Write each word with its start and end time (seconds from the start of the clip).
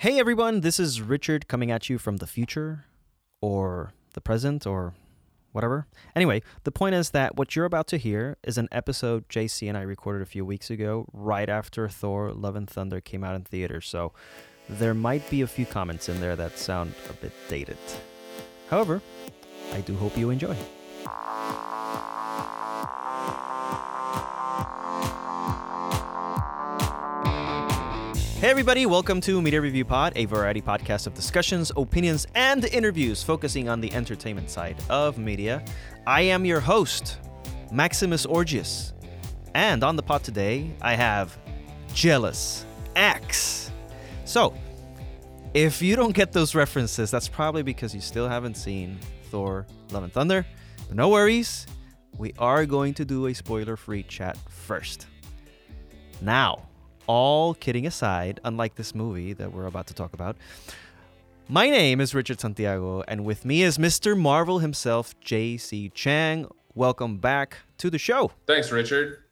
Hey 0.00 0.20
everyone, 0.20 0.60
this 0.60 0.78
is 0.78 1.02
Richard 1.02 1.48
coming 1.48 1.72
at 1.72 1.90
you 1.90 1.98
from 1.98 2.18
the 2.18 2.26
future 2.28 2.84
or 3.40 3.92
the 4.14 4.20
present 4.20 4.64
or 4.64 4.94
whatever. 5.50 5.88
Anyway, 6.14 6.40
the 6.62 6.70
point 6.70 6.94
is 6.94 7.10
that 7.10 7.34
what 7.36 7.56
you're 7.56 7.64
about 7.64 7.88
to 7.88 7.96
hear 7.96 8.36
is 8.44 8.58
an 8.58 8.68
episode 8.70 9.28
JC 9.28 9.68
and 9.68 9.76
I 9.76 9.80
recorded 9.80 10.22
a 10.22 10.24
few 10.24 10.44
weeks 10.44 10.70
ago, 10.70 11.08
right 11.12 11.48
after 11.48 11.88
Thor 11.88 12.30
Love 12.32 12.54
and 12.54 12.70
Thunder 12.70 13.00
came 13.00 13.24
out 13.24 13.34
in 13.34 13.42
theaters. 13.42 13.88
So 13.88 14.12
there 14.68 14.94
might 14.94 15.28
be 15.30 15.42
a 15.42 15.48
few 15.48 15.66
comments 15.66 16.08
in 16.08 16.20
there 16.20 16.36
that 16.36 16.60
sound 16.60 16.94
a 17.10 17.12
bit 17.14 17.32
dated. 17.48 17.76
However, 18.70 19.02
I 19.72 19.80
do 19.80 19.96
hope 19.96 20.16
you 20.16 20.30
enjoy. 20.30 20.56
Hey, 28.40 28.50
everybody, 28.50 28.86
welcome 28.86 29.20
to 29.22 29.42
Media 29.42 29.60
Review 29.60 29.84
Pod, 29.84 30.12
a 30.14 30.24
variety 30.26 30.62
podcast 30.62 31.08
of 31.08 31.14
discussions, 31.14 31.72
opinions, 31.76 32.24
and 32.36 32.64
interviews 32.66 33.20
focusing 33.20 33.68
on 33.68 33.80
the 33.80 33.92
entertainment 33.92 34.48
side 34.48 34.76
of 34.88 35.18
media. 35.18 35.60
I 36.06 36.20
am 36.20 36.44
your 36.44 36.60
host, 36.60 37.18
Maximus 37.72 38.26
Orgius. 38.26 38.92
And 39.56 39.82
on 39.82 39.96
the 39.96 40.04
pod 40.04 40.22
today, 40.22 40.70
I 40.80 40.94
have 40.94 41.36
Jealous 41.94 42.64
X. 42.94 43.72
So, 44.24 44.54
if 45.52 45.82
you 45.82 45.96
don't 45.96 46.14
get 46.14 46.30
those 46.30 46.54
references, 46.54 47.10
that's 47.10 47.26
probably 47.26 47.64
because 47.64 47.92
you 47.92 48.00
still 48.00 48.28
haven't 48.28 48.56
seen 48.56 49.00
Thor 49.32 49.66
Love 49.90 50.04
and 50.04 50.12
Thunder. 50.12 50.46
But 50.86 50.96
no 50.96 51.08
worries, 51.08 51.66
we 52.18 52.34
are 52.38 52.66
going 52.66 52.94
to 52.94 53.04
do 53.04 53.26
a 53.26 53.34
spoiler 53.34 53.76
free 53.76 54.04
chat 54.04 54.38
first. 54.48 55.08
Now, 56.20 56.67
all 57.08 57.54
kidding 57.54 57.86
aside, 57.86 58.38
unlike 58.44 58.76
this 58.76 58.94
movie 58.94 59.32
that 59.32 59.52
we're 59.52 59.66
about 59.66 59.88
to 59.88 59.94
talk 59.94 60.12
about, 60.12 60.36
my 61.48 61.70
name 61.70 62.00
is 62.00 62.14
Richard 62.14 62.38
Santiago, 62.38 63.02
and 63.08 63.24
with 63.24 63.44
me 63.44 63.62
is 63.62 63.78
Mr. 63.78 64.16
Marvel 64.16 64.60
himself, 64.60 65.18
JC 65.24 65.92
Chang. 65.94 66.46
Welcome 66.74 67.16
back 67.16 67.56
to 67.78 67.90
the 67.90 67.98
show. 67.98 68.32
Thanks, 68.46 68.70
Richard. 68.70 69.24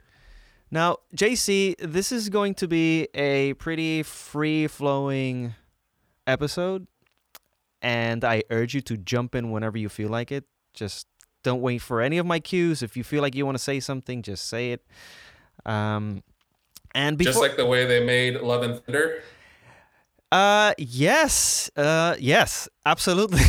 Now, 0.71 0.97
JC, 1.15 1.77
this 1.79 2.11
is 2.11 2.31
going 2.31 2.55
to 2.55 2.67
be 2.67 3.09
a 3.15 3.53
pretty 3.55 4.03
free 4.03 4.67
flowing 4.67 5.55
episode, 6.27 6.87
and 7.83 8.25
I 8.25 8.43
urge 8.51 8.75
you 8.75 8.81
to 8.81 8.97
jump 8.97 9.35
in 9.35 9.51
whenever 9.51 9.77
you 9.77 9.91
feel 9.91 10.09
like 10.09 10.33
it. 10.33 10.45
Just 10.73 11.07
don't 11.43 11.61
wait 11.61 11.83
for 11.83 12.01
any 12.01 12.17
of 12.17 12.25
my 12.25 12.41
cues. 12.41 12.83
If 12.83 12.97
you 12.97 13.05
feel 13.05 13.21
like 13.21 13.35
you 13.35 13.45
want 13.45 13.59
to 13.59 13.63
say 13.63 13.79
something, 13.79 14.23
just 14.23 14.49
say 14.49 14.73
it. 14.73 14.85
Um, 15.67 16.23
and 16.97 17.19
before, 17.19 17.33
just 17.33 17.41
like 17.41 17.57
the 17.57 17.67
way 17.67 17.85
they 17.85 18.05
made 18.05 18.41
Love 18.41 18.63
and 18.63 18.83
Thunder. 18.83 19.23
Uh, 20.33 20.73
yes, 20.79 21.71
uh, 21.77 22.17
yes, 22.19 22.69
absolutely. 22.85 23.43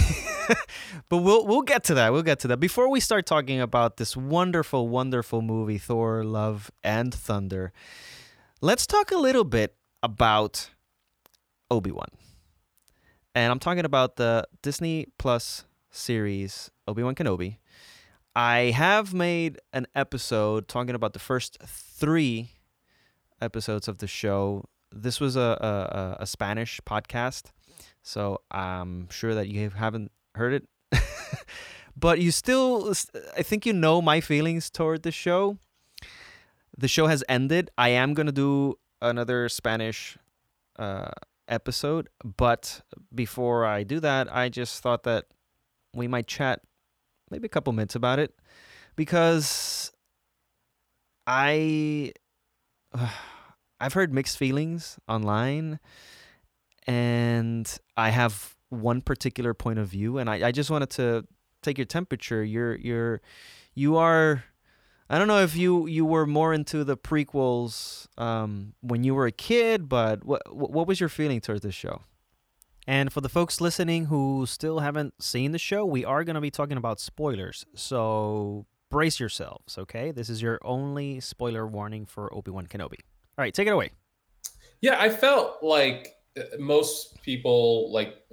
but 1.10 1.18
we'll 1.18 1.48
we'll 1.48 1.62
get 1.62 1.86
to 1.86 1.96
that. 1.96 2.12
We'll 2.12 2.24
get 2.24 2.40
to 2.42 2.50
that. 2.50 2.58
Before 2.58 2.90
we 2.90 3.00
start 3.00 3.26
talking 3.26 3.62
about 3.62 3.98
this 3.98 4.16
wonderful, 4.18 4.90
wonderful 4.90 5.42
movie, 5.42 5.78
Thor: 5.78 6.24
Love 6.24 6.70
and 6.84 7.14
Thunder, 7.14 7.72
let's 8.62 8.86
talk 8.86 9.12
a 9.12 9.18
little 9.18 9.46
bit 9.46 9.76
about 10.04 10.70
Obi 11.72 11.92
Wan. 11.92 12.10
And 13.34 13.50
I'm 13.50 13.60
talking 13.60 13.86
about 13.86 14.18
the 14.18 14.46
Disney 14.62 15.08
Plus 15.18 15.64
series 15.90 16.70
Obi 16.86 17.02
Wan 17.02 17.16
Kenobi. 17.16 17.58
I 18.36 18.72
have 18.76 19.14
made 19.14 19.58
an 19.74 19.88
episode 19.96 20.68
talking 20.68 20.96
about 20.96 21.14
the 21.14 21.20
first 21.20 21.58
three 21.66 22.52
episodes 23.42 23.88
of 23.88 23.98
the 23.98 24.08
show. 24.08 24.66
This 24.92 25.20
was 25.20 25.36
a, 25.36 26.18
a, 26.20 26.24
a 26.24 26.26
Spanish 26.28 26.80
podcast, 26.86 27.52
so 28.02 28.42
I'm 28.52 29.10
sure 29.10 29.36
that 29.36 29.48
you 29.48 29.70
haven't 29.70 30.12
heard 30.36 30.54
it. 30.54 30.68
but 31.98 32.20
you 32.20 32.32
still, 32.32 32.94
I 33.38 33.44
think 33.44 33.66
you 33.66 33.74
know 33.74 34.02
my 34.02 34.22
feelings 34.22 34.70
toward 34.70 35.04
the 35.04 35.12
show. 35.12 35.58
The 36.78 36.88
show 36.88 37.08
has 37.08 37.24
ended. 37.28 37.72
I 37.78 37.90
am 37.90 38.14
going 38.14 38.28
to 38.28 38.32
do 38.32 38.76
another 39.02 39.50
Spanish 39.50 40.18
uh, 40.78 41.12
episode, 41.48 42.10
but 42.24 42.82
before 43.14 43.66
I 43.66 43.84
do 43.84 44.00
that, 44.00 44.34
I 44.34 44.50
just 44.50 44.82
thought 44.82 45.04
that 45.04 45.26
we 45.94 46.08
might 46.08 46.28
chat 46.28 46.62
maybe 47.30 47.46
a 47.46 47.50
couple 47.50 47.74
minutes 47.74 47.96
about 47.96 48.20
it 48.20 48.34
because 48.96 49.92
I 51.26 52.14
I've 53.80 53.94
heard 53.94 54.14
mixed 54.14 54.38
feelings 54.38 54.98
online, 55.08 55.80
and 56.86 57.78
I 57.96 58.10
have 58.10 58.56
one 58.70 59.02
particular 59.02 59.54
point 59.54 59.80
of 59.80 59.88
view, 59.88 60.18
and 60.18 60.30
I, 60.30 60.48
I 60.48 60.52
just 60.52 60.70
wanted 60.70 60.90
to 60.92 61.26
take 61.62 61.78
your 61.78 61.86
temperature. 61.86 62.44
You're 62.44 62.76
you're 62.76 63.22
you 63.76 63.98
are. 63.98 64.44
I 65.10 65.18
don't 65.18 65.28
know 65.28 65.42
if 65.42 65.56
you 65.56 65.88
you 65.88 66.06
were 66.06 66.26
more 66.26 66.54
into 66.54 66.84
the 66.84 66.98
prequels 66.98 68.08
um, 68.18 68.74
when 68.82 69.04
you 69.04 69.16
were 69.16 69.26
a 69.26 69.32
kid, 69.32 69.88
but 69.88 70.26
what 70.26 70.42
what 70.54 70.88
was 70.88 71.00
your 71.00 71.10
feeling 71.10 71.40
towards 71.40 71.62
this 71.62 71.76
show? 71.76 72.02
And 72.90 73.12
for 73.12 73.20
the 73.20 73.30
folks 73.30 73.60
listening 73.60 74.06
who 74.06 74.46
still 74.48 74.80
haven't 74.80 75.22
seen 75.22 75.52
the 75.52 75.60
show, 75.60 75.86
we 75.86 76.06
are 76.06 76.24
going 76.24 76.36
to 76.36 76.42
be 76.42 76.52
talking 76.52 76.78
about 76.78 77.02
spoilers. 77.02 77.66
So 77.76 78.66
brace 78.90 79.20
yourselves, 79.20 79.78
okay? 79.78 80.12
This 80.12 80.30
is 80.30 80.42
your 80.42 80.60
only 80.64 81.20
spoiler 81.20 81.68
warning 81.68 82.06
for 82.06 82.34
Obi-Wan 82.34 82.68
Kenobi. 82.68 83.00
All 83.38 83.44
right, 83.44 83.54
take 83.54 83.68
it 83.68 83.72
away. 83.72 83.92
Yeah, 84.82 84.98
I 85.00 85.10
felt 85.10 85.64
like 85.64 86.16
uh, 86.38 86.44
most 86.60 87.22
people, 87.22 87.92
like 87.92 88.24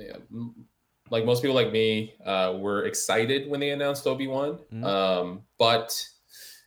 like 1.10 1.24
most 1.24 1.42
people 1.42 1.54
like 1.54 1.72
me, 1.72 2.14
uh, 2.24 2.54
were 2.58 2.84
excited 2.84 3.48
when 3.48 3.60
they 3.60 3.70
announced 3.70 4.06
Obi 4.06 4.26
Wan. 4.26 4.58
Mm-hmm. 4.72 4.84
Um, 4.84 5.42
but 5.58 5.94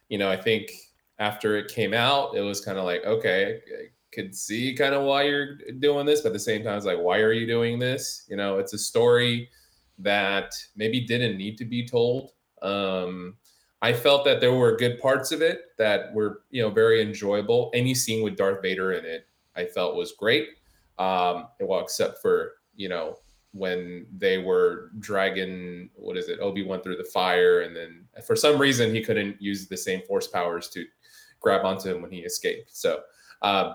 you 0.09 0.17
know, 0.17 0.29
I 0.29 0.37
think 0.37 0.71
after 1.19 1.57
it 1.57 1.69
came 1.69 1.93
out, 1.93 2.35
it 2.35 2.41
was 2.41 2.63
kind 2.63 2.77
of 2.77 2.85
like, 2.85 3.03
okay, 3.05 3.59
I 3.67 3.85
could 4.11 4.35
see 4.35 4.75
kind 4.75 4.93
of 4.93 5.03
why 5.03 5.23
you're 5.23 5.57
doing 5.79 6.05
this, 6.05 6.21
but 6.21 6.29
at 6.29 6.33
the 6.33 6.39
same 6.39 6.63
time, 6.63 6.77
it's 6.77 6.85
like, 6.85 6.99
why 6.99 7.19
are 7.19 7.33
you 7.33 7.47
doing 7.47 7.79
this? 7.79 8.25
You 8.29 8.37
know, 8.37 8.57
it's 8.57 8.73
a 8.73 8.77
story 8.77 9.49
that 9.99 10.53
maybe 10.75 11.01
didn't 11.01 11.37
need 11.37 11.57
to 11.57 11.65
be 11.65 11.87
told. 11.87 12.31
Um, 12.61 13.35
I 13.81 13.93
felt 13.93 14.25
that 14.25 14.41
there 14.41 14.53
were 14.53 14.75
good 14.75 14.99
parts 14.99 15.31
of 15.31 15.41
it 15.41 15.77
that 15.77 16.13
were, 16.13 16.41
you 16.49 16.61
know, 16.63 16.69
very 16.69 17.01
enjoyable. 17.01 17.69
Any 17.73 17.93
scene 17.93 18.23
with 18.23 18.35
Darth 18.35 18.61
Vader 18.61 18.93
in 18.93 19.05
it, 19.05 19.27
I 19.55 19.65
felt 19.65 19.95
was 19.95 20.13
great. 20.13 20.49
Um, 20.97 21.47
well, 21.59 21.81
except 21.81 22.21
for 22.21 22.53
you 22.75 22.89
know 22.89 23.17
when 23.51 24.05
they 24.15 24.37
were 24.37 24.91
dragging 24.99 25.89
what 25.95 26.17
is 26.17 26.29
it 26.29 26.39
Obi 26.39 26.63
Wan 26.63 26.81
through 26.81 26.97
the 26.97 27.03
fire, 27.03 27.61
and 27.61 27.75
then 27.75 28.05
for 28.25 28.35
some 28.35 28.59
reason 28.59 28.93
he 28.93 29.03
couldn't 29.03 29.41
use 29.41 29.67
the 29.67 29.77
same 29.77 30.01
force 30.01 30.27
powers 30.27 30.69
to 30.69 30.85
grab 31.39 31.65
onto 31.65 31.93
him 31.93 32.01
when 32.01 32.11
he 32.11 32.19
escaped. 32.19 32.75
So 32.75 33.01
uh, 33.43 33.73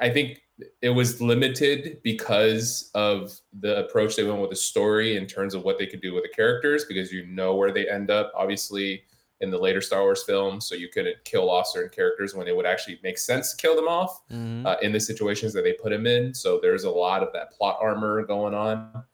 I 0.00 0.10
think 0.10 0.42
it 0.82 0.90
was 0.90 1.20
limited 1.20 2.00
because 2.02 2.90
of 2.94 3.32
the 3.60 3.84
approach 3.84 4.16
they 4.16 4.24
went 4.24 4.40
with 4.40 4.50
the 4.50 4.56
story 4.56 5.16
in 5.16 5.26
terms 5.26 5.54
of 5.54 5.62
what 5.62 5.78
they 5.78 5.86
could 5.86 6.02
do 6.02 6.12
with 6.12 6.24
the 6.24 6.28
characters, 6.30 6.84
because 6.84 7.12
you 7.12 7.26
know 7.26 7.54
where 7.54 7.72
they 7.72 7.88
end 7.88 8.10
up. 8.10 8.32
Obviously, 8.34 9.04
in 9.40 9.50
the 9.50 9.58
later 9.58 9.80
Star 9.80 10.02
Wars 10.02 10.22
films, 10.22 10.66
so 10.66 10.74
you 10.74 10.88
couldn't 10.88 11.16
kill 11.24 11.50
off 11.50 11.66
certain 11.66 11.90
characters 11.90 12.34
when 12.34 12.46
it 12.46 12.54
would 12.54 12.66
actually 12.66 12.98
make 13.02 13.18
sense 13.18 13.52
to 13.52 13.56
kill 13.56 13.74
them 13.74 13.88
off 13.88 14.22
mm-hmm. 14.30 14.66
uh, 14.66 14.76
in 14.82 14.92
the 14.92 15.00
situations 15.00 15.52
that 15.54 15.62
they 15.62 15.72
put 15.72 15.90
them 15.90 16.06
in. 16.06 16.34
So 16.34 16.58
there's 16.60 16.84
a 16.84 16.90
lot 16.90 17.22
of 17.22 17.32
that 17.32 17.52
plot 17.52 17.78
armor 17.80 18.24
going 18.26 18.54
on. 18.54 19.04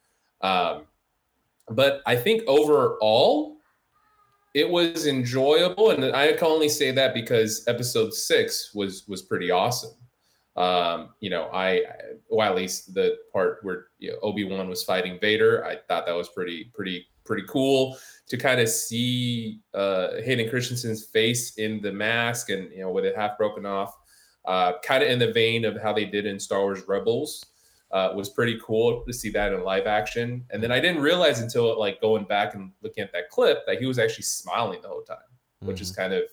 Um, 0.41 0.87
but 1.69 2.03
I 2.07 2.17
think 2.17 2.43
overall, 2.47 3.57
it 4.55 4.69
was 4.69 5.07
enjoyable, 5.07 5.91
and 5.91 6.05
I 6.17 6.33
can 6.33 6.47
only 6.47 6.69
say 6.69 6.91
that 6.91 7.15
because 7.15 7.65
Episode 7.69 8.13
Six 8.15 8.75
was 8.75 9.07
was 9.07 9.23
pretty 9.23 9.51
awesome. 9.51 9.93
Um, 10.57 11.11
you 11.21 11.29
know, 11.29 11.51
I 11.53 11.83
well 12.31 12.49
at 12.49 12.57
least 12.57 12.95
the 12.95 13.19
part 13.33 13.59
where 13.63 13.89
you 13.99 14.13
know, 14.13 14.19
Obi 14.23 14.45
Wan 14.45 14.69
was 14.69 14.83
fighting 14.83 15.19
Vader, 15.21 15.65
I 15.65 15.77
thought 15.77 16.07
that 16.07 16.15
was 16.15 16.31
pretty 16.31 16.71
pretty 16.75 17.07
pretty 17.25 17.45
cool 17.49 17.99
to 18.29 18.37
kind 18.37 18.61
of 18.61 18.69
see 18.69 19.61
uh, 19.75 20.09
Hayden 20.25 20.49
Christensen's 20.51 21.07
face 21.07 21.57
in 21.57 21.81
the 21.81 21.93
mask 21.93 22.51
and 22.51 22.71
you 22.73 22.81
know 22.81 22.91
with 22.91 23.05
it 23.05 23.17
half 23.17 23.39
broken 23.39 23.67
off, 23.67 23.97
uh, 24.45 24.75
kind 24.83 25.03
of 25.03 25.09
in 25.09 25.19
the 25.19 25.33
vein 25.33 25.65
of 25.65 25.81
how 25.81 25.93
they 25.93 26.05
did 26.05 26.27
in 26.27 26.39
Star 26.39 26.61
Wars 26.61 26.83
Rebels. 26.87 27.45
Uh, 27.93 28.13
was 28.17 28.29
pretty 28.29 28.59
cool 28.67 29.05
to 29.07 29.13
see 29.13 29.31
that 29.31 29.53
in 29.53 29.63
live 29.63 29.87
action. 29.87 30.45
And 30.51 30.61
then 30.61 30.73
I 30.73 30.81
didn't 30.81 31.01
realize 31.01 31.39
until 31.39 31.79
like 31.79 32.01
going 32.01 32.25
back 32.25 32.57
and 32.57 32.73
looking 32.83 33.05
at 33.05 33.13
that 33.13 33.31
clip 33.31 33.65
that 33.65 33.79
he 33.79 33.87
was 33.87 34.01
actually 34.01 34.25
smiling 34.25 34.83
the 34.83 34.89
whole 34.89 35.05
time, 35.05 35.19
mm-hmm. 35.19 35.69
which 35.69 35.81
is 35.81 35.93
mm-hmm. 35.93 36.01
kind 36.01 36.13
of, 36.13 36.25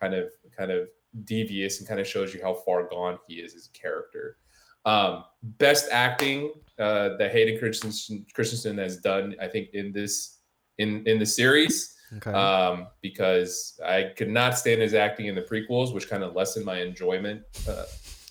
kind 0.00 0.14
of, 0.14 0.30
kind 0.56 0.70
of 0.70 0.88
devious 1.24 1.78
and 1.78 1.86
kind 1.86 2.00
of 2.00 2.06
shows 2.06 2.32
you 2.32 2.40
how 2.42 2.54
far 2.54 2.88
gone 2.88 3.18
he 3.28 3.34
is 3.34 3.54
as 3.54 3.68
a 3.68 3.78
character. 3.78 4.38
Um, 4.86 5.24
best 5.42 5.88
acting 5.92 6.52
uh, 6.78 7.16
that 7.18 7.32
Hayden 7.32 7.58
Christensen, 7.58 8.24
Christensen 8.34 8.78
has 8.78 8.96
done, 8.96 9.36
I 9.40 9.46
think, 9.46 9.68
in 9.74 9.92
this 9.92 10.37
in 10.78 11.06
in 11.06 11.18
the 11.18 11.26
series. 11.26 11.94
Okay. 12.16 12.32
Um, 12.32 12.86
because 13.02 13.78
I 13.84 14.12
could 14.16 14.30
not 14.30 14.56
stand 14.56 14.80
his 14.80 14.94
acting 14.94 15.26
in 15.26 15.34
the 15.34 15.42
prequels, 15.42 15.92
which 15.92 16.08
kind 16.08 16.22
of 16.22 16.34
lessened 16.34 16.64
my 16.64 16.80
enjoyment. 16.80 17.42
Uh, 17.68 17.84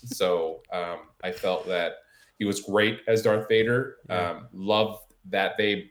so 0.04 0.62
um, 0.72 0.98
I 1.22 1.30
felt 1.30 1.64
that 1.68 1.98
He 2.38 2.44
was 2.44 2.60
great 2.60 3.00
as 3.06 3.22
Darth 3.22 3.48
Vader. 3.48 3.96
Um, 4.08 4.48
loved 4.52 5.14
that 5.30 5.56
they 5.58 5.90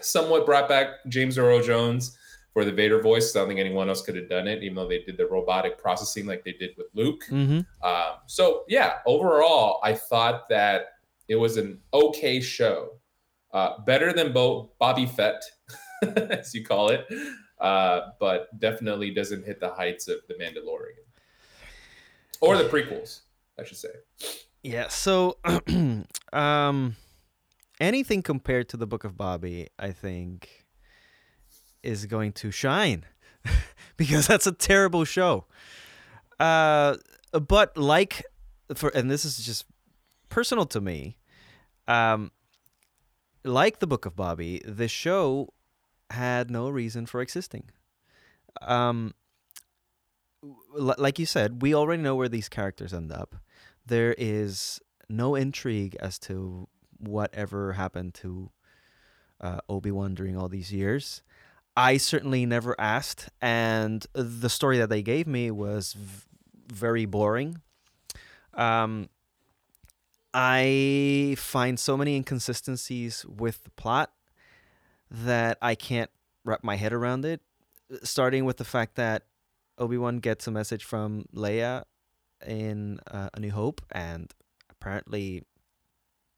somewhat 0.00 0.46
brought 0.46 0.68
back 0.68 0.88
James 1.08 1.38
Earl 1.38 1.62
Jones 1.62 2.16
for 2.52 2.64
the 2.64 2.72
Vader 2.72 3.00
voice. 3.00 3.34
I 3.34 3.40
don't 3.40 3.48
think 3.48 3.60
anyone 3.60 3.88
else 3.88 4.02
could 4.02 4.16
have 4.16 4.28
done 4.28 4.48
it, 4.48 4.62
even 4.62 4.74
though 4.74 4.88
they 4.88 5.02
did 5.02 5.16
the 5.16 5.26
robotic 5.26 5.78
processing 5.78 6.26
like 6.26 6.44
they 6.44 6.52
did 6.52 6.70
with 6.76 6.86
Luke. 6.94 7.24
Mm-hmm. 7.30 7.60
Um, 7.86 8.16
so 8.26 8.64
yeah, 8.68 8.98
overall, 9.06 9.80
I 9.82 9.94
thought 9.94 10.48
that 10.48 10.94
it 11.28 11.36
was 11.36 11.56
an 11.56 11.80
okay 11.92 12.40
show, 12.40 12.98
uh, 13.52 13.80
better 13.86 14.12
than 14.12 14.32
Bo- 14.32 14.72
Bobby 14.78 15.06
Fett, 15.06 15.42
as 16.30 16.54
you 16.54 16.64
call 16.64 16.90
it, 16.90 17.06
uh, 17.60 18.00
but 18.18 18.58
definitely 18.58 19.10
doesn't 19.10 19.44
hit 19.44 19.60
the 19.60 19.70
heights 19.70 20.08
of 20.08 20.18
the 20.28 20.34
Mandalorian 20.34 21.04
or 22.40 22.56
the 22.56 22.64
prequels, 22.64 23.20
I 23.58 23.64
should 23.64 23.76
say. 23.76 23.90
Yeah. 24.62 24.88
So, 24.88 25.38
um, 26.32 26.96
anything 27.80 28.22
compared 28.22 28.68
to 28.70 28.76
the 28.76 28.86
Book 28.86 29.04
of 29.04 29.16
Bobby, 29.16 29.68
I 29.78 29.92
think, 29.92 30.66
is 31.82 32.06
going 32.06 32.32
to 32.32 32.50
shine 32.50 33.04
because 33.96 34.26
that's 34.26 34.46
a 34.46 34.52
terrible 34.52 35.04
show. 35.04 35.46
Uh, 36.38 36.96
but 37.32 37.76
like 37.76 38.24
for 38.74 38.90
and 38.90 39.10
this 39.10 39.24
is 39.24 39.38
just 39.38 39.64
personal 40.28 40.66
to 40.66 40.80
me. 40.80 41.16
Um, 41.86 42.32
like 43.44 43.78
the 43.78 43.86
Book 43.86 44.04
of 44.04 44.14
Bobby, 44.14 44.60
the 44.64 44.88
show 44.88 45.48
had 46.10 46.50
no 46.50 46.68
reason 46.68 47.06
for 47.06 47.20
existing. 47.20 47.70
Um, 48.62 49.14
l- 50.42 50.94
like 50.98 51.18
you 51.18 51.26
said, 51.26 51.62
we 51.62 51.74
already 51.74 52.02
know 52.02 52.14
where 52.14 52.28
these 52.28 52.48
characters 52.48 52.92
end 52.94 53.12
up. 53.12 53.36
There 53.86 54.14
is 54.18 54.80
no 55.08 55.34
intrigue 55.34 55.96
as 56.00 56.18
to 56.20 56.68
whatever 56.98 57.72
happened 57.74 58.14
to 58.14 58.50
uh, 59.40 59.60
Obi 59.68 59.90
Wan 59.90 60.14
during 60.14 60.36
all 60.36 60.48
these 60.48 60.72
years. 60.72 61.22
I 61.76 61.96
certainly 61.96 62.44
never 62.44 62.74
asked, 62.78 63.28
and 63.40 64.04
the 64.12 64.48
story 64.48 64.78
that 64.78 64.88
they 64.88 65.02
gave 65.02 65.28
me 65.28 65.50
was 65.52 65.92
v- 65.92 66.24
very 66.72 67.04
boring. 67.06 67.60
Um, 68.54 69.08
I 70.34 71.36
find 71.38 71.78
so 71.78 71.96
many 71.96 72.16
inconsistencies 72.16 73.24
with 73.26 73.62
the 73.62 73.70
plot 73.70 74.10
that 75.10 75.58
I 75.62 75.74
can't 75.74 76.10
wrap 76.44 76.62
my 76.62 76.76
head 76.76 76.92
around 76.92 77.24
it. 77.24 77.40
Starting 78.02 78.44
with 78.44 78.58
the 78.58 78.64
fact 78.64 78.96
that 78.96 79.24
Obi 79.78 79.96
Wan 79.96 80.18
gets 80.18 80.46
a 80.46 80.50
message 80.50 80.84
from 80.84 81.24
Leia 81.34 81.84
in 82.46 83.00
uh, 83.10 83.30
A 83.32 83.40
New 83.40 83.50
Hope, 83.50 83.80
and 83.90 84.32
apparently 84.70 85.44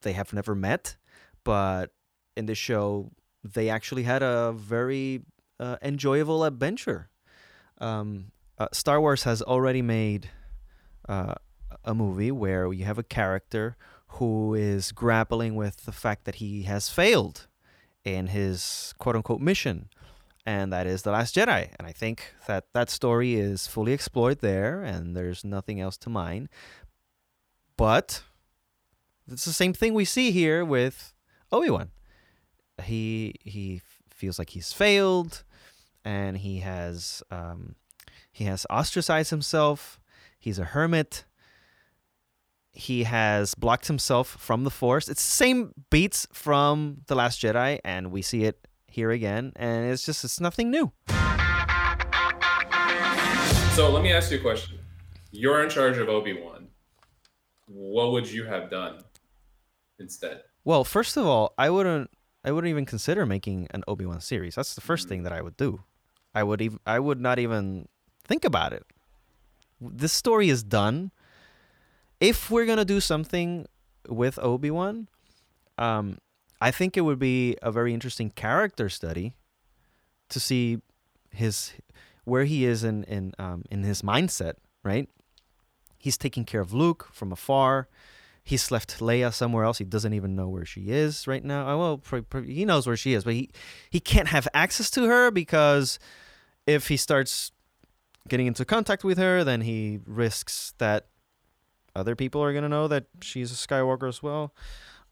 they 0.02 0.12
have 0.12 0.32
never 0.32 0.54
met, 0.54 0.96
but 1.44 1.90
in 2.36 2.46
the 2.46 2.54
show 2.54 3.10
they 3.42 3.68
actually 3.68 4.02
had 4.04 4.22
a 4.22 4.52
very 4.52 5.22
uh, 5.58 5.76
enjoyable 5.82 6.44
adventure. 6.44 7.08
Um, 7.78 8.32
uh, 8.58 8.68
Star 8.72 9.00
Wars 9.00 9.22
has 9.24 9.40
already 9.42 9.82
made 9.82 10.28
uh, 11.08 11.34
a 11.84 11.94
movie 11.94 12.30
where 12.30 12.72
you 12.72 12.84
have 12.84 12.98
a 12.98 13.02
character 13.02 13.76
who 14.14 14.54
is 14.54 14.92
grappling 14.92 15.54
with 15.54 15.84
the 15.84 15.92
fact 15.92 16.24
that 16.24 16.36
he 16.36 16.64
has 16.64 16.88
failed 16.88 17.46
in 18.04 18.28
his 18.28 18.94
quote 18.98 19.16
unquote 19.16 19.40
mission, 19.40 19.88
and 20.46 20.72
that 20.72 20.86
is 20.86 21.02
The 21.02 21.10
Last 21.10 21.34
Jedi. 21.34 21.70
And 21.78 21.86
I 21.86 21.92
think 21.92 22.34
that 22.46 22.64
that 22.72 22.90
story 22.90 23.34
is 23.34 23.66
fully 23.66 23.92
explored 23.92 24.40
there, 24.40 24.82
and 24.82 25.16
there's 25.16 25.44
nothing 25.44 25.80
else 25.80 25.96
to 25.98 26.10
mine. 26.10 26.48
But 27.76 28.22
it's 29.30 29.44
the 29.44 29.52
same 29.52 29.72
thing 29.72 29.94
we 29.94 30.04
see 30.04 30.30
here 30.30 30.64
with 30.64 31.14
Obi 31.52 31.70
Wan. 31.70 31.90
He 32.82 33.36
he 33.42 33.82
feels 34.10 34.38
like 34.38 34.50
he's 34.50 34.72
failed, 34.72 35.44
and 36.04 36.38
he 36.38 36.60
has 36.60 37.22
um, 37.30 37.76
he 38.32 38.44
has 38.44 38.66
ostracized 38.70 39.30
himself. 39.30 40.00
He's 40.38 40.58
a 40.58 40.64
hermit. 40.64 41.24
He 42.72 43.04
has 43.04 43.54
blocked 43.54 43.88
himself 43.88 44.28
from 44.28 44.64
the 44.64 44.70
Force. 44.70 45.08
It's 45.08 45.24
the 45.24 45.32
same 45.32 45.74
beats 45.90 46.26
from 46.32 46.98
The 47.06 47.14
Last 47.14 47.40
Jedi, 47.40 47.80
and 47.84 48.12
we 48.12 48.22
see 48.22 48.44
it 48.44 48.66
here 48.86 49.10
again. 49.10 49.52
And 49.56 49.90
it's 49.90 50.04
just, 50.04 50.24
it's 50.24 50.40
nothing 50.40 50.70
new. 50.70 50.92
So 53.74 53.90
let 53.90 54.02
me 54.02 54.12
ask 54.12 54.30
you 54.30 54.38
a 54.38 54.40
question. 54.40 54.78
You're 55.30 55.62
in 55.62 55.70
charge 55.70 55.98
of 55.98 56.08
Obi 56.08 56.40
Wan. 56.40 56.68
What 57.66 58.12
would 58.12 58.30
you 58.30 58.44
have 58.44 58.70
done 58.70 59.02
instead? 59.98 60.42
Well, 60.64 60.84
first 60.84 61.16
of 61.16 61.24
all, 61.26 61.54
I 61.56 61.70
wouldn't, 61.70 62.10
I 62.44 62.52
wouldn't 62.52 62.70
even 62.70 62.84
consider 62.84 63.26
making 63.26 63.68
an 63.70 63.84
Obi 63.88 64.06
Wan 64.06 64.20
series. 64.20 64.54
That's 64.54 64.74
the 64.74 64.80
1st 64.80 65.06
mm. 65.06 65.08
thing 65.08 65.22
that 65.24 65.32
I 65.32 65.40
would 65.40 65.56
do. 65.56 65.82
I 66.34 66.42
would 66.42 66.60
even, 66.62 66.78
I 66.86 66.98
would 66.98 67.20
not 67.20 67.38
even 67.38 67.88
think 68.24 68.44
about 68.44 68.72
it. 68.72 68.84
This 69.80 70.12
story 70.12 70.48
is 70.48 70.62
done. 70.62 71.10
If 72.20 72.50
we're 72.50 72.66
gonna 72.66 72.84
do 72.84 73.00
something 73.00 73.66
with 74.08 74.38
Obi 74.38 74.70
Wan, 74.70 75.08
um, 75.78 76.18
I 76.60 76.70
think 76.70 76.96
it 76.96 77.00
would 77.00 77.18
be 77.18 77.56
a 77.62 77.72
very 77.72 77.94
interesting 77.94 78.30
character 78.30 78.88
study 78.88 79.34
to 80.28 80.38
see 80.38 80.80
his 81.30 81.72
where 82.24 82.44
he 82.44 82.64
is 82.64 82.84
in 82.84 83.04
in 83.04 83.32
um, 83.38 83.64
in 83.70 83.82
his 83.82 84.02
mindset. 84.02 84.54
Right, 84.82 85.08
he's 85.98 86.18
taking 86.18 86.44
care 86.44 86.60
of 86.60 86.72
Luke 86.72 87.08
from 87.12 87.32
afar. 87.32 87.88
He's 88.42 88.70
left 88.70 89.00
Leia 89.00 89.32
somewhere 89.32 89.64
else. 89.64 89.78
He 89.78 89.84
doesn't 89.84 90.14
even 90.14 90.34
know 90.34 90.48
where 90.48 90.64
she 90.64 90.90
is 90.90 91.28
right 91.28 91.44
now. 91.44 91.68
Oh, 91.68 92.00
well, 92.10 92.42
he 92.42 92.64
knows 92.64 92.86
where 92.86 92.96
she 92.96 93.14
is, 93.14 93.24
but 93.24 93.34
he 93.34 93.50
he 93.90 94.00
can't 94.00 94.28
have 94.28 94.48
access 94.54 94.90
to 94.92 95.04
her 95.04 95.30
because 95.30 95.98
if 96.66 96.88
he 96.88 96.96
starts 96.96 97.52
getting 98.28 98.46
into 98.46 98.64
contact 98.64 99.04
with 99.04 99.18
her, 99.18 99.44
then 99.44 99.60
he 99.62 100.00
risks 100.06 100.74
that 100.78 101.09
other 101.94 102.14
people 102.16 102.42
are 102.42 102.52
gonna 102.52 102.68
know 102.68 102.88
that 102.88 103.06
she's 103.20 103.52
a 103.52 103.54
Skywalker 103.54 104.08
as 104.08 104.22
well. 104.22 104.54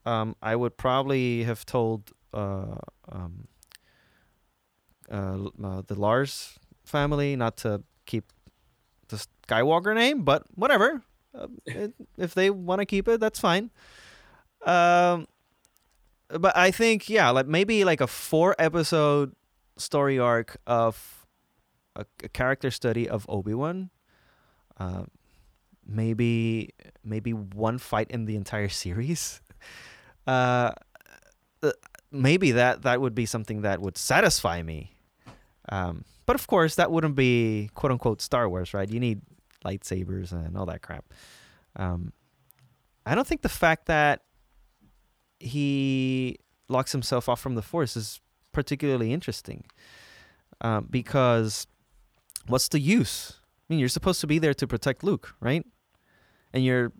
Um, 0.06 0.36
I 0.42 0.56
would 0.56 0.76
probably 0.76 1.44
have 1.44 1.66
told 1.66 2.12
uh, 2.32 2.76
um, 3.10 3.48
uh, 5.10 5.48
uh, 5.62 5.82
the 5.86 5.94
Lars 5.94 6.58
family 6.84 7.36
not 7.36 7.56
to 7.58 7.82
keep 8.06 8.32
the 9.08 9.24
Skywalker 9.46 9.94
name, 9.94 10.22
but 10.22 10.44
whatever. 10.54 11.02
It, 11.66 11.92
if 12.16 12.34
they 12.34 12.50
want 12.50 12.80
to 12.80 12.86
keep 12.86 13.06
it, 13.06 13.20
that's 13.20 13.38
fine. 13.38 13.70
Um, 14.64 15.28
but 16.28 16.56
I 16.56 16.70
think 16.70 17.08
yeah, 17.08 17.30
like 17.30 17.46
maybe 17.46 17.84
like 17.84 18.00
a 18.00 18.06
four 18.06 18.56
episode 18.58 19.36
story 19.76 20.18
arc 20.18 20.56
of 20.66 21.26
a, 21.94 22.04
a 22.24 22.28
character 22.28 22.70
study 22.70 23.08
of 23.08 23.24
Obi 23.28 23.54
Wan. 23.54 23.90
Uh, 24.78 25.04
maybe 25.88 26.74
maybe 27.02 27.32
one 27.32 27.78
fight 27.78 28.10
in 28.10 28.26
the 28.26 28.36
entire 28.36 28.68
series. 28.68 29.40
Uh, 30.26 30.72
uh, 31.62 31.72
maybe 32.12 32.52
that 32.52 32.82
that 32.82 33.00
would 33.00 33.14
be 33.14 33.26
something 33.26 33.62
that 33.62 33.80
would 33.80 33.96
satisfy 33.96 34.62
me. 34.62 34.92
Um, 35.70 36.04
but 36.26 36.36
of 36.36 36.46
course, 36.46 36.74
that 36.74 36.90
wouldn't 36.90 37.16
be 37.16 37.70
quote 37.74 37.90
unquote 37.92 38.20
Star 38.20 38.48
Wars, 38.48 38.74
right? 38.74 38.90
You 38.90 39.00
need 39.00 39.22
lightsabers 39.64 40.32
and 40.32 40.56
all 40.56 40.66
that 40.66 40.82
crap. 40.82 41.06
Um, 41.76 42.12
I 43.06 43.14
don't 43.14 43.26
think 43.26 43.42
the 43.42 43.48
fact 43.48 43.86
that 43.86 44.22
he 45.40 46.38
locks 46.68 46.92
himself 46.92 47.28
off 47.28 47.40
from 47.40 47.54
the 47.54 47.62
Force 47.62 47.96
is 47.96 48.20
particularly 48.52 49.12
interesting 49.12 49.64
um, 50.60 50.86
because 50.90 51.66
what's 52.46 52.68
the 52.68 52.80
use? 52.80 53.40
I 53.40 53.72
mean, 53.72 53.78
you're 53.78 53.88
supposed 53.88 54.20
to 54.20 54.26
be 54.26 54.38
there 54.38 54.54
to 54.54 54.66
protect 54.66 55.02
Luke, 55.02 55.34
right? 55.40 55.64
And 56.52 56.64
you're 56.64 56.92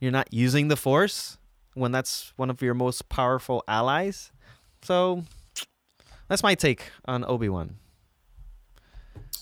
you're 0.00 0.12
not 0.12 0.32
using 0.32 0.68
the 0.68 0.76
Force 0.76 1.38
when 1.74 1.92
that's 1.92 2.32
one 2.36 2.50
of 2.50 2.62
your 2.62 2.74
most 2.74 3.08
powerful 3.08 3.62
allies. 3.68 4.32
So 4.82 5.24
that's 6.28 6.42
my 6.42 6.54
take 6.54 6.90
on 7.04 7.24
Obi 7.24 7.48
Wan. 7.48 7.76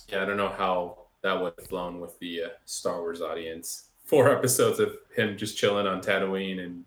Yeah, 0.09 0.23
I 0.23 0.25
don't 0.25 0.37
know 0.37 0.49
how 0.49 0.99
that 1.23 1.41
would 1.41 1.55
have 1.59 1.69
flown 1.69 2.01
with 2.01 2.19
the 2.19 2.45
uh, 2.45 2.49
Star 2.65 3.01
Wars 3.01 3.21
audience. 3.23 3.89
Four 4.05 4.31
episodes 4.37 4.79
of 4.79 4.97
him 5.17 5.37
just 5.37 5.57
chilling 5.57 5.87
on 5.87 6.01
Tatooine 6.01 6.65
and 6.65 6.85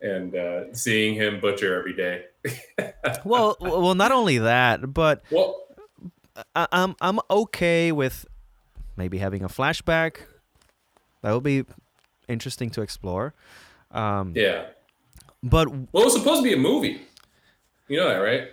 and 0.00 0.36
uh, 0.36 0.72
seeing 0.74 1.14
him 1.14 1.40
butcher 1.40 1.76
every 1.76 1.94
day. 1.94 2.26
well, 3.24 3.56
well, 3.60 3.96
not 3.96 4.12
only 4.12 4.38
that, 4.38 4.94
but 4.94 5.22
well, 5.30 5.60
I, 6.54 6.68
I'm 6.70 6.94
I'm 7.00 7.18
okay 7.30 7.92
with 7.92 8.26
maybe 8.96 9.18
having 9.18 9.42
a 9.42 9.48
flashback. 9.48 10.18
That 11.22 11.32
would 11.32 11.42
be 11.42 11.64
interesting 12.28 12.70
to 12.70 12.82
explore. 12.82 13.34
Um, 13.90 14.32
yeah, 14.36 14.66
but 15.42 15.68
well, 15.68 16.02
it 16.02 16.04
was 16.04 16.14
supposed 16.14 16.40
to 16.40 16.44
be 16.44 16.52
a 16.54 16.58
movie. 16.58 17.00
You 17.88 17.98
know 17.98 18.08
that, 18.08 18.18
right? 18.18 18.48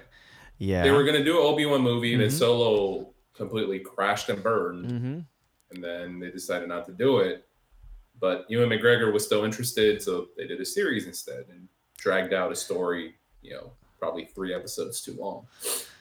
Yeah, 0.58 0.84
they 0.84 0.92
were 0.92 1.04
gonna 1.04 1.24
do 1.24 1.38
an 1.40 1.46
Obi 1.46 1.66
Wan 1.66 1.82
movie, 1.82 2.12
Mhm. 2.12 2.14
and 2.14 2.22
then 2.24 2.32
Solo 2.32 3.14
completely 3.34 3.80
crashed 3.80 4.30
and 4.30 4.42
burned, 4.42 4.86
mm-hmm. 4.86 5.20
and 5.72 5.84
then 5.84 6.20
they 6.20 6.32
decided 6.32 6.70
not 6.70 6.86
to 6.86 6.94
do 6.94 7.20
it. 7.20 7.42
but 8.18 8.46
Ewan 8.50 8.70
McGregor 8.70 9.12
was 9.12 9.26
still 9.26 9.44
interested, 9.44 10.02
so 10.02 10.30
they 10.38 10.48
did 10.48 10.62
a 10.62 10.66
series 10.66 11.06
instead 11.06 11.44
and 11.50 11.68
dragged 11.98 12.34
out 12.34 12.50
a 12.50 12.56
story, 12.56 13.16
you 13.42 13.52
know, 13.52 13.74
probably 14.00 14.24
three 14.24 14.54
episodes 14.54 15.02
too 15.02 15.14
long, 15.20 15.46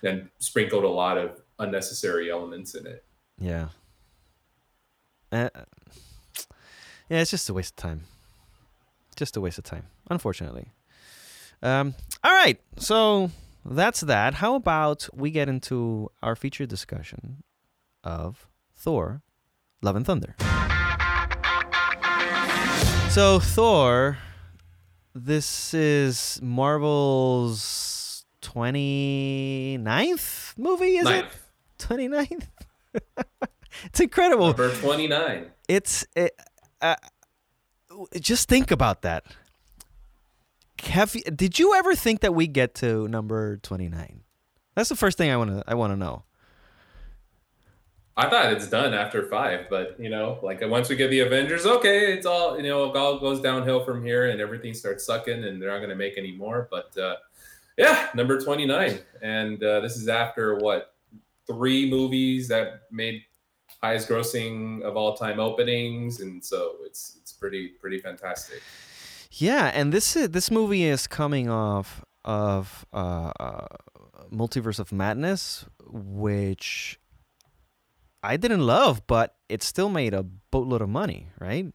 and 0.05 0.31
sprinkled 0.39 0.85
a 0.85 0.89
lot 0.89 1.19
of 1.19 1.43
unnecessary 1.59 2.31
elements 2.31 2.77
in 2.77 2.87
it. 2.87 3.05
Yeah. 3.37 3.71
Uh, 5.33 5.49
yeah, 7.15 7.21
it's 7.21 7.31
just 7.31 7.49
a 7.49 7.55
waste 7.55 7.75
of 7.75 7.77
time. 7.77 8.01
Just 9.15 9.37
a 9.37 9.41
waste 9.41 9.59
of 9.59 9.65
time, 9.65 9.85
unfortunately. 10.11 10.73
Um, 11.63 11.95
all 12.25 12.33
right, 12.33 12.61
so 12.77 13.31
that's 13.65 14.01
that. 14.01 14.35
How 14.35 14.57
about 14.57 15.09
we 15.15 15.31
get 15.31 15.49
into 15.49 16.11
our 16.25 16.35
feature 16.35 16.67
discussion 16.67 17.45
of 18.03 18.49
Thor, 18.75 19.23
Love 19.81 19.95
and 19.95 20.05
Thunder? 20.05 20.35
So, 23.11 23.39
Thor, 23.39 24.19
this 25.15 25.73
is 25.73 26.41
Marvel's 26.43 28.25
29th 28.43 30.59
movie, 30.59 30.97
is 30.97 31.05
Ninth. 31.05 31.49
it? 31.79 31.79
29th? 31.79 32.49
it's 33.85 34.01
incredible. 34.01 34.49
Number 34.49 34.75
29. 34.75 35.47
It's 35.69 36.05
it, 36.17 36.37
uh, 36.81 36.97
just 38.21 38.49
think 38.49 38.71
about 38.71 39.03
that. 39.03 39.25
Have 40.83 41.15
you, 41.15 41.23
did 41.23 41.59
you 41.59 41.75
ever 41.75 41.95
think 41.95 42.21
that 42.21 42.35
we 42.35 42.47
get 42.47 42.75
to 42.77 43.09
number 43.09 43.57
29? 43.59 44.21
That's 44.75 44.89
the 44.89 44.97
first 44.97 45.17
thing 45.17 45.31
I 45.31 45.37
want 45.37 45.51
to 45.51 45.65
I 45.67 45.75
want 45.75 45.93
to 45.93 45.97
know. 45.97 46.25
I 48.17 48.29
thought 48.29 48.53
it's 48.53 48.69
done 48.69 48.95
after 48.95 49.25
five, 49.29 49.67
but 49.69 49.99
you 49.99 50.09
know, 50.09 50.39
like 50.43 50.61
once 50.63 50.89
we 50.89 50.95
get 50.95 51.11
the 51.11 51.21
Avengers, 51.21 51.67
okay, 51.67 52.13
it's 52.13 52.27
all 52.27 52.57
you 52.57 52.63
know, 52.65 52.91
it 52.91 52.97
all 52.97 53.19
goes 53.19 53.41
downhill 53.41 53.85
from 53.85 54.05
here, 54.05 54.31
and 54.31 54.41
everything 54.41 54.75
starts 54.75 55.05
sucking, 55.05 55.45
and 55.45 55.61
they're 55.61 55.71
not 55.71 55.79
going 55.79 55.91
to 55.91 55.97
make 55.97 56.17
any 56.17 56.33
more. 56.33 56.69
But 56.71 56.97
uh, 56.97 57.17
yeah, 57.77 58.09
number 58.15 58.41
twenty 58.41 58.67
nine, 58.67 59.01
and 59.23 59.63
uh, 59.63 59.81
this 59.81 59.97
is 59.97 60.09
after 60.09 60.57
what 60.57 60.95
three 61.47 61.91
movies 61.91 62.49
that 62.49 62.83
made 62.91 63.23
highest 63.85 64.09
grossing 64.09 64.83
of 64.83 64.97
all 64.97 65.15
time 65.15 65.39
openings, 65.39 66.21
and 66.21 66.43
so 66.45 66.77
it's 66.87 67.19
it's 67.21 67.33
pretty 67.33 67.69
pretty 67.81 67.99
fantastic. 67.99 68.63
Yeah, 69.31 69.71
and 69.75 69.93
this 69.93 70.17
is, 70.17 70.31
this 70.31 70.51
movie 70.51 70.85
is 70.85 71.07
coming 71.07 71.51
off 71.51 72.05
of 72.25 72.87
uh, 72.93 73.33
uh, 73.41 73.67
Multiverse 74.33 74.79
of 74.79 74.93
Madness, 74.93 75.67
which 75.91 76.99
I 78.23 78.37
didn't 78.37 78.65
love, 78.65 79.07
but 79.07 79.35
it 79.49 79.63
still 79.63 79.89
made 79.89 80.15
a 80.15 80.23
boatload 80.23 80.83
of 80.83 80.89
money, 80.89 81.29
right? 81.39 81.67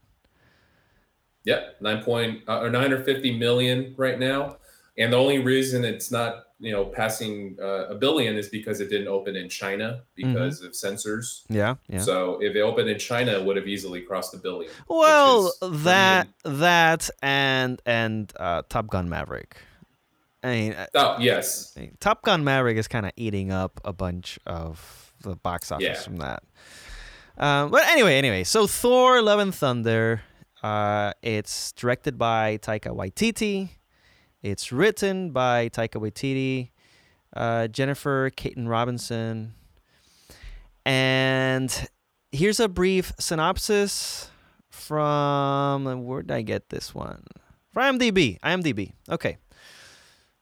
Yep, 1.44 1.76
nine 1.80 2.02
point 2.02 2.42
uh, 2.48 2.60
or 2.60 2.70
nine 2.70 2.82
hundred 2.82 3.04
fifty 3.04 3.38
million 3.38 3.94
right 3.96 4.18
now, 4.18 4.56
and 4.98 5.12
the 5.12 5.16
only 5.16 5.38
reason 5.38 5.84
it's 5.84 6.10
not 6.10 6.44
you 6.60 6.72
know 6.72 6.84
passing 6.84 7.56
uh, 7.60 7.88
a 7.88 7.94
billion 7.94 8.36
is 8.36 8.48
because 8.48 8.80
it 8.80 8.90
didn't 8.90 9.08
open 9.08 9.34
in 9.34 9.48
China 9.48 10.02
because 10.14 10.62
of 10.62 10.76
censors. 10.76 11.44
Yeah, 11.48 11.76
yeah. 11.88 12.00
So 12.00 12.38
if 12.42 12.54
it 12.54 12.60
opened 12.60 12.88
in 12.90 12.98
China, 12.98 13.32
it 13.32 13.44
would 13.44 13.56
have 13.56 13.66
easily 13.66 14.02
crossed 14.02 14.34
a 14.34 14.38
billion. 14.38 14.70
Well, 14.86 15.52
that 15.62 16.28
that 16.44 17.10
and 17.22 17.80
and 17.86 18.32
uh, 18.38 18.62
Top 18.68 18.88
Gun 18.88 19.08
Maverick. 19.08 19.56
I 20.42 20.48
mean, 20.48 20.72
uh, 20.74 20.86
oh 20.94 21.16
yes, 21.18 21.72
I 21.76 21.80
mean, 21.80 21.96
Top 22.00 22.22
Gun 22.22 22.44
Maverick 22.44 22.76
is 22.76 22.88
kind 22.88 23.06
of 23.06 23.12
eating 23.16 23.50
up 23.52 23.80
a 23.84 23.92
bunch 23.92 24.38
of 24.46 25.12
the 25.22 25.36
box 25.36 25.70
office 25.72 25.84
Yeah. 25.84 26.00
from 26.00 26.16
that. 26.18 26.42
Um, 27.38 27.70
but 27.70 27.86
anyway, 27.88 28.16
anyway, 28.18 28.44
so 28.44 28.66
Thor: 28.66 29.22
Love 29.22 29.38
and 29.40 29.54
Thunder. 29.54 30.22
Uh, 30.62 31.12
it's 31.22 31.72
directed 31.72 32.18
by 32.18 32.58
Taika 32.58 32.88
Waititi. 32.94 33.70
It's 34.42 34.72
written 34.72 35.32
by 35.32 35.68
Taika 35.68 36.00
Waititi, 36.00 36.70
uh, 37.36 37.68
Jennifer 37.68 38.30
Kaytin 38.30 38.68
Robinson, 38.68 39.54
and 40.86 41.88
here's 42.32 42.58
a 42.58 42.68
brief 42.68 43.12
synopsis 43.18 44.30
from 44.70 46.04
where 46.04 46.22
did 46.22 46.30
I 46.30 46.42
get 46.42 46.70
this 46.70 46.94
one? 46.94 47.24
From 47.72 47.98
IMDb. 47.98 48.40
IMDb. 48.40 48.92
Okay. 49.10 49.36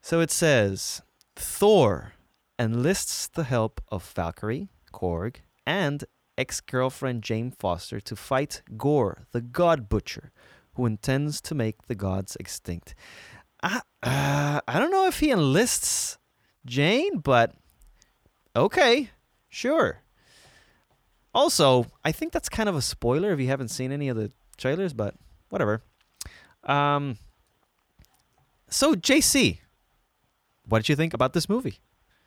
So 0.01 0.21
it 0.21 0.31
says 0.31 1.01
Thor 1.35 2.13
enlists 2.57 3.27
the 3.27 3.43
help 3.43 3.81
of 3.89 4.03
Valkyrie, 4.15 4.69
Korg, 4.93 5.37
and 5.65 6.05
ex 6.37 6.61
girlfriend 6.61 7.21
Jane 7.21 7.51
Foster 7.51 7.99
to 7.99 8.15
fight 8.15 8.61
Gore, 8.77 9.27
the 9.33 9.41
God 9.41 9.89
Butcher, 9.89 10.31
who 10.75 10.85
intends 10.85 11.41
to 11.41 11.53
make 11.53 11.87
the 11.87 11.95
gods 11.95 12.37
extinct. 12.39 12.95
I, 13.61 13.81
uh, 14.03 14.61
I 14.67 14.79
don't 14.79 14.91
know 14.91 15.07
if 15.07 15.19
he 15.19 15.31
enlists 15.31 16.17
Jane, 16.65 17.19
but 17.19 17.53
okay, 18.55 19.09
sure. 19.49 20.01
Also, 21.33 21.85
I 22.03 22.11
think 22.11 22.31
that's 22.31 22.49
kind 22.49 22.67
of 22.69 22.75
a 22.75 22.81
spoiler 22.81 23.31
if 23.31 23.39
you 23.39 23.47
haven't 23.47 23.67
seen 23.69 23.91
any 23.91 24.09
of 24.09 24.17
the 24.17 24.31
trailers, 24.57 24.93
but 24.93 25.15
whatever. 25.49 25.81
Um, 26.63 27.17
so, 28.69 28.93
JC, 28.95 29.59
what 30.67 30.79
did 30.79 30.89
you 30.89 30.95
think 30.95 31.13
about 31.13 31.33
this 31.33 31.47
movie? 31.49 31.79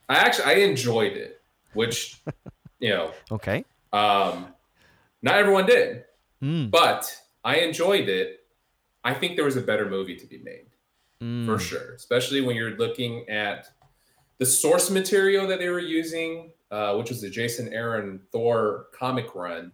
I 0.08 0.16
actually 0.16 0.44
I 0.44 0.52
enjoyed 0.64 1.12
it, 1.12 1.40
which 1.72 2.20
you 2.78 2.90
know, 2.90 3.12
Okay. 3.32 3.64
um, 3.92 4.48
not 5.22 5.36
everyone 5.36 5.66
did, 5.66 6.04
Mm, 6.42 6.72
but 6.72 7.16
I 7.44 7.58
enjoyed 7.58 8.08
it. 8.08 8.40
I 9.04 9.14
think 9.14 9.36
there 9.36 9.44
was 9.44 9.56
a 9.56 9.60
better 9.60 9.88
movie 9.88 10.16
to 10.16 10.26
be 10.26 10.38
made. 10.38 10.66
Mm, 11.22 11.46
for 11.46 11.58
sure, 11.58 11.94
especially 11.94 12.40
when 12.40 12.56
you're 12.56 12.76
looking 12.76 13.28
at 13.28 13.68
the 14.38 14.46
source 14.46 14.90
material 14.90 15.46
that 15.46 15.58
they 15.58 15.68
were 15.68 15.78
using, 15.78 16.50
uh, 16.70 16.94
which 16.96 17.10
was 17.10 17.20
the 17.20 17.30
Jason 17.30 17.72
Aaron 17.72 18.20
Thor 18.32 18.86
comic 18.92 19.34
run, 19.34 19.72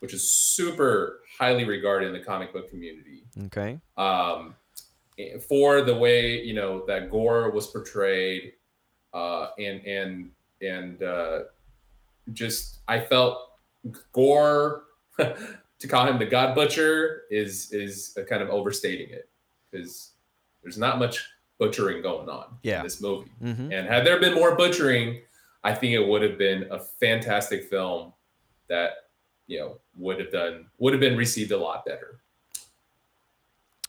which 0.00 0.12
is 0.12 0.32
super 0.32 1.20
highly 1.38 1.64
regarded 1.64 2.08
in 2.08 2.12
the 2.12 2.24
comic 2.24 2.52
book 2.52 2.68
community. 2.68 3.24
Okay. 3.44 3.78
Um, 3.96 4.54
for 5.48 5.82
the 5.82 5.94
way 5.94 6.42
you 6.42 6.54
know 6.54 6.84
that 6.86 7.10
Gore 7.10 7.50
was 7.50 7.66
portrayed, 7.66 8.52
uh, 9.12 9.48
and 9.58 9.84
and 9.84 10.30
and 10.62 11.02
uh, 11.02 11.38
just 12.32 12.80
I 12.88 13.00
felt 13.00 13.38
Gore 14.12 14.84
to 15.18 15.88
call 15.88 16.06
him 16.06 16.18
the 16.18 16.26
God 16.26 16.54
Butcher 16.54 17.22
is 17.30 17.72
is 17.72 18.16
kind 18.28 18.42
of 18.42 18.50
overstating 18.50 19.10
it 19.10 19.28
because 19.70 20.12
there's 20.62 20.78
not 20.78 20.98
much 20.98 21.26
butchering 21.58 22.02
going 22.02 22.28
on 22.28 22.58
Yeah. 22.62 22.78
in 22.78 22.84
this 22.84 23.00
movie. 23.00 23.30
Mm-hmm. 23.42 23.72
And 23.72 23.86
had 23.88 24.06
there 24.06 24.20
been 24.20 24.34
more 24.34 24.54
butchering, 24.56 25.20
I 25.64 25.74
think 25.74 25.92
it 25.94 26.06
would 26.06 26.22
have 26.22 26.38
been 26.38 26.66
a 26.70 26.78
fantastic 26.78 27.64
film 27.64 28.12
that 28.68 28.90
you 29.46 29.58
know 29.58 29.78
would 29.96 30.20
have 30.20 30.30
done 30.30 30.66
would 30.78 30.92
have 30.92 31.00
been 31.00 31.16
received 31.16 31.52
a 31.52 31.56
lot 31.56 31.84
better. 31.84 32.20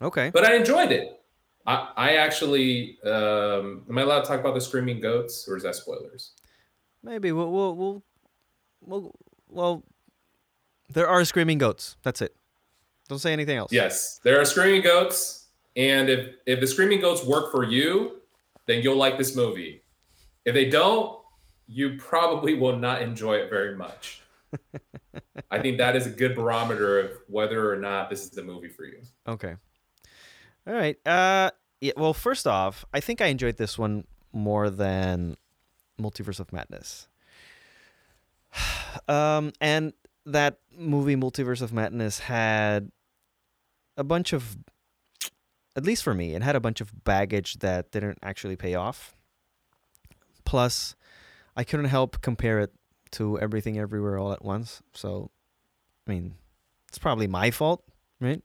Okay. 0.02 0.30
But 0.34 0.46
I 0.46 0.56
enjoyed 0.56 0.92
it. 0.92 1.22
I, 1.68 1.92
I 1.96 2.16
actually 2.16 2.98
um, 3.04 3.84
am 3.90 3.98
I 3.98 4.02
allowed 4.02 4.22
to 4.22 4.28
talk 4.28 4.40
about 4.40 4.54
the 4.56 4.62
screaming 4.62 5.00
goats 5.02 5.48
or 5.48 5.58
is 5.58 5.64
that 5.64 5.76
spoilers? 5.76 6.32
Maybe 7.04 7.32
we'll 7.32 7.52
we'll 7.52 7.76
we'll 7.76 8.04
we'll, 8.82 9.16
well. 9.50 9.84
There 10.92 11.08
are 11.08 11.24
screaming 11.24 11.60
goats. 11.60 11.98
That's 12.02 12.20
it. 12.22 12.36
Don't 13.10 13.20
say 13.20 13.32
anything 13.32 13.58
else. 13.58 13.72
Yes, 13.72 14.20
there 14.24 14.42
are 14.42 14.46
screaming 14.46 14.82
goats, 14.82 15.39
and 15.80 16.10
if 16.10 16.36
if 16.46 16.60
the 16.60 16.68
screaming 16.68 17.00
goats 17.00 17.24
work 17.26 17.52
for 17.52 17.64
you, 17.64 18.20
then 18.68 18.84
you'll 18.84 18.98
like 18.98 19.18
this 19.18 19.36
movie. 19.36 19.82
If 20.46 20.54
they 20.54 20.70
don't, 20.70 21.18
you 21.68 21.98
probably 21.98 22.54
will 22.54 22.78
not 22.78 23.02
enjoy 23.02 23.36
it 23.38 23.50
very 23.50 23.76
much. 23.76 24.22
I 25.52 25.60
think 25.60 25.78
that 25.78 25.96
is 25.96 26.06
a 26.06 26.10
good 26.10 26.36
barometer 26.36 27.00
of 27.00 27.12
whether 27.28 27.72
or 27.72 27.78
not 27.78 28.10
this 28.10 28.24
is 28.24 28.30
the 28.32 28.44
movie 28.44 28.68
for 28.68 28.84
you. 28.84 29.02
Okay. 29.28 29.56
All 30.68 30.74
right. 30.74 30.98
Uh. 31.08 31.52
Yeah. 31.80 31.94
Well, 31.96 32.14
first 32.14 32.46
off, 32.46 32.84
I 32.94 33.00
think 33.00 33.22
I 33.22 33.28
enjoyed 33.28 33.56
this 33.56 33.78
one 33.78 34.06
more 34.34 34.70
than 34.70 35.38
Multiverse 36.00 36.40
of 36.40 36.52
Madness. 36.54 37.08
Um, 39.08 39.54
and 39.62 39.94
that 40.26 40.58
movie, 40.76 41.16
Multiverse 41.16 41.62
of 41.62 41.72
Madness, 41.72 42.18
had 42.18 42.92
a 43.98 44.04
bunch 44.04 44.34
of, 44.34 44.58
at 45.76 45.86
least 45.86 46.04
for 46.04 46.14
me, 46.14 46.36
it 46.36 46.42
had 46.42 46.56
a 46.56 46.60
bunch 46.60 46.82
of 46.82 47.04
baggage 47.04 47.60
that 47.60 47.92
didn't 47.92 48.20
actually 48.22 48.56
pay 48.56 48.76
off. 48.76 49.16
Plus, 50.46 50.96
I 51.56 51.64
couldn't 51.64 51.86
help 51.86 52.22
compare 52.22 52.60
it 52.60 52.74
to 53.12 53.40
Everything 53.40 53.78
Everywhere 53.78 54.18
All 54.18 54.32
at 54.32 54.44
Once. 54.44 54.82
So, 54.94 55.32
I 56.08 56.12
mean, 56.12 56.36
it's 56.88 56.98
probably 56.98 57.28
my 57.28 57.52
fault, 57.52 57.84
right? 58.20 58.42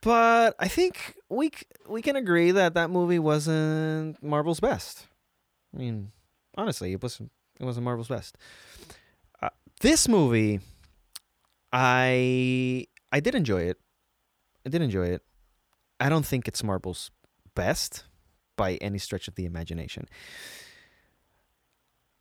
But 0.00 0.54
I 0.58 0.68
think 0.68 1.16
we 1.28 1.50
we 1.88 2.02
can 2.02 2.14
agree 2.14 2.52
that 2.52 2.74
that 2.74 2.90
movie 2.90 3.18
wasn't 3.18 4.22
Marvel's 4.22 4.60
best. 4.60 5.06
I 5.74 5.78
mean, 5.78 6.12
honestly, 6.56 6.92
it 6.92 7.02
wasn't 7.02 7.32
it 7.58 7.64
wasn't 7.64 7.84
Marvel's 7.84 8.08
best. 8.08 8.36
Uh, 9.42 9.48
this 9.80 10.06
movie, 10.06 10.60
I 11.72 12.86
I 13.10 13.20
did 13.20 13.34
enjoy 13.34 13.62
it. 13.62 13.78
I 14.64 14.68
did 14.68 14.82
enjoy 14.82 15.08
it. 15.08 15.22
I 16.00 16.08
don't 16.08 16.26
think 16.26 16.46
it's 16.48 16.62
Marvel's 16.62 17.10
best 17.54 18.04
by 18.56 18.74
any 18.76 18.98
stretch 18.98 19.28
of 19.28 19.34
the 19.34 19.44
imagination. 19.44 20.06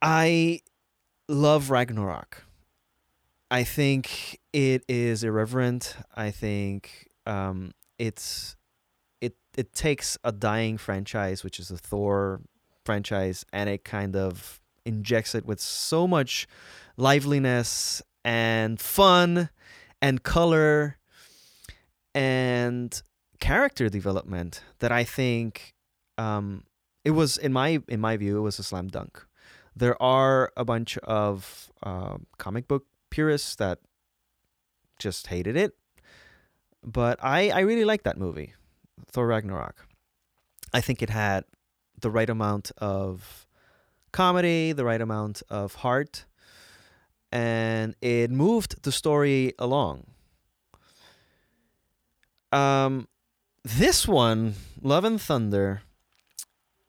I 0.02 0.62
love 1.28 1.70
Ragnarok. 1.70 2.44
I 3.50 3.64
think 3.64 4.40
it 4.52 4.84
is 4.88 5.24
irreverent. 5.24 5.96
I 6.16 6.32
think 6.32 7.10
um, 7.26 7.72
it's 7.98 8.56
it 9.22 9.36
it 9.56 9.74
takes 9.74 10.18
a 10.24 10.32
dying 10.32 10.78
franchise, 10.78 11.44
which 11.44 11.60
is 11.60 11.70
the 11.70 11.78
Thor 11.78 12.42
franchise, 12.86 13.46
and 13.54 13.70
it 13.70 13.84
kind 13.84 14.16
of 14.16 14.60
injects 14.86 15.36
it 15.36 15.46
with 15.46 15.60
so 15.60 16.08
much 16.08 16.48
liveliness 16.98 18.02
and 18.24 18.80
fun 18.80 19.50
and 20.02 20.24
color 20.24 20.98
and 22.14 23.02
character 23.40 23.90
development 23.90 24.64
that 24.80 24.92
I 24.92 25.04
think 25.04 25.74
um, 26.18 26.64
it 27.04 27.12
was 27.12 27.38
in 27.38 27.54
my 27.54 27.82
in 27.88 28.00
my 28.00 28.18
view 28.18 28.38
it 28.38 28.42
was 28.42 28.60
a 28.60 28.64
slam 28.64 28.88
dunk. 28.88 29.26
There 29.76 30.02
are 30.02 30.52
a 30.58 30.66
bunch 30.66 30.98
of 31.00 31.72
uh, 31.84 32.18
comic 32.38 32.68
book 32.68 32.86
purists 33.10 33.56
that 33.56 33.80
just 35.00 35.28
hated 35.28 35.56
it, 35.56 35.74
but 36.84 37.20
I 37.24 37.50
I 37.50 37.60
really 37.62 37.86
like 37.86 38.04
that 38.04 38.18
movie, 38.18 38.54
Thor 39.12 39.28
Ragnarok. 39.28 39.88
I 40.74 40.82
think 40.82 41.02
it 41.02 41.10
had 41.10 41.46
the 42.02 42.12
right 42.12 42.30
amount 42.30 42.72
of 42.78 43.48
comedy, 44.12 44.74
the 44.74 44.86
right 44.86 45.02
amount 45.02 45.44
of 45.50 45.76
heart, 45.76 46.26
and 47.32 47.96
it 48.02 48.32
moved 48.32 48.84
the 48.84 48.92
story 48.92 49.54
along. 49.60 50.08
Um, 52.52 53.08
this 53.64 54.08
one, 54.08 54.56
Love 54.82 55.04
and 55.04 55.22
Thunder, 55.22 55.82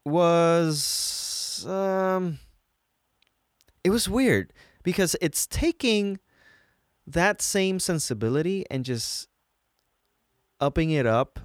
was 0.04 1.64
um, 1.68 2.38
it 3.84 3.90
was 3.90 4.08
weird 4.08 4.52
because 4.82 5.16
it's 5.20 5.46
taking 5.46 6.18
that 7.06 7.40
same 7.40 7.78
sensibility 7.78 8.64
and 8.70 8.84
just 8.84 9.28
upping 10.60 10.90
it 10.90 11.06
up 11.06 11.40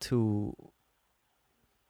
to 0.00 0.54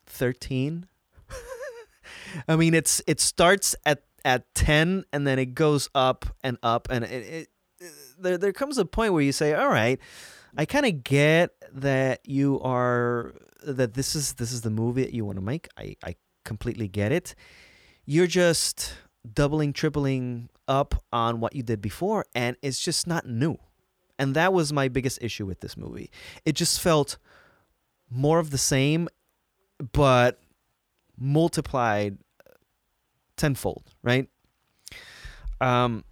13 0.06 0.86
i 2.48 2.56
mean 2.56 2.74
it's 2.74 3.00
it 3.06 3.20
starts 3.20 3.74
at 3.86 4.02
at 4.24 4.52
10 4.54 5.04
and 5.12 5.26
then 5.26 5.38
it 5.38 5.54
goes 5.54 5.88
up 5.94 6.26
and 6.42 6.58
up 6.62 6.88
and 6.90 7.04
it, 7.04 7.10
it, 7.10 7.48
it 7.78 7.92
there 8.18 8.36
there 8.36 8.52
comes 8.52 8.78
a 8.78 8.84
point 8.84 9.12
where 9.12 9.22
you 9.22 9.32
say 9.32 9.54
all 9.54 9.68
right 9.68 9.98
i 10.56 10.64
kind 10.64 10.86
of 10.86 11.04
get 11.04 11.50
that 11.72 12.20
you 12.24 12.60
are 12.60 13.34
that 13.62 13.94
this 13.94 14.14
is 14.14 14.34
this 14.34 14.52
is 14.52 14.62
the 14.62 14.70
movie 14.70 15.02
that 15.02 15.14
you 15.14 15.24
want 15.24 15.36
to 15.36 15.44
make. 15.44 15.68
I 15.76 15.96
i 16.04 16.14
completely 16.44 16.88
get 16.88 17.12
it. 17.12 17.34
You're 18.04 18.26
just 18.26 18.94
doubling 19.34 19.72
tripling 19.72 20.48
up 20.66 21.02
on 21.12 21.40
what 21.40 21.54
you 21.54 21.62
did 21.62 21.80
before 21.80 22.24
and 22.34 22.56
it's 22.62 22.80
just 22.80 23.06
not 23.06 23.26
new. 23.26 23.58
And 24.18 24.34
that 24.34 24.52
was 24.52 24.72
my 24.72 24.88
biggest 24.88 25.18
issue 25.22 25.46
with 25.46 25.60
this 25.60 25.76
movie. 25.76 26.10
It 26.44 26.52
just 26.52 26.80
felt 26.80 27.18
more 28.10 28.38
of 28.38 28.50
the 28.50 28.58
same 28.58 29.08
but 29.92 30.40
multiplied 31.18 32.18
tenfold, 33.36 33.84
right? 34.02 34.28
Um, 35.60 36.04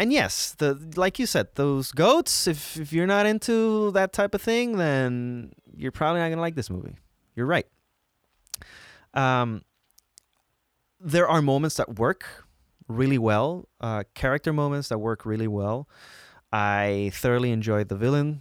and 0.00 0.10
yes, 0.14 0.54
the 0.56 0.80
like 0.96 1.18
you 1.18 1.26
said, 1.26 1.48
those 1.56 1.92
goats. 1.92 2.46
If 2.46 2.78
if 2.78 2.90
you're 2.90 3.06
not 3.06 3.26
into 3.26 3.90
that 3.90 4.14
type 4.14 4.34
of 4.34 4.40
thing, 4.40 4.78
then 4.78 5.52
you're 5.76 5.92
probably 5.92 6.22
not 6.22 6.30
gonna 6.30 6.40
like 6.40 6.54
this 6.54 6.70
movie. 6.70 6.96
You're 7.36 7.44
right. 7.44 7.66
Um, 9.12 9.62
there 10.98 11.28
are 11.28 11.42
moments 11.42 11.76
that 11.76 11.98
work 11.98 12.46
really 12.88 13.18
well, 13.18 13.68
uh, 13.82 14.04
character 14.14 14.54
moments 14.54 14.88
that 14.88 14.98
work 14.98 15.26
really 15.26 15.48
well. 15.48 15.86
I 16.50 17.10
thoroughly 17.12 17.52
enjoyed 17.52 17.90
the 17.90 17.96
villain. 17.96 18.40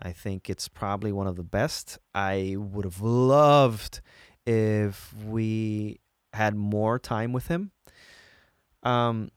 I 0.00 0.10
think 0.10 0.50
it's 0.50 0.66
probably 0.66 1.12
one 1.12 1.28
of 1.28 1.36
the 1.36 1.44
best. 1.44 2.00
I 2.16 2.56
would 2.58 2.84
have 2.84 3.00
loved 3.00 4.00
if 4.44 5.14
we 5.24 6.00
had 6.32 6.56
more 6.56 6.98
time 6.98 7.32
with 7.32 7.46
him. 7.46 7.70
Um, 8.82 9.30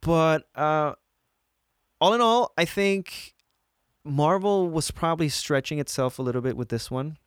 but 0.00 0.44
uh, 0.54 0.94
all 2.00 2.14
in 2.14 2.20
all, 2.20 2.52
I 2.56 2.64
think 2.64 3.34
Marvel 4.04 4.68
was 4.68 4.90
probably 4.90 5.28
stretching 5.28 5.78
itself 5.78 6.18
a 6.18 6.22
little 6.22 6.42
bit 6.42 6.56
with 6.56 6.68
this 6.68 6.90
one. 6.90 7.18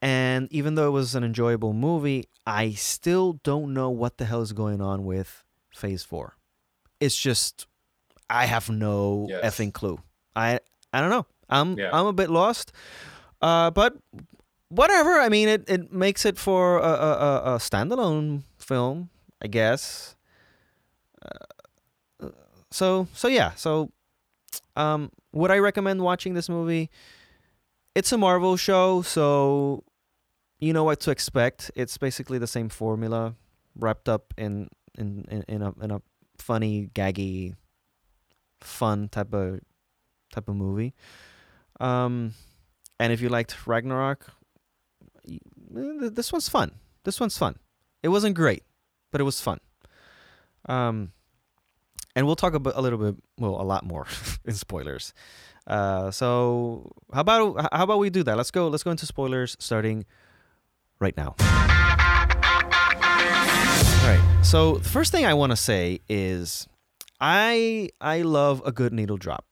And 0.00 0.50
even 0.52 0.76
though 0.76 0.86
it 0.86 0.92
was 0.92 1.14
an 1.14 1.24
enjoyable 1.24 1.72
movie, 1.72 2.26
I 2.46 2.70
still 2.72 3.40
don't 3.42 3.74
know 3.74 3.90
what 3.90 4.18
the 4.18 4.24
hell 4.24 4.42
is 4.42 4.52
going 4.52 4.80
on 4.80 5.04
with 5.04 5.44
Phase 5.74 6.04
4. 6.04 6.36
It's 7.00 7.18
just 7.18 7.66
I 8.30 8.46
have 8.46 8.70
no 8.70 9.26
yes. 9.28 9.44
effing 9.44 9.72
clue. 9.72 10.00
I 10.36 10.60
I 10.92 11.00
don't 11.00 11.10
know. 11.10 11.26
I'm 11.48 11.78
yeah. 11.78 11.90
I'm 11.92 12.06
a 12.06 12.12
bit 12.12 12.30
lost. 12.30 12.72
Uh, 13.40 13.70
but 13.70 13.96
whatever. 14.68 15.18
I 15.18 15.28
mean, 15.28 15.48
it, 15.48 15.64
it 15.68 15.92
makes 15.92 16.24
it 16.24 16.38
for 16.38 16.78
a, 16.78 16.82
a, 16.82 17.54
a 17.54 17.58
standalone 17.58 18.42
film, 18.58 19.10
I 19.42 19.46
guess. 19.46 20.16
So 22.70 23.08
so 23.12 23.28
yeah. 23.28 23.54
So 23.54 23.90
um, 24.76 25.10
would 25.32 25.50
I 25.50 25.58
recommend 25.58 26.02
watching 26.02 26.34
this 26.34 26.48
movie? 26.48 26.90
It's 27.94 28.12
a 28.12 28.18
Marvel 28.18 28.56
show, 28.56 29.02
so 29.02 29.84
you 30.60 30.72
know 30.72 30.84
what 30.84 31.00
to 31.00 31.10
expect. 31.10 31.70
It's 31.74 31.98
basically 31.98 32.38
the 32.38 32.46
same 32.46 32.68
formula 32.68 33.34
wrapped 33.74 34.08
up 34.08 34.34
in 34.36 34.68
in 34.96 35.24
in, 35.30 35.44
in 35.48 35.62
a 35.62 35.72
in 35.82 35.90
a 35.90 36.02
funny, 36.38 36.90
gaggy, 36.94 37.54
fun 38.60 39.08
type 39.08 39.32
of 39.32 39.60
type 40.32 40.48
of 40.48 40.56
movie. 40.56 40.94
Um, 41.80 42.34
and 42.98 43.12
if 43.12 43.20
you 43.20 43.28
liked 43.28 43.66
Ragnarok, 43.66 44.26
this 45.70 46.32
one's 46.32 46.48
fun. 46.48 46.72
This 47.04 47.20
one's 47.20 47.38
fun. 47.38 47.58
It 48.02 48.08
wasn't 48.08 48.34
great, 48.34 48.62
but 49.10 49.20
it 49.20 49.24
was 49.24 49.40
fun. 49.40 49.60
Um, 50.68 51.12
and 52.18 52.26
we'll 52.26 52.34
talk 52.34 52.52
about 52.52 52.72
a 52.74 52.82
little 52.82 52.98
bit, 52.98 53.14
well, 53.38 53.60
a 53.60 53.62
lot 53.62 53.86
more 53.86 54.08
in 54.44 54.52
spoilers. 54.54 55.14
Uh, 55.68 56.10
so 56.10 56.90
how 57.14 57.20
about 57.20 57.72
how 57.72 57.84
about 57.84 58.00
we 58.00 58.10
do 58.10 58.24
that? 58.24 58.36
Let's 58.36 58.50
go. 58.50 58.66
Let's 58.66 58.82
go 58.82 58.90
into 58.90 59.06
spoilers 59.06 59.56
starting 59.60 60.04
right 60.98 61.16
now. 61.16 61.36
All 61.38 61.46
right. 64.08 64.40
So 64.42 64.78
the 64.78 64.88
first 64.88 65.12
thing 65.12 65.26
I 65.26 65.34
want 65.34 65.52
to 65.52 65.56
say 65.56 66.00
is, 66.08 66.66
I 67.20 67.90
I 68.00 68.22
love 68.22 68.62
a 68.66 68.72
good 68.72 68.92
needle 68.92 69.16
drop. 69.16 69.44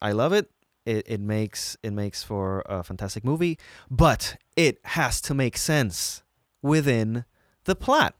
I 0.00 0.12
love 0.12 0.32
it. 0.32 0.48
It, 0.86 1.04
it 1.08 1.20
makes 1.20 1.76
it 1.82 1.92
makes 1.92 2.22
for 2.22 2.62
a 2.66 2.84
fantastic 2.84 3.24
movie, 3.24 3.58
but 3.90 4.36
it 4.54 4.78
has 4.84 5.20
to 5.22 5.34
make 5.34 5.56
sense 5.56 6.22
within 6.62 7.24
the 7.64 7.74
plot. 7.74 8.14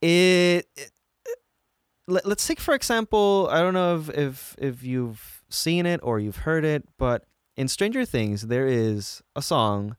It, 0.00 0.68
it 0.76 0.91
let, 2.06 2.26
us 2.26 2.46
take 2.46 2.60
for 2.60 2.74
example, 2.74 3.48
I 3.50 3.60
don't 3.60 3.74
know 3.74 3.96
if, 3.98 4.10
if 4.10 4.56
if 4.58 4.82
you've 4.82 5.42
seen 5.48 5.86
it 5.86 6.00
or 6.02 6.18
you've 6.18 6.38
heard 6.38 6.64
it, 6.64 6.84
but 6.98 7.24
in 7.56 7.68
Stranger 7.68 8.04
Things 8.04 8.42
there 8.42 8.66
is 8.66 9.22
a 9.36 9.42
song 9.42 9.96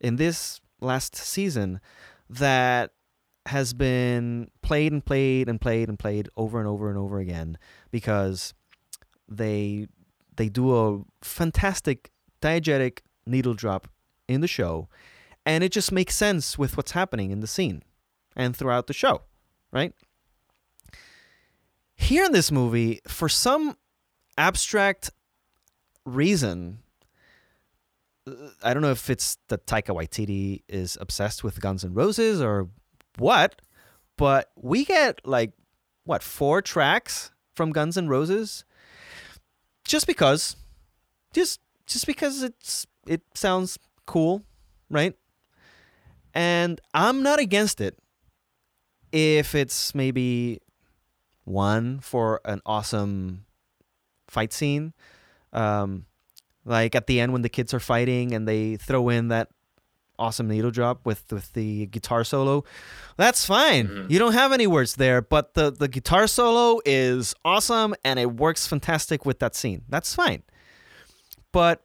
in 0.00 0.16
this 0.16 0.60
last 0.80 1.16
season 1.16 1.80
that 2.28 2.92
has 3.46 3.72
been 3.72 4.50
played 4.62 4.92
and 4.92 5.04
played 5.04 5.48
and 5.48 5.60
played 5.60 5.88
and 5.88 5.98
played 5.98 6.28
over 6.36 6.58
and 6.58 6.68
over 6.68 6.88
and 6.88 6.98
over 6.98 7.18
again 7.18 7.58
because 7.90 8.54
they 9.28 9.86
they 10.36 10.48
do 10.48 10.76
a 10.76 11.02
fantastic 11.22 12.10
diegetic 12.40 13.00
needle 13.26 13.54
drop 13.54 13.88
in 14.28 14.40
the 14.40 14.48
show, 14.48 14.88
and 15.44 15.64
it 15.64 15.72
just 15.72 15.90
makes 15.90 16.14
sense 16.14 16.56
with 16.56 16.76
what's 16.76 16.92
happening 16.92 17.30
in 17.30 17.40
the 17.40 17.46
scene 17.46 17.82
and 18.36 18.56
throughout 18.56 18.86
the 18.86 18.92
show, 18.92 19.22
right? 19.72 19.92
Here 22.00 22.24
in 22.24 22.32
this 22.32 22.50
movie, 22.50 23.00
for 23.06 23.28
some 23.28 23.76
abstract 24.36 25.10
reason, 26.04 26.78
uh, 28.26 28.32
I 28.62 28.72
don't 28.72 28.82
know 28.82 28.90
if 28.90 29.10
it's 29.10 29.36
that 29.48 29.66
Taika 29.66 29.94
Waititi 29.94 30.62
is 30.66 30.96
obsessed 31.00 31.44
with 31.44 31.60
Guns 31.60 31.84
N' 31.84 31.94
Roses 31.94 32.40
or 32.40 32.68
what, 33.18 33.60
but 34.16 34.50
we 34.56 34.84
get 34.84 35.20
like 35.24 35.52
what 36.04 36.22
four 36.22 36.62
tracks 36.62 37.30
from 37.54 37.70
Guns 37.70 37.96
N' 37.96 38.08
Roses 38.08 38.64
just 39.84 40.06
because 40.06 40.56
just 41.34 41.60
just 41.86 42.06
because 42.06 42.42
it's 42.42 42.86
it 43.06 43.20
sounds 43.34 43.78
cool, 44.06 44.42
right? 44.88 45.14
And 46.34 46.80
I'm 46.94 47.22
not 47.22 47.38
against 47.38 47.80
it 47.80 47.98
if 49.12 49.54
it's 49.54 49.94
maybe 49.94 50.60
one 51.44 52.00
for 52.00 52.40
an 52.44 52.60
awesome 52.66 53.44
fight 54.28 54.52
scene. 54.52 54.92
Um, 55.52 56.06
like 56.64 56.94
at 56.94 57.06
the 57.06 57.18
end 57.20 57.32
when 57.32 57.42
the 57.42 57.48
kids 57.48 57.72
are 57.74 57.80
fighting 57.80 58.32
and 58.32 58.46
they 58.46 58.76
throw 58.76 59.08
in 59.08 59.28
that 59.28 59.48
awesome 60.18 60.46
needle 60.48 60.70
drop 60.70 61.06
with 61.06 61.32
with 61.32 61.52
the 61.54 61.86
guitar 61.86 62.22
solo. 62.24 62.62
That's 63.16 63.44
fine. 63.46 63.88
Mhm. 63.88 64.10
You 64.10 64.18
don't 64.18 64.34
have 64.34 64.52
any 64.52 64.66
words 64.66 64.96
there, 64.96 65.22
but 65.22 65.54
the 65.54 65.70
the 65.72 65.88
guitar 65.88 66.26
solo 66.26 66.80
is 66.84 67.34
awesome 67.44 67.94
and 68.04 68.18
it 68.20 68.32
works 68.36 68.66
fantastic 68.66 69.24
with 69.24 69.38
that 69.38 69.54
scene. 69.56 69.82
That's 69.88 70.14
fine. 70.14 70.42
But 71.52 71.82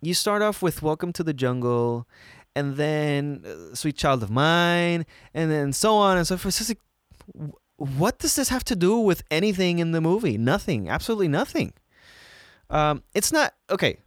you 0.00 0.14
start 0.14 0.40
off 0.42 0.62
with 0.62 0.82
Welcome 0.82 1.12
to 1.14 1.22
the 1.24 1.34
Jungle 1.34 2.08
and 2.54 2.76
then 2.76 3.44
uh, 3.44 3.74
Sweet 3.74 3.96
Child 3.96 4.22
of 4.22 4.30
Mine 4.30 5.04
and 5.34 5.50
then 5.50 5.72
so 5.72 5.96
on 5.96 6.16
and 6.16 6.26
so 6.26 6.36
forth. 6.36 6.52
It's 6.52 6.58
just 6.58 6.70
like, 6.70 7.52
what 7.82 8.18
does 8.18 8.36
this 8.36 8.48
have 8.48 8.64
to 8.64 8.76
do 8.76 8.96
with 8.96 9.22
anything 9.30 9.80
in 9.80 9.90
the 9.90 10.00
movie? 10.00 10.38
Nothing. 10.38 10.88
Absolutely 10.88 11.28
nothing. 11.28 11.72
Um, 12.70 13.02
it's 13.12 13.32
not 13.32 13.54
okay. 13.70 13.98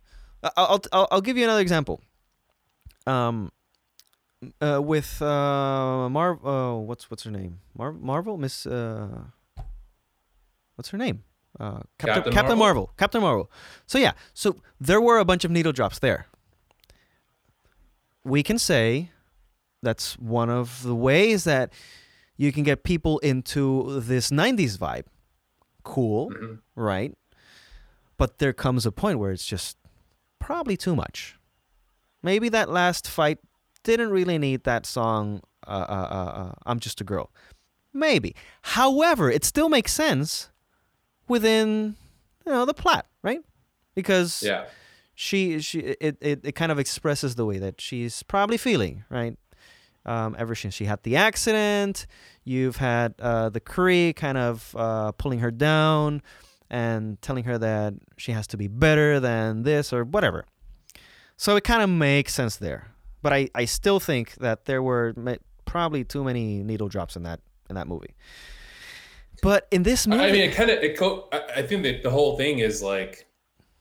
I'll, 0.56 0.82
I'll 0.94 1.08
I'll 1.12 1.22
give 1.22 1.38
you 1.38 1.44
another 1.44 1.62
example. 1.62 2.02
Um, 3.06 3.52
uh, 4.62 4.82
with 4.82 5.22
uh, 5.22 6.08
Mar, 6.10 6.40
uh, 6.46 6.76
what's 6.76 7.10
what's 7.10 7.24
her 7.24 7.32
name? 7.32 7.60
Mar- 7.78 7.92
Marvel, 7.92 8.38
Miss, 8.38 8.66
uh, 8.66 9.08
what's 10.76 10.90
her 10.90 10.98
name? 10.98 11.24
Uh, 11.60 11.80
Captain, 11.98 12.16
Captain 12.16 12.34
Captain 12.34 12.58
Marvel? 12.58 12.58
Marvel. 12.58 12.90
Captain 12.98 13.22
Marvel. 13.22 13.52
So 13.88 13.98
yeah, 13.98 14.14
so 14.34 14.58
there 14.80 15.02
were 15.02 15.20
a 15.20 15.26
bunch 15.26 15.46
of 15.46 15.52
needle 15.52 15.72
drops 15.72 16.00
there. 16.00 16.28
We 18.24 18.42
can 18.42 18.58
say 18.58 19.12
that's 19.82 20.18
one 20.18 20.50
of 20.50 20.82
the 20.84 20.96
ways 20.96 21.44
that 21.44 21.72
you 22.38 22.52
can 22.52 22.64
get 22.64 22.84
people 22.84 23.20
into 23.20 24.00
this 24.02 24.30
90s 24.32 24.78
vibe. 24.78 25.06
Cool 25.84 26.30
Mhm. 26.32 26.60
right? 26.76 27.16
But 28.18 28.40
there 28.40 28.54
comes 28.54 28.86
a 28.86 28.92
point 28.92 29.20
where 29.20 29.32
it's 29.32 29.46
just 29.46 29.78
probably 30.40 30.78
too 30.78 30.96
much. 30.96 31.38
Maybe 32.24 32.50
that 32.50 32.70
last 32.70 33.08
fight 33.08 33.40
didn't 33.84 34.10
really 34.10 34.38
need 34.38 34.64
that 34.64 34.86
song. 34.86 35.42
Uh, 35.68 35.86
uh, 35.90 36.08
uh, 36.12 36.40
uh, 36.42 36.52
I'm 36.66 36.80
just 36.80 37.02
a 37.02 37.04
girl. 37.04 37.32
Maybe. 37.94 38.36
However, 38.62 39.30
it 39.32 39.44
still 39.46 39.70
makes 39.70 39.94
sense 39.94 40.50
within 41.28 41.96
you 42.46 42.52
know 42.52 42.66
the 42.66 42.74
plot, 42.74 43.06
right? 43.24 43.42
Because 43.96 44.44
Yeah. 44.44 44.66
she 45.14 45.60
she 45.60 45.80
it, 45.80 46.18
it, 46.22 46.40
it 46.44 46.52
kind 46.56 46.72
of 46.72 46.80
expresses 46.80 47.36
the 47.36 47.46
way 47.46 47.58
that 47.60 47.80
she's 47.82 48.22
probably 48.24 48.58
feeling 48.58 49.04
right 49.10 49.38
um, 50.06 50.36
ever 50.38 50.56
since 50.56 50.74
she 50.74 50.86
had 50.86 51.02
the 51.04 51.16
accident 51.16 52.08
you've 52.44 52.78
had 52.78 53.14
uh, 53.20 53.50
the 53.50 53.62
Kree 53.62 54.16
kind 54.16 54.38
of 54.38 54.76
uh, 54.78 55.12
pulling 55.14 55.40
her 55.40 55.52
down 55.52 56.22
and 56.70 57.22
telling 57.22 57.44
her 57.46 57.58
that 57.58 57.94
she 58.18 58.32
has 58.32 58.48
to 58.48 58.58
be 58.58 58.68
better 58.68 59.20
than 59.20 59.64
this 59.64 59.94
or 59.94 60.04
whatever 60.04 60.46
so 61.38 61.56
it 61.56 61.64
kind 61.64 61.82
of 61.82 61.90
makes 61.90 62.34
sense 62.34 62.56
there 62.58 62.92
but 63.22 63.34
I, 63.34 63.50
I 63.56 63.66
still 63.66 64.00
think 64.00 64.36
that 64.36 64.66
there 64.66 64.84
were 64.84 65.14
ma- 65.16 65.36
probably 65.66 66.04
too 66.04 66.24
many 66.24 66.64
needle 66.64 66.88
drops 66.88 67.16
in 67.16 67.24
that 67.24 67.40
in 67.70 67.76
that 67.76 67.88
movie 67.88 68.16
but 69.42 69.68
in 69.72 69.84
this 69.84 70.08
movie 70.08 70.24
I 70.24 70.32
mean, 70.32 70.50
it 70.50 70.54
kind 70.54 70.70
of. 70.70 70.80
It 70.80 70.98
co- 70.98 71.28
I 71.32 71.42
I 71.58 71.62
think 71.62 71.84
that 71.84 72.04
the 72.04 72.10
whole 72.10 72.38
thing 72.38 72.60
is 72.60 72.82
like 72.82 73.28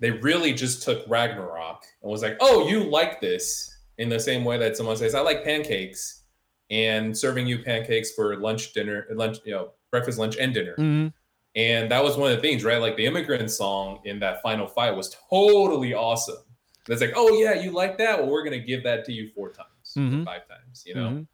they 0.00 0.10
really 0.10 0.52
just 0.52 0.82
took 0.82 1.04
Ragnarok 1.08 1.86
and 2.02 2.10
was 2.10 2.22
like, 2.22 2.36
"Oh, 2.40 2.68
you 2.68 2.84
like 2.84 3.20
this?" 3.20 3.73
In 3.98 4.08
the 4.08 4.18
same 4.20 4.44
way 4.44 4.58
that 4.58 4.76
someone 4.76 4.96
says, 4.96 5.14
"I 5.14 5.20
like 5.20 5.44
pancakes," 5.44 6.22
and 6.70 7.16
serving 7.16 7.46
you 7.46 7.62
pancakes 7.62 8.12
for 8.12 8.36
lunch, 8.36 8.72
dinner, 8.72 9.06
lunch, 9.12 9.38
you 9.44 9.52
know, 9.52 9.72
breakfast, 9.90 10.18
lunch, 10.18 10.36
and 10.36 10.52
dinner. 10.52 10.74
Mhm. 10.76 11.12
And 11.56 11.90
that 11.92 12.02
was 12.02 12.16
one 12.16 12.32
of 12.32 12.36
the 12.36 12.42
things, 12.42 12.64
right? 12.64 12.80
Like 12.80 12.96
the 12.96 13.06
immigrant 13.06 13.48
song 13.50 14.00
in 14.04 14.18
that 14.20 14.42
final 14.42 14.66
fight 14.66 14.90
was 14.96 15.14
totally 15.30 15.94
awesome. 15.94 16.42
It's 16.88 17.00
like, 17.00 17.12
oh 17.14 17.38
yeah, 17.40 17.54
you 17.54 17.70
like 17.70 17.96
that? 17.98 18.18
Well, 18.18 18.28
we're 18.28 18.42
gonna 18.42 18.58
give 18.58 18.82
that 18.82 19.04
to 19.06 19.12
you 19.12 19.30
four 19.34 19.50
times, 19.52 19.94
Mhm. 19.96 20.24
five 20.24 20.48
times, 20.48 20.82
you 20.84 20.94
know. 20.96 21.24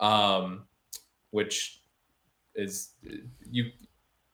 Mhm. 0.00 0.04
Um, 0.04 0.68
which 1.30 1.80
is 2.54 2.90
you. 3.50 3.70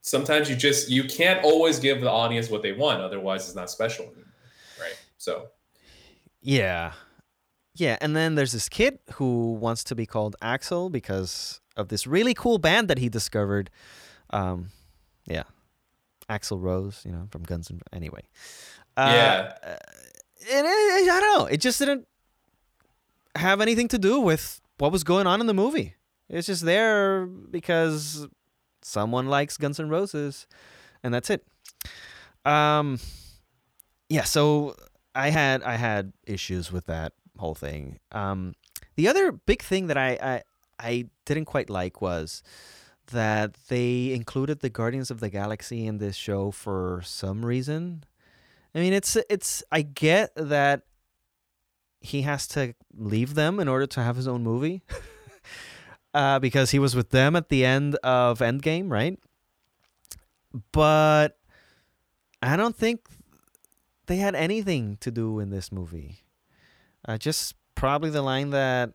Sometimes 0.00 0.48
you 0.50 0.56
just 0.56 0.88
you 0.90 1.04
can't 1.04 1.44
always 1.44 1.78
give 1.78 2.00
the 2.00 2.10
audience 2.10 2.48
what 2.50 2.62
they 2.62 2.72
want, 2.72 3.00
otherwise 3.02 3.46
it's 3.46 3.54
not 3.54 3.70
special 3.70 4.06
anymore, 4.06 4.24
right? 4.80 4.96
So 5.18 5.50
Yeah. 6.40 6.92
Yeah, 7.74 7.96
and 8.00 8.14
then 8.14 8.34
there's 8.36 8.52
this 8.52 8.68
kid 8.68 8.98
who 9.14 9.52
wants 9.54 9.82
to 9.84 9.94
be 9.94 10.06
called 10.06 10.36
Axl 10.40 10.90
because 10.92 11.60
of 11.76 11.88
this 11.88 12.06
really 12.06 12.32
cool 12.34 12.58
band 12.58 12.88
that 12.88 12.98
he 12.98 13.08
discovered. 13.08 13.68
Um, 14.30 14.70
yeah. 15.26 15.42
Axl 16.30 16.60
Rose, 16.62 17.02
you 17.04 17.12
know, 17.12 17.26
from 17.30 17.42
Guns 17.42 17.70
and 17.70 17.82
anyway. 17.92 18.22
Uh, 18.96 19.10
Yeah. 19.12 19.52
uh, 19.62 19.76
it, 20.40 20.64
it, 20.64 21.10
I 21.10 21.20
don't 21.20 21.38
know. 21.40 21.46
It 21.46 21.60
just 21.60 21.78
didn't 21.78 22.06
have 23.34 23.60
anything 23.60 23.88
to 23.88 23.98
do 23.98 24.20
with 24.20 24.60
what 24.78 24.92
was 24.92 25.02
going 25.04 25.26
on 25.26 25.40
in 25.40 25.46
the 25.46 25.54
movie. 25.54 25.94
It's 26.28 26.46
just 26.46 26.64
there 26.64 27.26
because 27.26 28.26
someone 28.82 29.26
likes 29.26 29.56
Guns 29.56 29.78
N' 29.80 29.88
Roses, 29.88 30.46
and 31.02 31.12
that's 31.12 31.28
it. 31.30 31.44
Um, 32.44 32.98
yeah. 34.08 34.24
So 34.24 34.76
I 35.14 35.30
had 35.30 35.62
I 35.62 35.76
had 35.76 36.12
issues 36.26 36.70
with 36.72 36.86
that 36.86 37.12
whole 37.38 37.54
thing. 37.54 37.98
Um, 38.12 38.54
the 38.96 39.08
other 39.08 39.32
big 39.32 39.62
thing 39.62 39.86
that 39.88 39.96
I, 39.96 40.18
I 40.22 40.42
I 40.78 41.04
didn't 41.24 41.46
quite 41.46 41.70
like 41.70 42.00
was 42.00 42.42
that 43.08 43.54
they 43.68 44.12
included 44.12 44.60
the 44.60 44.70
Guardians 44.70 45.10
of 45.10 45.20
the 45.20 45.28
Galaxy 45.28 45.86
in 45.86 45.98
this 45.98 46.16
show 46.16 46.50
for 46.50 47.02
some 47.04 47.44
reason. 47.44 48.04
I 48.74 48.80
mean, 48.80 48.92
it's 48.92 49.16
it's 49.28 49.62
I 49.70 49.82
get 49.82 50.32
that 50.36 50.82
he 52.00 52.22
has 52.22 52.46
to 52.48 52.74
leave 52.96 53.34
them 53.34 53.60
in 53.60 53.68
order 53.68 53.86
to 53.86 54.02
have 54.02 54.16
his 54.16 54.28
own 54.28 54.42
movie. 54.42 54.82
uh, 56.14 56.38
because 56.38 56.70
he 56.70 56.78
was 56.78 56.94
with 56.94 57.10
them 57.10 57.34
at 57.36 57.48
the 57.48 57.64
end 57.64 57.96
of 57.96 58.38
Endgame, 58.38 58.90
right? 58.90 59.18
But 60.72 61.36
I 62.42 62.56
don't 62.56 62.76
think 62.76 63.06
they 64.06 64.16
had 64.16 64.34
anything 64.34 64.96
to 65.00 65.10
do 65.10 65.40
in 65.40 65.50
this 65.50 65.72
movie. 65.72 66.23
Uh, 67.06 67.18
just 67.18 67.54
probably 67.74 68.10
the 68.10 68.22
line 68.22 68.50
that 68.50 68.92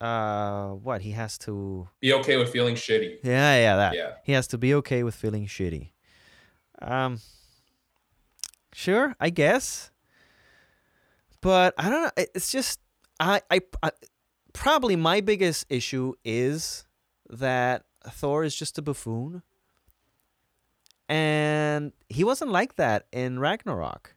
uh 0.00 0.68
what 0.72 1.00
he 1.00 1.12
has 1.12 1.38
to 1.38 1.88
be 2.00 2.12
okay 2.12 2.36
with 2.36 2.50
feeling 2.52 2.74
shitty. 2.74 3.16
yeah 3.22 3.56
yeah 3.58 3.76
that. 3.76 3.94
Yeah. 3.96 4.12
he 4.24 4.32
has 4.32 4.46
to 4.48 4.58
be 4.58 4.74
okay 4.74 5.02
with 5.02 5.14
feeling 5.14 5.46
shitty. 5.46 5.92
Um 6.82 7.20
sure 8.74 9.16
i 9.18 9.30
guess. 9.30 9.90
But 11.40 11.72
i 11.78 11.88
don't 11.88 12.02
know 12.02 12.10
it's 12.34 12.52
just 12.52 12.78
i 13.18 13.40
i, 13.50 13.60
I 13.82 13.90
probably 14.52 14.96
my 14.96 15.22
biggest 15.22 15.64
issue 15.70 16.12
is 16.24 16.84
that 17.30 17.84
thor 18.06 18.44
is 18.44 18.54
just 18.54 18.76
a 18.76 18.82
buffoon. 18.82 19.42
And 21.08 21.92
he 22.08 22.24
wasn't 22.24 22.50
like 22.50 22.76
that 22.76 23.06
in 23.12 23.38
ragnarok. 23.38 24.14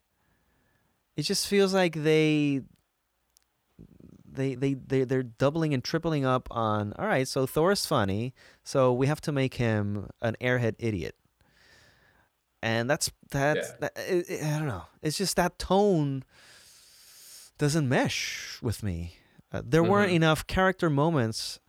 It 1.15 1.22
just 1.22 1.48
feels 1.48 1.74
like 1.74 1.93
they 2.04 2.63
they 4.32 4.56
they 4.56 4.74
they 4.76 5.04
they're 5.04 5.24
doubling 5.24 5.74
and 5.74 5.84
tripling 5.84 6.26
up 6.26 6.48
on 6.52 6.94
all 7.00 7.06
right 7.08 7.28
so 7.28 7.46
thor's 7.46 7.86
funny 7.86 8.34
so 8.63 8.94
we 8.94 9.08
have 9.08 9.22
to 9.22 9.32
make 9.32 9.56
him 9.56 10.10
an 10.22 10.36
airhead 10.42 10.76
idiot 10.80 11.15
and 12.62 12.89
that's 12.89 13.10
that's 13.32 13.70
Yeah. 13.70 13.76
that, 13.80 13.92
i 13.98 14.24
i 14.30 14.56
I 14.56 14.60
don't 14.60 14.68
know 14.68 14.84
it's 15.02 15.18
just 15.18 15.36
that 15.38 15.58
tone 15.60 16.24
doesn't 17.58 17.88
mesh 17.89 18.60
with 18.62 18.84
me 18.84 19.15
uh, 19.52 19.62
there 19.65 19.84
weren't 19.84 20.12
Mhm. 20.12 20.15
enough 20.15 20.46
character 20.48 20.89
moments 20.89 21.60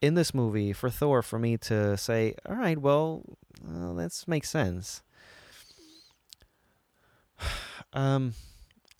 in 0.00 0.14
this 0.14 0.32
movie 0.32 0.72
for 0.72 0.88
thor 0.90 1.22
for 1.22 1.38
me 1.38 1.56
to 1.56 1.96
say 1.96 2.34
all 2.46 2.54
right 2.56 2.78
well 2.78 3.24
uh, 3.68 3.92
this 3.94 4.28
makes 4.28 4.48
sense 4.50 5.02
um 7.92 8.34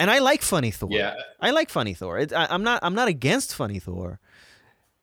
and 0.01 0.11
i 0.11 0.19
like 0.19 0.43
funny 0.43 0.71
thor 0.71 0.89
Yeah. 0.93 1.15
I 1.41 1.51
like 1.53 1.71
Funny 1.71 1.95
Thor. 1.95 2.19
It, 2.19 2.33
I, 2.33 2.47
I'm 2.51 2.65
not. 2.65 2.81
I'm 2.83 2.95
not 2.95 3.07
against 3.07 3.55
Funny 3.55 3.79
Thor. 3.79 4.19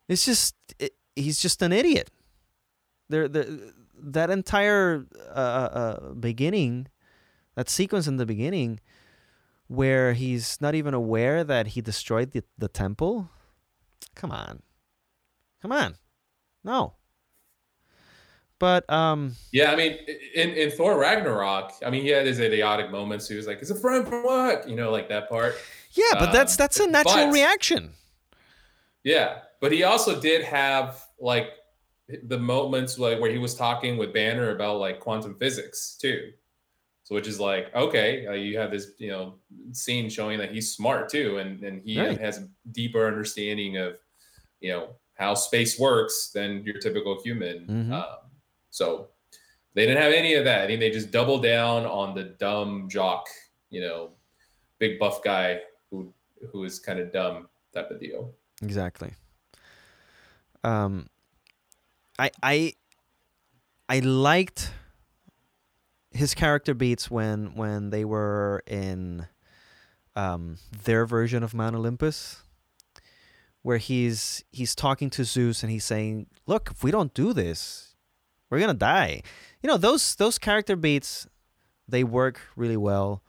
It's 0.10 0.26
just 0.26 0.54
it, 0.80 0.92
he's 1.16 1.40
just 1.42 1.62
an 1.62 1.72
idiot. 1.72 2.12
There, 3.08 3.30
the 3.30 3.72
that 3.98 4.30
entire 4.30 5.06
uh, 5.32 5.70
uh, 5.80 6.14
beginning, 6.14 6.88
that 7.56 7.70
sequence 7.70 8.06
in 8.06 8.18
the 8.18 8.26
beginning, 8.26 8.82
where 9.68 10.12
he's 10.14 10.60
not 10.60 10.76
even 10.76 10.94
aware 10.94 11.46
that 11.46 11.68
he 11.68 11.82
destroyed 11.82 12.32
the 12.32 12.44
the 12.58 12.68
temple. 12.68 13.30
Come 14.14 14.32
on, 14.32 14.62
come 15.62 15.72
on, 15.72 15.96
no. 16.66 16.96
But 18.60 18.90
um, 18.92 19.36
Yeah, 19.52 19.72
I 19.72 19.76
mean, 19.76 19.98
in, 20.34 20.52
in 20.52 20.72
Thor 20.72 20.98
Ragnarok, 20.98 21.74
I 21.86 21.90
mean, 21.90 22.04
he 22.04 22.10
had 22.10 22.26
his 22.26 22.40
idiotic 22.40 22.90
moments. 22.90 23.28
He 23.28 23.36
was 23.36 23.48
like, 23.48 23.60
"It's 23.62 23.70
a 23.72 23.76
friend 23.76 24.08
from 24.08 24.24
what?" 24.24 24.68
You 24.70 24.76
know, 24.76 24.92
like 24.92 25.10
that 25.10 25.30
part. 25.30 25.56
yeah, 25.92 26.06
but 26.14 26.32
that's 26.32 26.54
Um, 26.54 26.58
that's 26.58 26.80
a 26.80 26.88
natural 26.88 27.26
but- 27.28 27.34
reaction. 27.34 27.92
Yeah, 29.04 29.40
but 29.62 29.72
he 29.72 29.84
also 29.84 30.20
did 30.20 30.44
have 30.46 31.06
like 31.20 31.50
the 32.24 32.38
moments 32.38 32.98
like 32.98 33.20
where 33.20 33.32
he 33.32 33.38
was 33.38 33.56
talking 33.56 33.98
with 33.98 34.14
Banner 34.14 34.52
about 34.52 34.80
like 34.80 35.00
quantum 35.00 35.36
physics 35.36 35.98
too. 36.00 36.32
So 37.04 37.14
which 37.14 37.28
is 37.28 37.40
like 37.40 37.74
okay, 37.76 38.26
uh, 38.26 38.32
you 38.34 38.58
have 38.58 38.72
this 38.72 38.92
you 38.98 39.10
know 39.10 39.36
scene 39.74 40.10
showing 40.10 40.40
that 40.40 40.52
he's 40.52 40.72
smart 40.74 41.10
too, 41.10 41.38
and 41.40 41.62
and 41.62 41.82
he 41.84 42.00
Right. 42.00 42.20
has 42.20 42.38
a 42.40 42.48
deeper 42.72 43.06
understanding 43.06 43.78
of 43.78 43.98
you 44.62 44.72
know 44.72 44.96
how 45.14 45.34
space 45.36 45.78
works 45.80 46.32
than 46.34 46.64
your 46.64 46.80
typical 46.80 47.22
human. 47.22 47.68
Mhm. 47.68 47.92
Um, 47.94 48.06
so 48.76 49.08
they 49.74 49.86
didn't 49.86 50.04
have 50.04 50.12
any 50.12 50.34
of 50.34 50.44
that. 50.44 50.62
I 50.62 50.68
think 50.68 50.82
they 50.82 50.92
just 50.92 51.10
doubled 51.10 51.44
down 51.44 51.86
on 51.86 52.14
the 52.14 52.24
dumb 52.24 52.90
jock, 52.90 53.28
you 53.70 53.80
know, 53.80 54.10
big 54.80 55.00
buff 55.00 55.24
guy 55.24 55.62
who 55.90 56.14
who 56.52 56.66
is 56.66 56.78
kind 56.78 57.00
of 57.00 57.14
dumb 57.14 57.48
type 57.74 57.90
of 57.90 58.02
deal. 58.02 58.34
Exactly. 58.62 59.14
Um, 60.66 61.08
I 62.20 62.32
I 62.44 62.74
I 63.88 64.00
liked 64.00 64.72
his 66.12 66.34
character 66.34 66.74
beats 66.74 67.10
when 67.10 67.56
when 67.56 67.92
they 67.92 68.04
were 68.04 68.62
in 68.68 69.28
um, 70.18 70.58
their 70.84 71.06
version 71.06 71.44
of 71.44 71.54
Mount 71.54 71.78
Olympus, 71.78 72.44
where 73.62 73.78
he's 73.78 74.44
he's 74.52 74.76
talking 74.76 75.10
to 75.12 75.24
Zeus 75.24 75.64
and 75.64 75.72
he's 75.72 75.86
saying, 75.86 76.28
"Look, 76.46 76.72
if 76.72 76.84
we 76.84 76.92
don't 76.92 77.14
do 77.14 77.32
this, 77.32 77.95
we're 78.50 78.60
gonna 78.60 78.74
die." 78.74 79.22
You 79.62 79.68
know 79.70 79.78
those 79.78 80.16
those 80.16 80.38
character 80.38 80.76
beats, 80.76 81.28
they 81.88 82.04
work 82.04 82.40
really 82.56 82.78
well. 82.78 83.24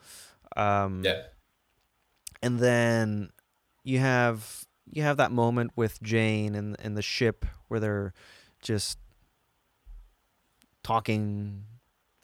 Um, 0.57 1.03
Yeah. 1.05 1.23
and 2.43 2.59
then 2.59 3.31
you 3.85 3.99
have 3.99 4.65
you 4.91 5.03
have 5.03 5.17
that 5.17 5.33
moment 5.33 5.73
with 5.77 6.01
Jane 6.03 6.55
and 6.55 6.77
in 6.83 6.95
the 6.95 7.03
ship 7.03 7.45
where 7.69 7.81
they're 7.81 8.13
just 8.63 8.99
talking 10.83 11.65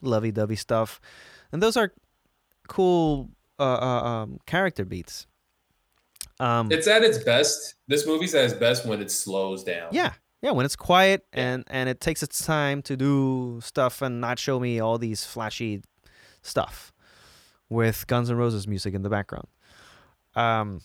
lovey-dovey 0.01 0.57
stuff, 0.57 1.01
and 1.53 1.63
those 1.63 1.77
are 1.77 1.93
cool 2.69 3.31
uh, 3.59 3.63
uh, 3.63 4.03
um, 4.05 4.39
character 4.47 4.85
beats. 4.85 5.27
Um, 6.41 6.71
It's 6.73 6.87
at 6.87 7.03
its 7.03 7.19
best. 7.19 7.75
This 7.89 8.07
movie's 8.07 8.35
at 8.35 8.45
its 8.47 8.55
best 8.55 8.87
when 8.87 9.01
it 9.01 9.11
slows 9.11 9.63
down. 9.65 9.89
yeah, 9.93 10.15
yeah, 10.43 10.51
when 10.51 10.67
it's 10.67 10.77
quiet 10.77 11.25
and 11.33 11.65
and 11.69 11.89
it 11.89 12.01
takes 12.01 12.23
its 12.23 12.45
time 12.45 12.83
to 12.83 12.97
do 12.97 13.61
stuff 13.63 14.03
and 14.03 14.21
not 14.21 14.39
show 14.39 14.59
me 14.61 14.81
all 14.81 14.99
these 14.99 15.25
flashy 15.25 15.83
stuff 16.43 16.93
with 17.69 18.07
Guns 18.07 18.29
N' 18.31 18.37
Roses 18.37 18.67
music 18.69 18.93
in 18.95 19.03
the 19.03 19.09
background. 19.09 19.47
Um, 20.35 20.81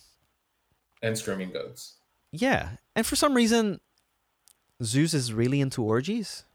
And 1.01 1.17
screaming 1.17 1.51
goats. 1.51 1.95
Yeah, 2.31 2.77
and 2.95 3.05
for 3.05 3.15
some 3.15 3.33
reason, 3.33 3.79
Zeus 4.83 5.13
is 5.13 5.33
really 5.33 5.59
into 5.59 5.83
orgies. 5.83 6.45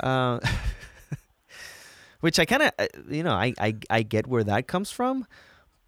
Uh, 0.00 0.38
which 2.20 2.38
I 2.38 2.44
kind 2.44 2.62
of, 2.62 2.72
you 3.08 3.22
know, 3.22 3.32
I, 3.32 3.54
I 3.58 3.74
I 3.88 4.02
get 4.02 4.26
where 4.26 4.44
that 4.44 4.66
comes 4.66 4.90
from, 4.90 5.26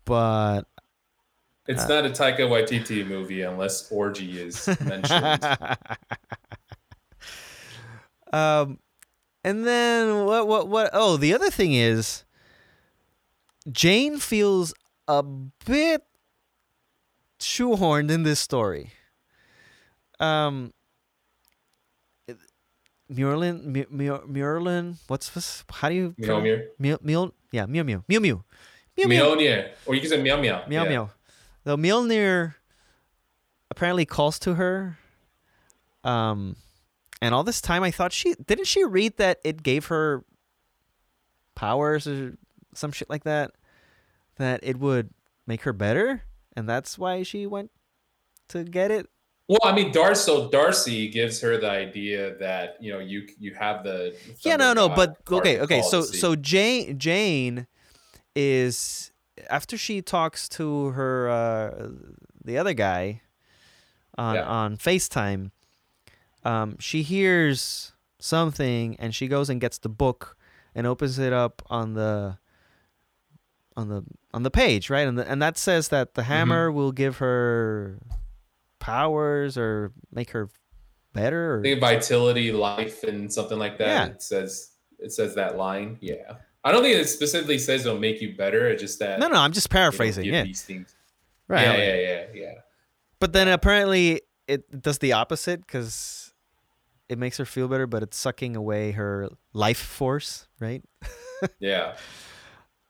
but 0.05 0.63
It's 1.69 1.85
Uh, 1.85 1.89
not 1.89 2.07
a 2.07 2.11
Taika 2.11 2.41
Waititi 2.41 3.07
movie 3.07 3.43
unless 3.43 3.91
orgy 3.93 4.41
is 4.41 4.67
mentioned. 4.81 5.45
um, 8.33 8.79
and 9.45 9.67
then 9.67 10.25
what 10.25 10.47
what 10.49 10.69
what? 10.69 10.91
Oh, 10.93 11.17
the 11.17 11.33
other 11.35 11.51
thing 11.51 11.73
is, 11.75 12.25
Jane 13.71 14.19
feels 14.19 14.73
a 15.09 15.23
bit 15.23 16.03
shoehorned 17.41 18.11
in 18.11 18.23
this 18.25 18.41
story. 18.41 18.91
Um, 20.21 20.73
Murlin, 23.11 23.65
Mu- 23.65 23.85
Mu- 23.91 24.27
Murlin, 24.27 24.97
what's 25.09 25.29
this? 25.31 25.65
How 25.71 25.89
do 25.91 25.95
you? 25.95 26.15
Mjolnir. 26.19 26.67
Mew, 26.79 27.33
yeah, 27.51 27.67
Mew 27.67 27.85
Mew, 27.85 28.05
Mew 28.09 28.21
Mew, 28.21 28.45
Mew 28.97 29.09
Mew, 29.09 29.21
Mjolnir. 29.21 29.71
Or 29.87 29.95
you 29.95 30.01
can 30.01 30.09
say 30.11 30.23
meow 30.23 30.41
meow. 30.41 30.65
Meow 30.67 30.85
Yeah. 30.85 30.89
Meow. 30.89 31.11
The 31.65 31.77
Mjolnir 31.77 32.55
apparently 33.71 34.05
calls 34.05 34.39
to 34.41 34.55
her. 34.55 34.99
Um, 36.05 36.57
and 37.21 37.35
all 37.35 37.45
this 37.45 37.61
time 37.61 37.83
I 37.83 37.91
thought 37.91 38.13
she 38.13 38.35
didn't 38.35 38.67
she 38.67 38.85
read 38.85 39.17
that 39.19 39.39
it 39.45 39.63
gave 39.63 39.87
her 39.87 40.25
powers 41.55 42.07
or 42.07 42.37
some 42.75 42.91
shit 42.91 43.09
like 43.09 43.25
that, 43.25 43.53
that 44.37 44.61
it 44.63 44.79
would 44.79 45.11
make 45.47 45.63
her 45.63 45.73
better, 45.73 46.23
and 46.57 46.69
that's 46.69 46.99
why 46.99 47.23
she 47.23 47.47
went 47.47 47.71
to 48.49 48.65
get 48.65 48.91
it. 48.91 49.07
Well, 49.49 49.61
I 49.65 49.73
mean, 49.73 49.93
Darcy. 49.93 50.25
So 50.25 50.49
Darcy 50.49 51.09
gives 51.09 51.41
her 51.43 51.59
the 51.59 51.71
idea 51.71 52.37
that 52.39 52.77
you 52.81 52.93
know 52.93 52.99
you 52.99 53.29
you 53.39 53.55
have 53.55 53.85
the 53.85 54.17
yeah, 54.41 54.57
no, 54.57 54.73
no, 54.73 54.89
but 54.89 55.17
okay, 55.31 55.61
okay. 55.61 55.83
So 55.83 56.03
so 56.03 56.35
Jane 56.35 56.99
Jane 56.99 57.67
is 58.35 59.12
after 59.51 59.77
she 59.77 60.03
talks 60.03 60.49
to 60.51 60.87
her 60.91 61.29
uh, 61.29 61.89
the 62.45 62.59
other 62.59 62.75
guy 62.75 63.23
on 64.19 64.35
Yeah. 64.35 64.45
on 64.45 64.77
FaceTime, 64.77 65.51
um, 66.45 66.77
she 66.79 67.03
hears 67.03 67.93
something 68.19 68.97
and 68.99 69.15
she 69.15 69.27
goes 69.29 69.49
and 69.51 69.61
gets 69.61 69.79
the 69.79 69.89
book 69.89 70.37
and 70.75 70.87
opens 70.87 71.19
it 71.19 71.33
up 71.33 71.63
on 71.71 71.95
the 71.95 72.39
on 73.77 73.89
the 73.89 74.05
on 74.35 74.43
the 74.43 74.51
page, 74.51 74.91
right? 74.91 75.07
And 75.09 75.19
the, 75.19 75.29
and 75.31 75.41
that 75.43 75.57
says 75.59 75.89
that 75.89 76.09
Mm-hmm. 76.09 76.21
the 76.21 76.23
hammer 76.25 76.71
will 76.73 76.93
give 76.93 77.19
her 77.19 77.99
powers 78.79 79.57
or 79.57 79.93
make 80.13 80.31
her 80.31 80.49
better. 81.13 81.55
Or, 81.57 81.61
I 81.61 81.63
think 81.63 81.81
vitality, 81.81 82.53
life, 82.53 83.03
and 83.05 83.33
something 83.33 83.59
like 83.59 83.79
that. 83.79 83.87
Yeah. 83.87 84.07
It 84.15 84.23
says 84.23 84.71
it 84.99 85.13
says 85.13 85.35
that 85.37 85.57
line. 85.57 85.99
Yeah, 86.01 86.35
I 86.65 86.71
don't 86.73 86.83
think 86.83 86.97
it 86.97 87.09
specifically 87.09 87.59
says 87.59 87.85
it'll 87.87 87.99
make 87.99 88.21
you 88.21 88.37
better. 88.37 88.69
It's 88.69 88.81
just 88.83 88.99
that 89.01 89.19
no, 89.19 89.29
no, 89.29 89.37
I'm 89.37 89.53
just 89.53 89.69
paraphrasing. 89.71 90.25
Yeah, 90.25 90.45
these 90.45 90.63
things. 90.63 90.95
right. 91.49 91.63
Yeah, 91.63 91.77
yeah, 91.77 91.95
yeah, 91.97 92.25
yeah. 92.35 92.53
But 93.19 93.33
then 93.33 93.49
apparently 93.49 94.23
it 94.47 94.81
does 94.83 94.99
the 94.99 95.13
opposite 95.15 95.61
because 95.67 96.33
it 97.09 97.19
makes 97.19 97.37
her 97.39 97.45
feel 97.45 97.69
better, 97.69 97.87
but 97.87 98.03
it's 98.03 98.17
sucking 98.17 98.57
away 98.57 98.93
her 98.93 99.29
life 99.53 99.79
force, 99.79 100.47
right? 100.61 100.83
Yeah. 101.59 101.97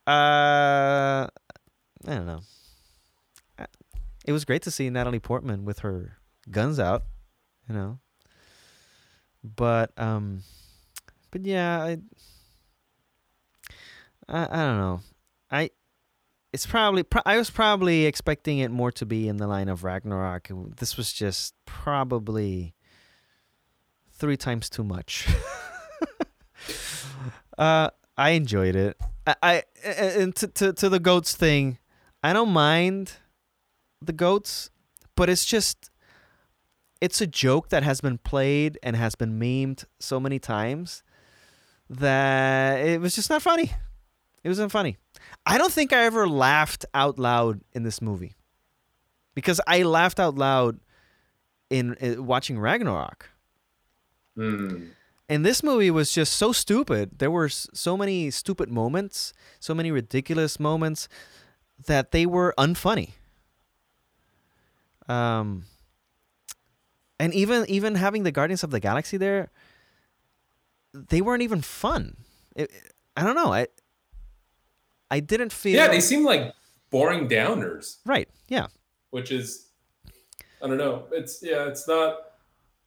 Uh, 0.06 1.26
I 2.06 2.14
don't 2.14 2.26
know. 2.26 2.40
Uh, 3.58 3.64
It 4.26 4.32
was 4.32 4.44
great 4.44 4.60
to 4.62 4.70
see 4.70 4.90
Natalie 4.90 5.20
Portman 5.20 5.64
with 5.64 5.78
her 5.80 6.18
guns 6.50 6.78
out, 6.78 7.04
you 7.68 7.74
know. 7.74 7.98
But 9.42 9.92
um, 9.96 10.42
but 11.30 11.46
yeah, 11.46 11.82
I 11.82 11.98
I, 14.28 14.44
I 14.44 14.64
don't 14.64 14.78
know. 14.78 15.00
I 15.50 15.70
it's 16.52 16.66
probably 16.66 17.02
pro- 17.02 17.22
I 17.24 17.38
was 17.38 17.50
probably 17.50 18.04
expecting 18.04 18.58
it 18.58 18.70
more 18.70 18.92
to 18.92 19.06
be 19.06 19.26
in 19.28 19.38
the 19.38 19.46
line 19.46 19.68
of 19.68 19.84
Ragnarok. 19.84 20.50
This 20.76 20.96
was 20.96 21.12
just 21.12 21.54
probably 21.64 22.74
three 24.10 24.36
times 24.36 24.68
too 24.68 24.84
much. 24.84 25.28
uh, 27.58 27.90
I 28.16 28.30
enjoyed 28.30 28.76
it. 28.76 28.98
I, 29.26 29.34
I 29.42 29.62
and 29.84 30.34
to, 30.36 30.48
to 30.48 30.72
to 30.74 30.88
the 30.88 31.00
goats 31.00 31.34
thing, 31.34 31.78
I 32.22 32.32
don't 32.32 32.50
mind 32.50 33.12
the 34.00 34.12
goats, 34.12 34.70
but 35.16 35.30
it's 35.30 35.44
just 35.44 35.90
it's 37.00 37.20
a 37.20 37.26
joke 37.26 37.70
that 37.70 37.82
has 37.82 38.00
been 38.00 38.18
played 38.18 38.78
and 38.82 38.94
has 38.94 39.14
been 39.14 39.38
memed 39.40 39.84
so 39.98 40.20
many 40.20 40.38
times 40.38 41.02
that 41.88 42.78
it 42.86 43.00
was 43.00 43.14
just 43.14 43.30
not 43.30 43.42
funny. 43.42 43.72
It 44.44 44.48
wasn't 44.48 44.72
funny. 44.72 44.96
I 45.46 45.58
don't 45.58 45.72
think 45.72 45.92
I 45.92 46.04
ever 46.04 46.28
laughed 46.28 46.84
out 46.94 47.18
loud 47.18 47.60
in 47.72 47.82
this 47.82 48.02
movie 48.02 48.34
because 49.34 49.60
I 49.66 49.82
laughed 49.82 50.18
out 50.20 50.34
loud 50.34 50.80
in, 51.70 51.94
in 51.94 52.26
watching 52.26 52.58
Ragnarok. 52.58 53.30
Mm. 54.36 54.90
And 55.28 55.46
this 55.46 55.62
movie 55.62 55.90
was 55.90 56.12
just 56.12 56.34
so 56.34 56.52
stupid. 56.52 57.18
There 57.18 57.30
were 57.30 57.48
so 57.48 57.96
many 57.96 58.30
stupid 58.30 58.70
moments, 58.70 59.32
so 59.60 59.74
many 59.74 59.90
ridiculous 59.90 60.60
moments 60.60 61.08
that 61.86 62.10
they 62.10 62.26
were 62.26 62.54
unfunny. 62.58 63.12
Um 65.08 65.64
and 67.18 67.34
even 67.34 67.64
even 67.68 67.96
having 67.96 68.22
the 68.22 68.32
Guardians 68.32 68.62
of 68.62 68.70
the 68.70 68.80
Galaxy 68.80 69.16
there 69.16 69.50
they 70.92 71.20
weren't 71.20 71.42
even 71.42 71.62
fun. 71.62 72.16
It, 72.54 72.70
I 73.16 73.22
don't 73.24 73.34
know. 73.34 73.52
I 73.52 73.66
I 75.12 75.20
didn't 75.20 75.52
feel 75.52 75.76
Yeah, 75.76 75.88
they 75.88 76.00
seem 76.00 76.24
like 76.24 76.54
boring 76.90 77.28
downers, 77.28 77.98
right. 78.06 78.28
Yeah. 78.48 78.68
which 79.10 79.30
is 79.30 79.66
I 80.62 80.68
don't 80.68 80.78
know. 80.78 81.04
It's 81.12 81.42
yeah, 81.42 81.66
it's 81.66 81.86
not 81.86 82.18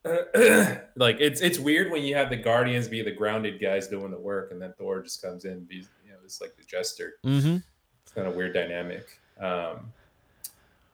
like 0.95 1.17
it's 1.19 1.41
it's 1.41 1.59
weird 1.59 1.91
when 1.91 2.01
you 2.01 2.15
have 2.15 2.31
the 2.31 2.35
Guardians 2.35 2.87
be 2.87 3.03
the 3.03 3.11
grounded 3.11 3.61
guys 3.61 3.87
doing 3.87 4.09
the 4.09 4.19
work, 4.19 4.51
and 4.51 4.59
then 4.59 4.73
Thor 4.77 5.03
just 5.03 5.21
comes 5.21 5.45
in, 5.45 5.51
and 5.51 5.67
be 5.67 5.75
you 5.75 6.11
know, 6.11 6.17
it's 6.23 6.41
like 6.41 6.55
the 6.57 6.63
jester. 6.63 7.13
mm-hmm. 7.23 7.57
It's 8.03 8.11
kind 8.13 8.27
of 8.27 8.35
weird 8.35 8.53
dynamic. 8.55 9.19
Um, 9.39 9.91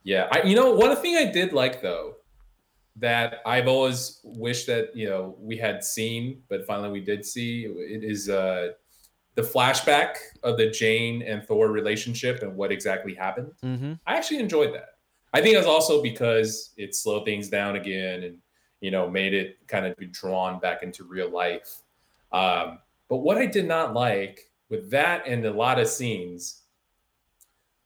yeah, 0.03 0.27
I 0.31 0.41
you 0.43 0.55
know 0.55 0.71
one 0.71 0.95
thing 0.97 1.15
I 1.15 1.31
did 1.31 1.53
like 1.53 1.81
though 1.81 2.15
that 2.97 3.41
I've 3.45 3.69
always 3.69 4.19
wished 4.23 4.67
that 4.67 4.95
you 4.95 5.07
know 5.07 5.35
we 5.39 5.55
had 5.55 5.81
seen, 5.81 6.41
but 6.49 6.65
finally 6.65 6.89
we 6.89 7.01
did 7.01 7.25
see. 7.25 7.65
It 7.65 8.03
is 8.03 8.27
uh, 8.27 8.71
the 9.35 9.41
flashback 9.41 10.15
of 10.43 10.57
the 10.57 10.69
Jane 10.69 11.21
and 11.21 11.43
Thor 11.43 11.69
relationship 11.69 12.41
and 12.41 12.55
what 12.55 12.71
exactly 12.71 13.13
happened. 13.13 13.53
Mm-hmm. 13.63 13.93
I 14.05 14.15
actually 14.15 14.39
enjoyed 14.39 14.73
that. 14.73 14.89
I 15.33 15.41
think 15.41 15.55
it 15.55 15.59
was 15.59 15.67
also 15.67 16.01
because 16.01 16.71
it 16.77 16.95
slowed 16.95 17.25
things 17.25 17.49
down 17.49 17.77
again 17.77 18.23
and 18.23 18.37
you 18.81 18.91
know 18.91 19.09
made 19.09 19.33
it 19.33 19.57
kind 19.67 19.85
of 19.85 19.95
be 19.95 20.07
drawn 20.07 20.59
back 20.59 20.83
into 20.83 21.03
real 21.03 21.29
life. 21.29 21.81
Um, 22.31 22.79
but 23.07 23.17
what 23.17 23.37
I 23.37 23.45
did 23.45 23.67
not 23.67 23.93
like 23.93 24.51
with 24.69 24.89
that 24.91 25.27
and 25.27 25.45
a 25.45 25.51
lot 25.51 25.79
of 25.79 25.87
scenes 25.87 26.63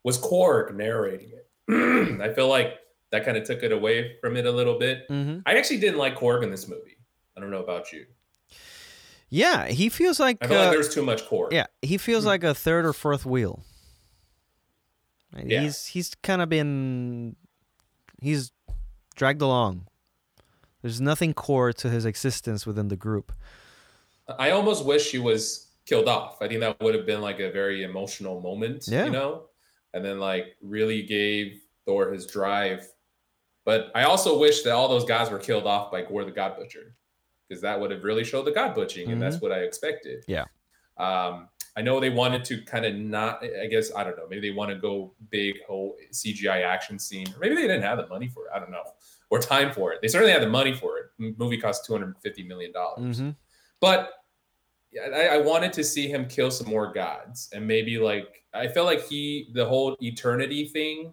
was 0.04 0.18
Korg 0.18 0.74
narrating 0.74 1.32
it. 1.32 2.20
I 2.22 2.32
feel 2.32 2.48
like 2.48 2.74
that 3.10 3.24
kind 3.24 3.36
of 3.36 3.44
took 3.44 3.62
it 3.62 3.72
away 3.72 4.16
from 4.20 4.36
it 4.36 4.46
a 4.46 4.52
little 4.52 4.78
bit. 4.78 5.08
Mm-hmm. 5.08 5.40
I 5.46 5.56
actually 5.56 5.78
didn't 5.78 5.98
like 5.98 6.16
Korg 6.16 6.42
in 6.42 6.50
this 6.50 6.68
movie. 6.68 6.98
I 7.36 7.40
don't 7.40 7.50
know 7.50 7.62
about 7.62 7.92
you. 7.92 8.06
Yeah, 9.28 9.66
he 9.66 9.88
feels 9.88 10.20
like, 10.20 10.38
I 10.40 10.46
feel 10.46 10.56
uh, 10.58 10.60
like 10.66 10.70
there's 10.72 10.94
too 10.94 11.02
much 11.02 11.24
Korg. 11.28 11.52
yeah, 11.52 11.66
he 11.82 11.98
feels 11.98 12.24
Hmm. 12.24 12.28
like 12.28 12.44
a 12.44 12.54
third 12.54 12.86
or 12.86 12.92
fourth 12.92 13.26
wheel. 13.26 13.64
Yeah. 15.44 15.62
He's 15.62 15.86
he's 15.86 16.14
kind 16.22 16.40
of 16.40 16.48
been 16.48 17.36
he's 18.22 18.52
dragged 19.16 19.42
along. 19.42 19.86
There's 20.82 21.00
nothing 21.00 21.34
core 21.34 21.72
to 21.74 21.90
his 21.90 22.04
existence 22.06 22.64
within 22.66 22.88
the 22.88 22.96
group. 22.96 23.32
I 24.38 24.50
almost 24.50 24.84
wish 24.84 25.10
he 25.10 25.18
was 25.18 25.66
killed 25.84 26.08
off. 26.08 26.40
I 26.40 26.48
think 26.48 26.60
that 26.60 26.80
would 26.80 26.94
have 26.94 27.06
been 27.06 27.20
like 27.20 27.38
a 27.40 27.50
very 27.50 27.82
emotional 27.82 28.40
moment, 28.40 28.86
Yeah. 28.88 29.04
you 29.06 29.10
know, 29.10 29.46
and 29.92 30.04
then 30.04 30.18
like 30.20 30.56
really 30.62 31.02
gave 31.02 31.60
Thor 31.84 32.12
his 32.12 32.26
drive. 32.26 32.86
But 33.64 33.90
I 33.94 34.04
also 34.04 34.38
wish 34.38 34.62
that 34.62 34.72
all 34.72 34.88
those 34.88 35.04
guys 35.04 35.28
were 35.30 35.38
killed 35.38 35.66
off 35.66 35.90
by 35.90 36.02
Gore 36.02 36.24
the 36.24 36.30
God 36.30 36.56
Butcher, 36.56 36.94
because 37.48 37.62
that 37.62 37.78
would 37.78 37.90
have 37.90 38.04
really 38.04 38.24
showed 38.24 38.44
the 38.44 38.52
God 38.52 38.74
butchering, 38.74 39.10
and 39.10 39.20
that's 39.20 39.40
what 39.40 39.52
I 39.52 39.60
expected. 39.60 40.24
Yeah. 40.26 40.44
Um, 40.98 41.48
I 41.76 41.82
know 41.82 42.00
they 42.00 42.10
wanted 42.10 42.44
to 42.46 42.62
kind 42.62 42.86
of 42.86 42.94
not. 42.94 43.44
I 43.44 43.66
guess 43.66 43.94
I 43.94 44.02
don't 44.02 44.16
know. 44.16 44.26
Maybe 44.28 44.48
they 44.48 44.54
want 44.54 44.70
to 44.70 44.76
go 44.76 45.12
big 45.30 45.56
whole 45.66 45.96
CGI 46.12 46.64
action 46.64 46.98
scene, 46.98 47.26
or 47.28 47.38
maybe 47.40 47.54
they 47.54 47.62
didn't 47.62 47.82
have 47.82 47.98
the 47.98 48.06
money 48.06 48.28
for 48.28 48.46
it. 48.46 48.52
I 48.54 48.58
don't 48.58 48.70
know, 48.70 48.82
or 49.30 49.38
time 49.38 49.72
for 49.72 49.92
it. 49.92 50.00
They 50.00 50.08
certainly 50.08 50.32
had 50.32 50.42
the 50.42 50.48
money 50.48 50.74
for 50.74 50.98
it. 50.98 51.36
Movie 51.38 51.58
cost 51.58 51.84
two 51.84 51.92
hundred 51.92 52.16
fifty 52.22 52.42
million 52.42 52.72
dollars. 52.72 53.20
Mm-hmm. 53.20 53.30
But 53.80 54.10
I, 55.14 55.28
I 55.28 55.38
wanted 55.38 55.72
to 55.74 55.84
see 55.84 56.08
him 56.08 56.26
kill 56.26 56.50
some 56.50 56.68
more 56.68 56.92
gods, 56.92 57.50
and 57.52 57.66
maybe 57.66 57.98
like 57.98 58.42
I 58.54 58.68
felt 58.68 58.86
like 58.86 59.06
he 59.06 59.50
the 59.52 59.66
whole 59.66 59.96
eternity 60.00 60.68
thing, 60.68 61.12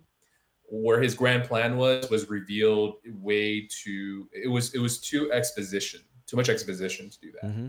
where 0.69 1.01
his 1.01 1.13
grand 1.13 1.43
plan 1.43 1.75
was, 1.75 2.09
was 2.09 2.29
revealed 2.29 2.95
way 3.05 3.67
too. 3.69 4.29
It 4.31 4.49
was 4.49 4.73
it 4.73 4.79
was 4.79 4.99
too 4.99 5.31
exposition, 5.31 6.01
too 6.33 6.37
much 6.37 6.49
exposition 6.49 7.11
to 7.11 7.19
do 7.19 7.31
that. 7.31 7.43
Mm-hmm. 7.45 7.67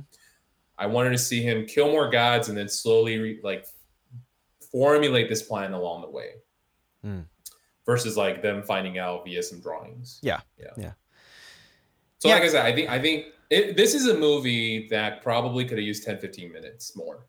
I 0.79 0.87
wanted 0.87 1.11
to 1.11 1.18
see 1.18 1.42
him 1.42 1.66
kill 1.66 1.88
more 1.92 2.09
gods 2.09 2.48
and 2.48 2.57
then 2.57 2.66
slowly 2.66 3.18
re, 3.18 3.40
like 3.42 3.66
formulate 4.72 5.29
this 5.29 5.42
plan 5.42 5.72
along 5.74 6.00
the 6.03 6.09
way, 6.11 6.31
Mm. 7.05 7.27
versus 7.85 8.16
like 8.16 8.40
them 8.40 8.62
finding 8.62 8.96
out 8.98 9.27
via 9.27 9.42
some 9.42 9.61
drawings. 9.61 10.18
Yeah, 10.22 10.40
yeah, 10.59 10.70
yeah. 10.79 10.92
So 12.18 12.29
Yeah. 12.29 12.35
like 12.37 12.44
I 12.44 12.48
said, 12.48 12.64
I 12.64 12.74
think 12.74 12.88
I 12.88 12.98
think 12.98 13.27
it, 13.50 13.77
this 13.77 13.92
is 13.94 14.07
a 14.07 14.14
movie 14.16 14.88
that 14.88 15.22
probably 15.22 15.66
could 15.66 15.77
have 15.77 15.87
used 15.87 16.03
10, 16.05 16.16
15 16.18 16.50
minutes 16.50 16.96
more. 16.96 17.27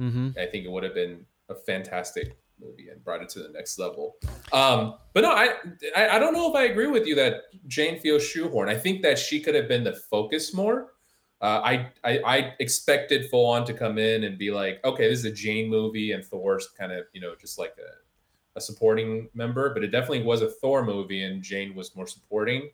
Mm-hmm. 0.00 0.30
I 0.36 0.46
think 0.46 0.64
it 0.64 0.70
would 0.72 0.82
have 0.82 0.94
been 0.94 1.24
a 1.48 1.54
fantastic 1.54 2.36
movie 2.60 2.88
and 2.88 3.02
brought 3.02 3.22
it 3.22 3.28
to 3.30 3.40
the 3.40 3.48
next 3.50 3.78
level. 3.78 4.16
Um, 4.52 4.94
but 5.12 5.22
no, 5.22 5.30
I, 5.30 5.54
I 5.94 6.08
I 6.10 6.18
don't 6.18 6.32
know 6.32 6.48
if 6.50 6.56
I 6.56 6.64
agree 6.64 6.86
with 6.86 7.06
you 7.06 7.14
that 7.16 7.42
Jane 7.66 8.00
feels 8.00 8.22
shoehorn. 8.24 8.68
I 8.68 8.74
think 8.76 9.02
that 9.02 9.18
she 9.18 9.40
could 9.40 9.54
have 9.54 9.68
been 9.68 9.84
the 9.84 9.94
focus 9.94 10.54
more. 10.54 10.92
Uh, 11.40 11.60
I, 11.62 11.90
I 12.02 12.18
I 12.18 12.54
expected 12.60 13.28
full 13.30 13.46
on 13.46 13.64
to 13.66 13.74
come 13.74 13.98
in 13.98 14.24
and 14.24 14.38
be 14.38 14.50
like, 14.50 14.80
okay, 14.84 15.08
this 15.08 15.20
is 15.20 15.24
a 15.26 15.32
Jane 15.32 15.68
movie 15.68 16.12
and 16.12 16.24
Thor's 16.24 16.68
kind 16.68 16.92
of 16.92 17.04
you 17.12 17.20
know 17.20 17.34
just 17.38 17.58
like 17.58 17.74
a, 17.78 18.58
a 18.58 18.60
supporting 18.60 19.28
member, 19.34 19.72
but 19.74 19.84
it 19.84 19.88
definitely 19.88 20.22
was 20.22 20.42
a 20.42 20.48
Thor 20.48 20.84
movie 20.84 21.24
and 21.24 21.42
Jane 21.42 21.74
was 21.74 21.94
more 21.94 22.06
supporting. 22.06 22.70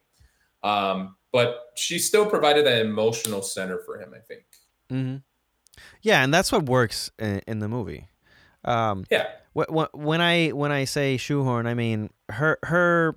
Um, 0.62 1.16
but 1.32 1.72
she 1.74 1.98
still 1.98 2.26
provided 2.26 2.66
that 2.66 2.84
emotional 2.84 3.42
center 3.42 3.78
for 3.78 4.00
him, 4.00 4.12
I 4.14 4.20
think. 4.20 4.44
Mm-hmm. 4.90 5.16
Yeah, 6.02 6.22
and 6.22 6.32
that's 6.32 6.52
what 6.52 6.66
works 6.66 7.10
in, 7.18 7.40
in 7.46 7.58
the 7.58 7.68
movie. 7.68 8.08
Um, 8.64 9.04
Yeah. 9.10 9.28
wh- 9.56 9.68
wh- 9.70 9.94
when 9.94 10.20
I 10.20 10.48
when 10.50 10.70
I 10.72 10.84
say 10.84 11.16
shoehorn, 11.16 11.66
I 11.66 11.74
mean 11.74 12.10
her 12.30 12.58
her 12.64 13.16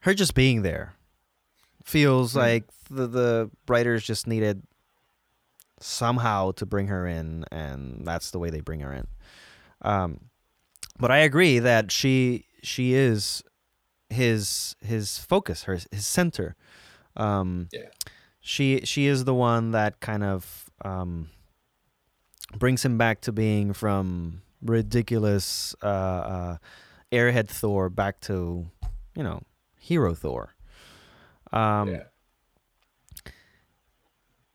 her 0.00 0.14
just 0.14 0.34
being 0.34 0.62
there 0.62 0.94
feels 1.84 2.32
Mhm. 2.34 2.36
like 2.36 2.64
the 2.90 3.06
the 3.06 3.50
writers 3.68 4.04
just 4.04 4.26
needed 4.26 4.62
somehow 5.80 6.52
to 6.52 6.66
bring 6.66 6.88
her 6.88 7.06
in, 7.06 7.44
and 7.50 8.06
that's 8.06 8.30
the 8.30 8.38
way 8.38 8.50
they 8.50 8.60
bring 8.60 8.80
her 8.80 8.92
in. 8.92 9.06
Um, 9.82 10.30
but 10.98 11.10
I 11.10 11.18
agree 11.18 11.58
that 11.58 11.90
she 11.90 12.46
she 12.62 12.94
is 12.94 13.42
his 14.10 14.76
his 14.80 15.18
focus, 15.18 15.64
her 15.64 15.78
his 15.90 16.06
center. 16.06 16.54
Um, 17.16 17.68
Yeah. 17.72 17.88
She 18.44 18.80
she 18.84 19.06
is 19.06 19.24
the 19.24 19.34
one 19.34 19.70
that 19.70 20.00
kind 20.00 20.24
of 20.24 20.68
um, 20.84 21.30
brings 22.58 22.84
him 22.84 22.98
back 22.98 23.20
to 23.22 23.32
being 23.32 23.72
from 23.72 24.42
ridiculous 24.62 25.74
uh, 25.82 25.86
uh, 25.86 26.56
airhead 27.10 27.48
Thor 27.48 27.88
back 27.90 28.20
to 28.22 28.66
you 29.16 29.22
know 29.22 29.42
hero 29.78 30.14
Thor. 30.14 30.54
Um, 31.52 31.88
yeah. 31.90 32.02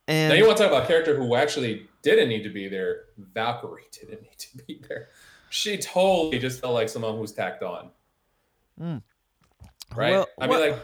And 0.08 0.30
now 0.30 0.36
you 0.36 0.46
want 0.46 0.58
to 0.58 0.64
talk 0.64 0.72
about 0.72 0.86
a 0.86 0.88
character 0.88 1.16
who 1.18 1.36
actually 1.36 1.86
didn't 2.02 2.30
need 2.30 2.44
to 2.44 2.50
be 2.50 2.68
there. 2.70 3.06
Valkyrie 3.34 3.84
didn't 3.92 4.22
need 4.22 4.38
to 4.38 4.58
be 4.66 4.82
there. 4.88 5.10
She 5.50 5.78
totally 5.78 6.40
just 6.40 6.62
felt 6.62 6.74
like 6.74 6.90
someone 6.90 7.14
who 7.16 7.22
was 7.22 7.32
tacked 7.34 7.64
on, 7.64 7.90
Mm. 8.82 9.02
right? 9.96 10.12
Well, 10.12 10.28
I 10.40 10.48
mean, 10.48 10.50
well- 10.60 10.72
like 10.72 10.80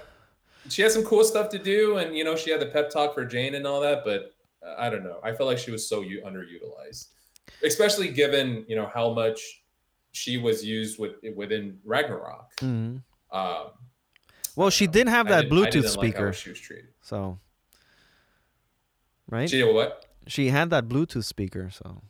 she 0.69 0.82
had 0.82 0.91
some 0.91 1.04
cool 1.04 1.23
stuff 1.26 1.49
to 1.49 1.60
do, 1.60 1.97
and 1.97 2.15
you 2.17 2.23
know, 2.23 2.36
she 2.36 2.49
had 2.49 2.60
the 2.62 2.65
pep 2.67 2.89
talk 2.89 3.13
for 3.13 3.26
Jane 3.26 3.56
and 3.56 3.67
all 3.67 3.82
that. 3.82 4.04
But 4.06 4.34
I 4.78 4.89
don't 4.89 5.04
know. 5.04 5.19
I 5.23 5.34
felt 5.34 5.47
like 5.47 5.58
she 5.58 5.71
was 5.71 5.88
so 5.88 6.02
u- 6.02 6.21
underutilized, 6.26 7.08
especially 7.63 8.10
given 8.10 8.65
you 8.67 8.76
know 8.76 8.88
how 8.93 9.13
much 9.13 9.39
she 10.12 10.38
was 10.38 10.63
used 10.63 10.99
with 10.99 11.13
within 11.36 11.80
Ragnarok. 11.84 12.56
Mhm. 12.58 13.02
Um, 13.32 13.67
Well, 14.56 14.69
she 14.69 14.86
know. 14.86 14.91
did 14.93 15.08
have 15.10 15.28
that 15.30 15.45
Bluetooth 15.49 15.71
didn't 15.71 15.84
like 15.97 16.13
speaker, 16.13 16.34
she 16.34 16.49
was 16.52 16.60
treated. 16.60 16.93
so 17.02 17.39
right. 19.30 19.49
She 19.49 19.58
did 19.58 19.73
what? 19.73 20.06
She 20.28 20.49
had 20.49 20.69
that 20.69 20.88
Bluetooth 20.88 21.26
speaker, 21.26 21.69
so 21.71 22.02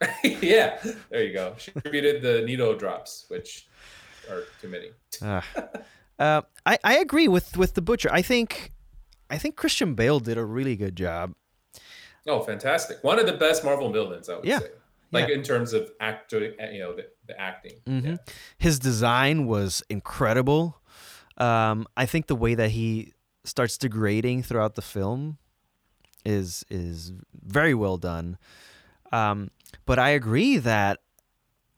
yeah, 0.24 0.78
there 1.10 1.22
you 1.22 1.32
go. 1.32 1.54
She 1.58 1.70
repeated 1.74 2.20
the 2.22 2.42
needle 2.42 2.74
drops, 2.74 3.26
which 3.28 3.66
are 4.30 4.42
too 4.60 4.68
many. 4.68 4.90
uh, 6.18 6.42
I 6.66 6.78
I 6.82 6.98
agree 6.98 7.28
with 7.28 7.56
with 7.56 7.74
the 7.74 7.82
butcher. 7.82 8.10
I 8.12 8.22
think 8.22 8.72
I 9.30 9.38
think 9.38 9.56
Christian 9.56 9.94
Bale 9.94 10.20
did 10.20 10.38
a 10.38 10.44
really 10.44 10.76
good 10.76 10.96
job. 10.96 11.34
Oh, 12.26 12.40
fantastic! 12.42 13.02
One 13.02 13.18
of 13.18 13.26
the 13.26 13.34
best 13.34 13.64
Marvel 13.64 13.90
villains, 13.92 14.28
I 14.28 14.36
would 14.36 14.44
Yeah, 14.44 14.60
say. 14.60 14.68
Like 15.12 15.28
yeah. 15.28 15.34
in 15.36 15.42
terms 15.42 15.72
of 15.72 15.90
actor, 16.00 16.54
you 16.72 16.80
know, 16.80 16.94
the, 16.96 17.06
the 17.26 17.40
acting. 17.40 17.72
Mhm. 17.86 18.04
Yeah. 18.04 18.16
His 18.58 18.78
design 18.78 19.46
was 19.46 19.82
incredible. 19.88 20.80
Um, 21.36 21.86
I 21.96 22.06
think 22.06 22.26
the 22.26 22.34
way 22.34 22.54
that 22.54 22.70
he 22.70 23.12
starts 23.44 23.76
degrading 23.78 24.42
throughout 24.42 24.74
the 24.74 24.82
film 24.82 25.38
is 26.24 26.64
is 26.70 27.12
very 27.44 27.74
well 27.74 27.96
done. 27.98 28.38
Um, 29.12 29.50
but 29.86 29.98
I 29.98 30.10
agree 30.10 30.56
that 30.58 31.00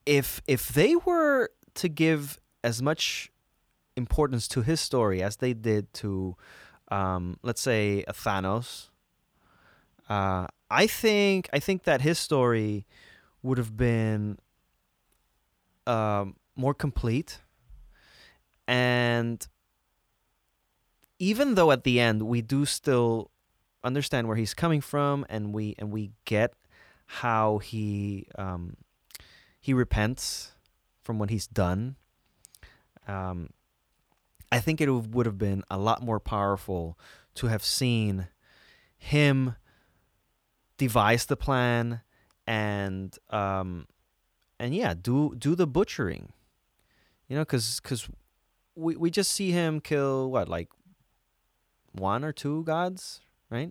if 0.06 0.40
if 0.46 0.68
they 0.68 0.94
were 0.96 1.50
to 1.74 1.88
give 1.88 2.38
as 2.62 2.80
much 2.80 3.30
importance 3.96 4.46
to 4.48 4.62
his 4.62 4.80
story 4.80 5.22
as 5.22 5.36
they 5.36 5.52
did 5.52 5.92
to, 5.94 6.36
um, 6.88 7.38
let's 7.42 7.60
say, 7.60 8.04
a 8.06 8.12
Thanos, 8.12 8.88
uh, 10.08 10.46
I 10.70 10.86
think 10.86 11.48
I 11.52 11.58
think 11.58 11.84
that 11.84 12.00
his 12.00 12.18
story 12.18 12.86
would 13.42 13.58
have 13.58 13.76
been 13.76 14.38
um, 15.86 16.36
more 16.56 16.74
complete. 16.74 17.40
And 18.66 19.46
even 21.18 21.54
though 21.54 21.70
at 21.70 21.84
the 21.84 22.00
end 22.00 22.22
we 22.22 22.42
do 22.42 22.66
still 22.66 23.30
understand 23.84 24.26
where 24.26 24.36
he's 24.36 24.54
coming 24.54 24.80
from, 24.80 25.24
and 25.28 25.54
we 25.54 25.74
and 25.78 25.90
we 25.90 26.10
get 26.24 26.52
how 27.06 27.58
he 27.58 28.26
um, 28.36 28.76
he 29.60 29.72
repents 29.72 30.52
from 31.02 31.18
what 31.18 31.30
he's 31.30 31.46
done. 31.46 31.96
Um, 33.06 33.50
I 34.52 34.60
think 34.60 34.80
it 34.80 34.88
would 34.88 35.26
have 35.26 35.38
been 35.38 35.64
a 35.70 35.78
lot 35.78 36.02
more 36.02 36.20
powerful 36.20 36.98
to 37.34 37.48
have 37.48 37.64
seen 37.64 38.28
him 38.96 39.56
devise 40.78 41.26
the 41.26 41.36
plan 41.36 42.00
and 42.46 43.16
um, 43.30 43.86
and 44.58 44.74
yeah, 44.74 44.94
do 44.94 45.34
do 45.36 45.54
the 45.54 45.66
butchering. 45.66 46.32
You 47.28 47.36
know, 47.36 47.42
because 47.42 47.80
cause 47.80 48.08
we 48.74 48.96
we 48.96 49.10
just 49.10 49.32
see 49.32 49.50
him 49.50 49.80
kill 49.80 50.30
what 50.30 50.48
like 50.48 50.68
one 51.92 52.24
or 52.24 52.32
two 52.32 52.62
gods, 52.64 53.20
right? 53.50 53.70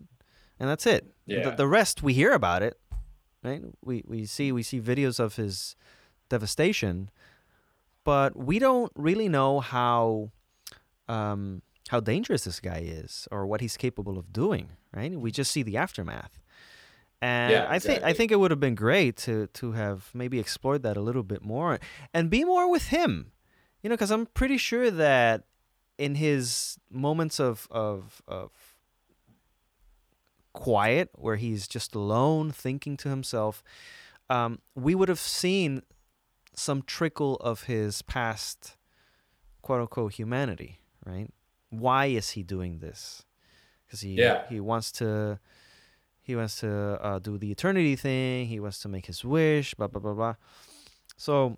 And 0.60 0.70
that's 0.70 0.86
it. 0.86 1.06
Yeah. 1.26 1.50
The, 1.50 1.56
the 1.56 1.68
rest 1.68 2.04
we 2.04 2.14
hear 2.14 2.32
about 2.32 2.64
it, 2.64 2.78
right? 3.44 3.62
We 3.84 4.04
we 4.06 4.26
see 4.26 4.52
we 4.52 4.64
see 4.64 4.82
videos 4.82 5.20
of 5.20 5.36
his 5.36 5.76
devastation, 6.30 7.10
but 8.04 8.36
we 8.36 8.60
don't 8.60 8.92
really 8.96 9.30
know 9.30 9.60
how 9.60 10.32
um, 11.08 11.62
how 11.89 11.99
dangerous 11.99 12.43
this 12.45 12.60
guy 12.60 12.82
is 12.86 13.28
or 13.32 13.45
what 13.45 13.62
he's 13.62 13.78
capable 13.78 14.18
of 14.18 14.34
doing, 14.34 14.70
right? 14.93 15.12
We 15.12 15.32
just 15.32 15.51
see 15.51 15.64
the 15.64 15.78
aftermath. 15.78 16.39
And 17.22 17.51
Yeah, 17.51 17.66
I 17.70 17.80
think 17.80 18.03
I 18.03 18.14
think 18.14 18.32
it 18.32 18.39
would 18.39 18.51
have 18.51 18.60
been 18.60 18.76
great 18.76 19.18
to 19.18 19.47
to 19.47 19.72
have 19.74 20.10
maybe 20.14 20.39
explored 20.39 20.84
that 20.84 20.97
a 20.97 21.01
little 21.01 21.24
bit 21.24 21.43
more 21.43 21.80
and 22.14 22.30
be 22.30 22.43
more 22.43 22.70
with 22.70 22.88
him. 22.88 23.32
You 23.82 23.89
know, 23.89 23.97
cuz 23.97 24.12
I'm 24.12 24.26
pretty 24.26 24.58
sure 24.58 24.91
that 24.91 25.43
in 25.97 26.16
his 26.16 26.78
moments 26.89 27.39
of 27.39 27.68
of 27.72 28.22
of 28.28 28.51
quiet 30.53 31.10
where 31.16 31.36
he's 31.36 31.68
just 31.68 31.95
alone 31.95 32.49
thinking 32.51 32.95
to 32.95 33.10
himself 33.10 33.62
um, 34.30 34.60
we 34.74 34.95
would 34.95 35.10
have 35.10 35.20
seen 35.20 35.82
some 36.53 36.82
trickle 36.82 37.36
of 37.38 37.64
his 37.64 38.01
past 38.01 38.78
quote 39.62 39.82
unquote 39.82 40.14
humanity 40.14 40.80
right 41.06 41.30
why 41.70 42.06
is 42.08 42.32
he 42.32 42.43
doing 42.43 42.80
this 42.80 43.24
because 43.86 44.01
he 44.01 44.16
Yeah. 44.16 44.47
he 44.49 44.60
wants 44.60 44.91
to 44.93 45.39
he 46.22 46.36
wants 46.36 46.60
to 46.62 46.70
uh, 47.01 47.20
do 47.20 47.38
the 47.38 47.51
eternity 47.51 47.95
thing 47.95 48.47
he 48.47 48.60
wants 48.60 48.80
to 48.80 48.88
make 48.89 49.06
his 49.06 49.24
wish 49.24 49.74
blah 49.76 49.88
blah 49.88 50.01
blah 50.01 50.14
blah 50.14 50.36
so 51.18 51.58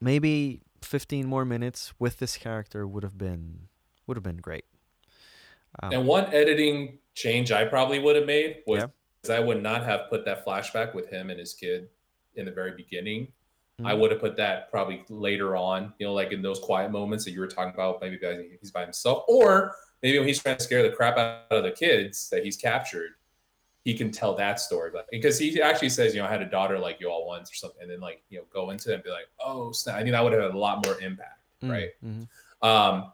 maybe 0.00 0.62
15 0.82 1.26
more 1.26 1.44
minutes 1.44 1.92
with 1.98 2.18
this 2.18 2.36
character 2.36 2.86
would 2.86 3.02
have 3.02 3.18
been 3.18 3.68
would 4.06 4.16
have 4.16 4.24
been 4.24 4.38
great 4.38 4.64
um, 5.82 5.92
And 5.92 6.06
one 6.06 6.32
editing 6.34 6.98
change 7.14 7.52
I 7.52 7.64
probably 7.64 7.98
would 7.98 8.16
have 8.16 8.26
made 8.26 8.62
was 8.66 8.82
Yeah. 8.82 9.34
I 9.36 9.40
would 9.40 9.62
not 9.62 9.84
have 9.84 10.08
put 10.08 10.24
that 10.24 10.46
flashback 10.46 10.94
with 10.94 11.08
him 11.10 11.28
and 11.30 11.38
his 11.38 11.52
kid 11.52 11.90
in 12.36 12.46
the 12.46 12.50
very 12.50 12.72
beginning. 12.72 13.32
I 13.84 13.92
Mhm. 13.92 13.98
would 14.00 14.10
have 14.10 14.20
put 14.20 14.36
that 14.36 14.70
probably 14.70 15.04
later 15.08 15.56
on, 15.56 15.92
you 15.98 16.06
know, 16.06 16.12
like 16.12 16.32
in 16.32 16.42
those 16.42 16.58
quiet 16.60 16.90
moments 16.90 17.24
that 17.24 17.30
you 17.32 17.40
were 17.40 17.46
talking 17.48 17.72
about. 17.74 18.00
Maybe 18.00 18.18
he's 18.60 18.70
by 18.70 18.82
himself, 18.82 19.24
or 19.28 19.74
maybe 20.02 20.18
when 20.18 20.26
he's 20.28 20.42
trying 20.42 20.56
to 20.56 20.62
scare 20.62 20.82
the 20.82 20.90
crap 20.90 21.16
out 21.18 21.44
of 21.50 21.62
the 21.62 21.70
kids 21.70 22.28
that 22.30 22.44
he's 22.44 22.56
captured, 22.56 23.12
he 23.84 23.94
can 23.94 24.10
tell 24.10 24.34
that 24.34 24.60
story. 24.60 24.90
But 24.92 25.06
because 25.10 25.38
he 25.38 25.60
actually 25.62 25.88
says, 25.88 26.14
you 26.14 26.20
know, 26.20 26.26
I 26.28 26.30
had 26.30 26.42
a 26.42 26.50
daughter 26.50 26.78
like 26.78 27.00
you 27.00 27.08
all 27.10 27.26
once 27.26 27.50
or 27.50 27.54
something, 27.54 27.80
and 27.82 27.90
then 27.90 28.00
like 28.00 28.22
you 28.28 28.38
know 28.38 28.44
go 28.52 28.70
into 28.70 28.90
it 28.90 28.94
and 28.96 29.02
be 29.02 29.10
like, 29.10 29.28
oh, 29.44 29.72
snap. 29.72 29.96
I 29.96 30.00
think 30.02 30.12
that 30.12 30.22
would 30.22 30.32
have 30.32 30.42
had 30.42 30.54
a 30.54 30.58
lot 30.58 30.84
more 30.84 31.00
impact, 31.00 31.40
Mm, 31.62 31.70
right? 31.70 31.90
mhm. 32.04 32.28
Um, 32.62 33.12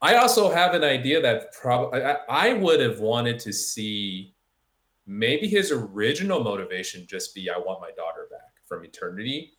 I 0.00 0.14
also 0.14 0.50
have 0.50 0.74
an 0.74 0.84
idea 0.84 1.20
that 1.20 1.52
probably 1.52 2.02
I, 2.02 2.18
I 2.28 2.52
would 2.54 2.80
have 2.80 3.00
wanted 3.00 3.38
to 3.40 3.52
see 3.52 4.34
maybe 5.06 5.48
his 5.48 5.72
original 5.72 6.42
motivation 6.44 7.06
just 7.06 7.34
be 7.34 7.50
I 7.50 7.58
want 7.58 7.80
my 7.80 7.90
daughter 7.90 8.28
back 8.30 8.52
from 8.64 8.84
eternity, 8.84 9.57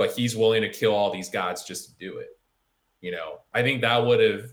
but 0.00 0.12
he's 0.12 0.34
willing 0.34 0.62
to 0.62 0.68
kill 0.70 0.94
all 0.94 1.12
these 1.12 1.28
gods 1.28 1.62
just 1.62 1.90
to 1.90 1.94
do 1.98 2.16
it. 2.16 2.38
You 3.02 3.10
know, 3.12 3.40
I 3.52 3.62
think 3.62 3.82
that 3.82 3.98
would 4.06 4.18
have 4.18 4.50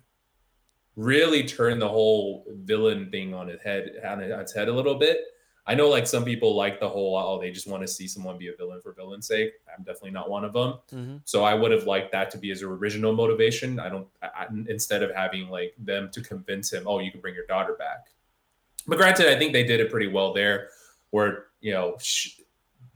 really 0.98 1.44
turned 1.44 1.82
the 1.82 1.88
whole 1.88 2.44
villain 2.50 3.10
thing 3.10 3.34
on 3.34 3.50
its 3.50 3.64
head 3.64 3.92
on 4.06 4.22
its 4.22 4.54
head 4.54 4.68
a 4.68 4.74
little 4.74 4.96
bit. 4.96 5.20
I 5.66 5.74
know 5.74 5.88
like 5.88 6.06
some 6.06 6.26
people 6.26 6.54
like 6.54 6.82
the 6.82 6.90
whole 6.90 7.16
oh 7.16 7.40
they 7.40 7.50
just 7.52 7.66
want 7.68 7.82
to 7.84 7.88
see 7.88 8.08
someone 8.10 8.38
be 8.38 8.50
a 8.50 8.56
villain 8.58 8.82
for 8.82 8.92
villain's 8.92 9.26
sake. 9.28 9.54
I'm 9.74 9.84
definitely 9.86 10.12
not 10.12 10.30
one 10.30 10.44
of 10.44 10.52
them. 10.52 10.80
Mhm. 10.94 11.22
So 11.24 11.46
I 11.46 11.54
would 11.54 11.72
have 11.72 11.86
liked 11.86 12.12
that 12.12 12.30
to 12.32 12.38
be 12.38 12.50
his 12.50 12.62
original 12.62 13.14
motivation. 13.14 13.80
I 13.80 13.88
don't, 13.88 14.08
I- 14.22 14.48
instead 14.68 15.02
of 15.02 15.12
having 15.16 15.48
like 15.50 15.74
them 15.78 16.10
to 16.12 16.22
convince 16.22 16.74
him, 16.74 16.84
oh, 16.88 17.00
you 17.00 17.10
can 17.12 17.22
bring 17.22 17.36
your 17.36 17.46
daughter 17.46 17.74
back. 17.76 18.08
But 18.86 18.98
granted, 18.98 19.28
I 19.30 19.38
think 19.40 19.54
they 19.54 19.64
did 19.64 19.80
it 19.80 19.92
pretty 19.92 20.08
well 20.08 20.34
there, 20.34 20.70
where 21.12 21.46
you 21.62 21.72
know 21.74 21.96
sh- 22.02 22.37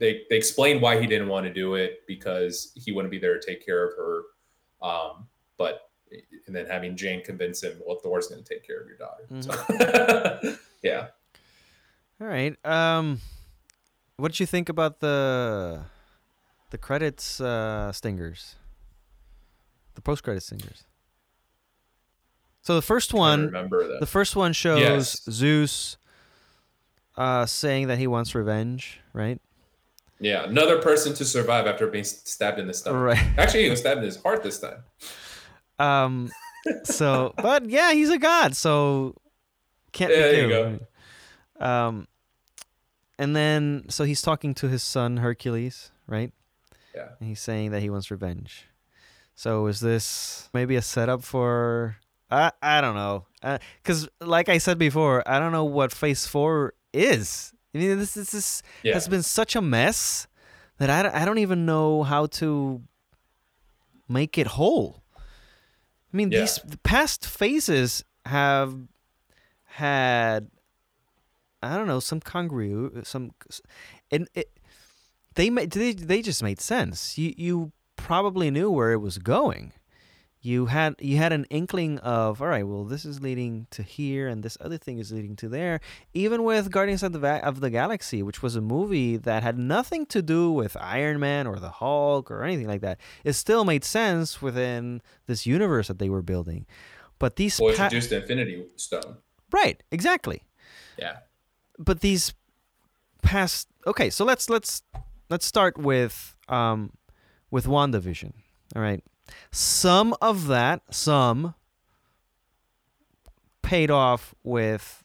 they 0.02 0.24
they 0.28 0.36
explained 0.36 0.82
why 0.82 1.00
he 1.00 1.06
didn't 1.06 1.28
want 1.28 1.46
to 1.46 1.52
do 1.52 1.76
it 1.76 2.00
because 2.08 2.72
he 2.74 2.90
wouldn't 2.90 3.12
be 3.12 3.18
there 3.18 3.38
to 3.38 3.46
take 3.46 3.64
care 3.64 3.86
of 3.86 3.94
her. 3.96 4.22
Um, 4.86 5.28
but 5.56 5.88
and 6.46 6.54
then 6.54 6.66
having 6.66 6.96
Jane 6.96 7.22
convince 7.24 7.62
him, 7.62 7.80
well, 7.86 8.00
Thor's 8.02 8.26
going 8.26 8.42
to 8.42 8.48
take 8.48 8.66
care 8.66 8.80
of 8.80 8.88
your 8.88 8.96
daughter. 8.98 9.26
So, 9.40 10.56
yeah. 10.82 11.06
All 12.20 12.26
right. 12.26 12.54
Um, 12.66 13.20
what 14.16 14.32
did 14.32 14.40
you 14.40 14.46
think 14.46 14.68
about 14.68 14.98
the 14.98 15.84
the 16.70 16.78
credits 16.78 17.40
uh, 17.40 17.92
stingers? 17.92 18.56
The 19.94 20.02
post 20.02 20.24
credit 20.24 20.42
stingers. 20.42 20.84
So 22.62 22.74
the 22.74 22.82
first 22.82 23.14
one, 23.14 23.46
remember 23.46 23.86
that. 23.86 24.00
the 24.00 24.06
first 24.06 24.34
one 24.34 24.52
shows 24.52 24.80
Yes. 24.80 25.22
Zeus 25.30 25.96
uh, 27.16 27.46
saying 27.46 27.86
that 27.86 27.98
he 27.98 28.06
wants 28.06 28.34
revenge, 28.34 29.00
right? 29.12 29.40
Yeah, 30.22 30.44
another 30.44 30.80
person 30.80 31.12
to 31.14 31.24
survive 31.24 31.66
after 31.66 31.86
being 31.88 32.04
stabbed 32.04 32.58
in 32.58 32.66
the 32.68 32.74
stomach. 32.74 33.02
Right. 33.02 33.38
Actually, 33.38 33.64
he 33.64 33.70
was 33.70 33.80
stabbed 33.80 33.98
in 33.98 34.04
his 34.04 34.22
heart 34.22 34.42
this 34.42 34.58
time. 34.60 34.84
Um. 35.78 36.30
So, 36.84 37.34
but 37.36 37.68
yeah, 37.68 37.92
he's 37.92 38.08
a 38.08 38.18
god, 38.18 38.54
so 38.56 39.16
can't 39.92 40.12
Yeah, 40.12 40.16
be 40.16 40.22
there 40.22 40.42
you 40.42 40.48
killed. 40.48 40.86
Um. 41.60 42.08
And 43.18 43.36
then, 43.36 43.84
so 43.88 44.04
he's 44.04 44.22
talking 44.22 44.54
to 44.54 44.68
his 44.68 44.82
son 44.82 45.18
Hercules, 45.18 45.90
right? 46.06 46.32
Yeah. 46.94 47.08
And 47.20 47.28
he's 47.28 47.40
saying 47.40 47.70
that 47.72 47.80
he 47.80 47.90
wants 47.90 48.10
revenge. 48.10 48.66
So 49.34 49.66
is 49.66 49.80
this 49.80 50.48
maybe 50.54 50.76
a 50.76 50.82
setup 50.82 51.24
for? 51.24 51.96
I 52.30 52.52
I 52.62 52.80
don't 52.80 52.94
know. 52.94 53.26
Because 53.82 54.08
like 54.20 54.48
I 54.48 54.58
said 54.58 54.78
before, 54.78 55.22
I 55.26 55.38
don't 55.38 55.52
know 55.52 55.64
what 55.64 55.92
Phase 55.92 56.26
Four 56.26 56.74
is. 56.92 57.52
I 57.74 57.78
mean, 57.78 57.98
this 57.98 58.14
this 58.14 58.34
is 58.34 58.62
Yeah. 58.82 58.94
has 58.94 59.08
been 59.08 59.22
such 59.22 59.56
a 59.56 59.62
mess 59.62 60.26
that 60.78 60.90
I, 60.90 61.02
don't- 61.02 61.14
I 61.14 61.24
don't 61.24 61.38
even 61.38 61.64
know 61.66 62.02
how 62.02 62.26
to 62.26 62.82
make 64.08 64.36
it 64.38 64.46
whole. 64.48 65.02
I 66.12 66.16
mean, 66.16 66.30
Yeah. 66.30 66.40
these 66.40 66.56
the 66.64 66.78
past 66.78 67.26
phases 67.26 68.04
have 68.26 68.74
had 69.64 70.50
I 71.62 71.76
don't 71.76 71.86
know 71.86 72.00
some 72.00 72.20
congru 72.20 73.06
some 73.06 73.30
and 74.10 74.28
it 74.34 74.50
they 75.34 75.48
made 75.48 75.70
they, 75.70 75.92
they 75.94 76.20
just 76.20 76.42
made 76.42 76.60
sense. 76.60 77.16
You 77.16 77.32
you 77.36 77.72
probably 77.96 78.50
knew 78.50 78.70
where 78.70 78.92
it 78.92 78.98
was 79.00 79.16
going. 79.18 79.72
You 80.44 80.66
had 80.66 80.96
you 80.98 81.18
had 81.18 81.32
an 81.32 81.44
inkling 81.50 81.98
of 82.00 82.42
all 82.42 82.48
right. 82.48 82.66
Well, 82.66 82.84
this 82.84 83.04
is 83.04 83.20
leading 83.22 83.68
to 83.70 83.84
here, 83.84 84.26
and 84.26 84.42
this 84.42 84.58
other 84.60 84.76
thing 84.76 84.98
is 84.98 85.12
leading 85.12 85.36
to 85.36 85.48
there. 85.48 85.78
Even 86.14 86.42
with 86.42 86.72
Guardians 86.72 87.04
of 87.04 87.12
the 87.12 87.20
Va- 87.20 87.44
of 87.44 87.60
the 87.60 87.70
Galaxy, 87.70 88.24
which 88.24 88.42
was 88.42 88.56
a 88.56 88.60
movie 88.60 89.16
that 89.16 89.44
had 89.44 89.56
nothing 89.56 90.04
to 90.06 90.20
do 90.20 90.50
with 90.50 90.76
Iron 90.76 91.20
Man 91.20 91.46
or 91.46 91.60
the 91.60 91.70
Hulk 91.70 92.28
or 92.28 92.42
anything 92.42 92.66
like 92.66 92.80
that, 92.80 92.98
it 93.22 93.34
still 93.34 93.64
made 93.64 93.84
sense 93.84 94.42
within 94.42 95.00
this 95.26 95.46
universe 95.46 95.86
that 95.86 96.00
they 96.00 96.08
were 96.08 96.22
building. 96.22 96.66
But 97.20 97.36
these 97.36 97.60
Well, 97.60 97.72
pa- 97.76 97.84
introduced 97.84 98.10
Infinity 98.10 98.66
Stone. 98.74 99.18
right, 99.52 99.80
exactly. 99.92 100.42
Yeah. 100.98 101.18
But 101.78 102.00
these 102.00 102.34
past 103.22 103.68
okay, 103.86 104.10
so 104.10 104.24
let's 104.24 104.50
let's 104.50 104.82
let's 105.30 105.46
start 105.46 105.78
with 105.78 106.34
um 106.48 106.90
with 107.52 107.66
WandaVision. 107.66 108.32
All 108.74 108.82
right. 108.82 109.04
Some 109.50 110.14
of 110.20 110.46
that, 110.48 110.82
some 110.90 111.54
paid 113.62 113.90
off 113.90 114.34
with 114.42 115.04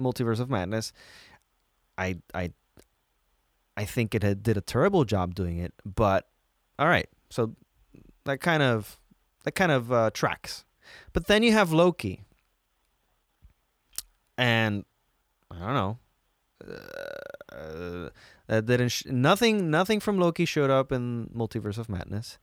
Multiverse 0.00 0.40
of 0.40 0.50
Madness. 0.50 0.92
I 1.98 2.16
I 2.34 2.52
I 3.76 3.84
think 3.84 4.14
it 4.14 4.22
had, 4.22 4.42
did 4.42 4.56
a 4.56 4.60
terrible 4.60 5.04
job 5.04 5.34
doing 5.34 5.58
it, 5.58 5.72
but 5.84 6.26
all 6.78 6.88
right. 6.88 7.08
So 7.28 7.54
that 8.24 8.40
kind 8.40 8.62
of 8.62 8.98
that 9.44 9.52
kind 9.52 9.72
of 9.72 9.92
uh, 9.92 10.10
tracks. 10.12 10.64
But 11.12 11.26
then 11.26 11.42
you 11.42 11.52
have 11.52 11.72
Loki. 11.72 12.22
And 14.36 14.84
I 15.50 15.58
don't 15.58 15.74
know. 15.74 15.98
Uh, 17.52 18.08
that 18.50 18.66
didn't 18.66 18.88
sh- 18.88 19.06
nothing 19.06 19.70
nothing 19.70 20.00
from 20.00 20.18
Loki 20.18 20.44
showed 20.44 20.70
up 20.70 20.90
in 20.90 21.30
Multiverse 21.34 21.78
of 21.78 21.88
Madness, 21.88 22.36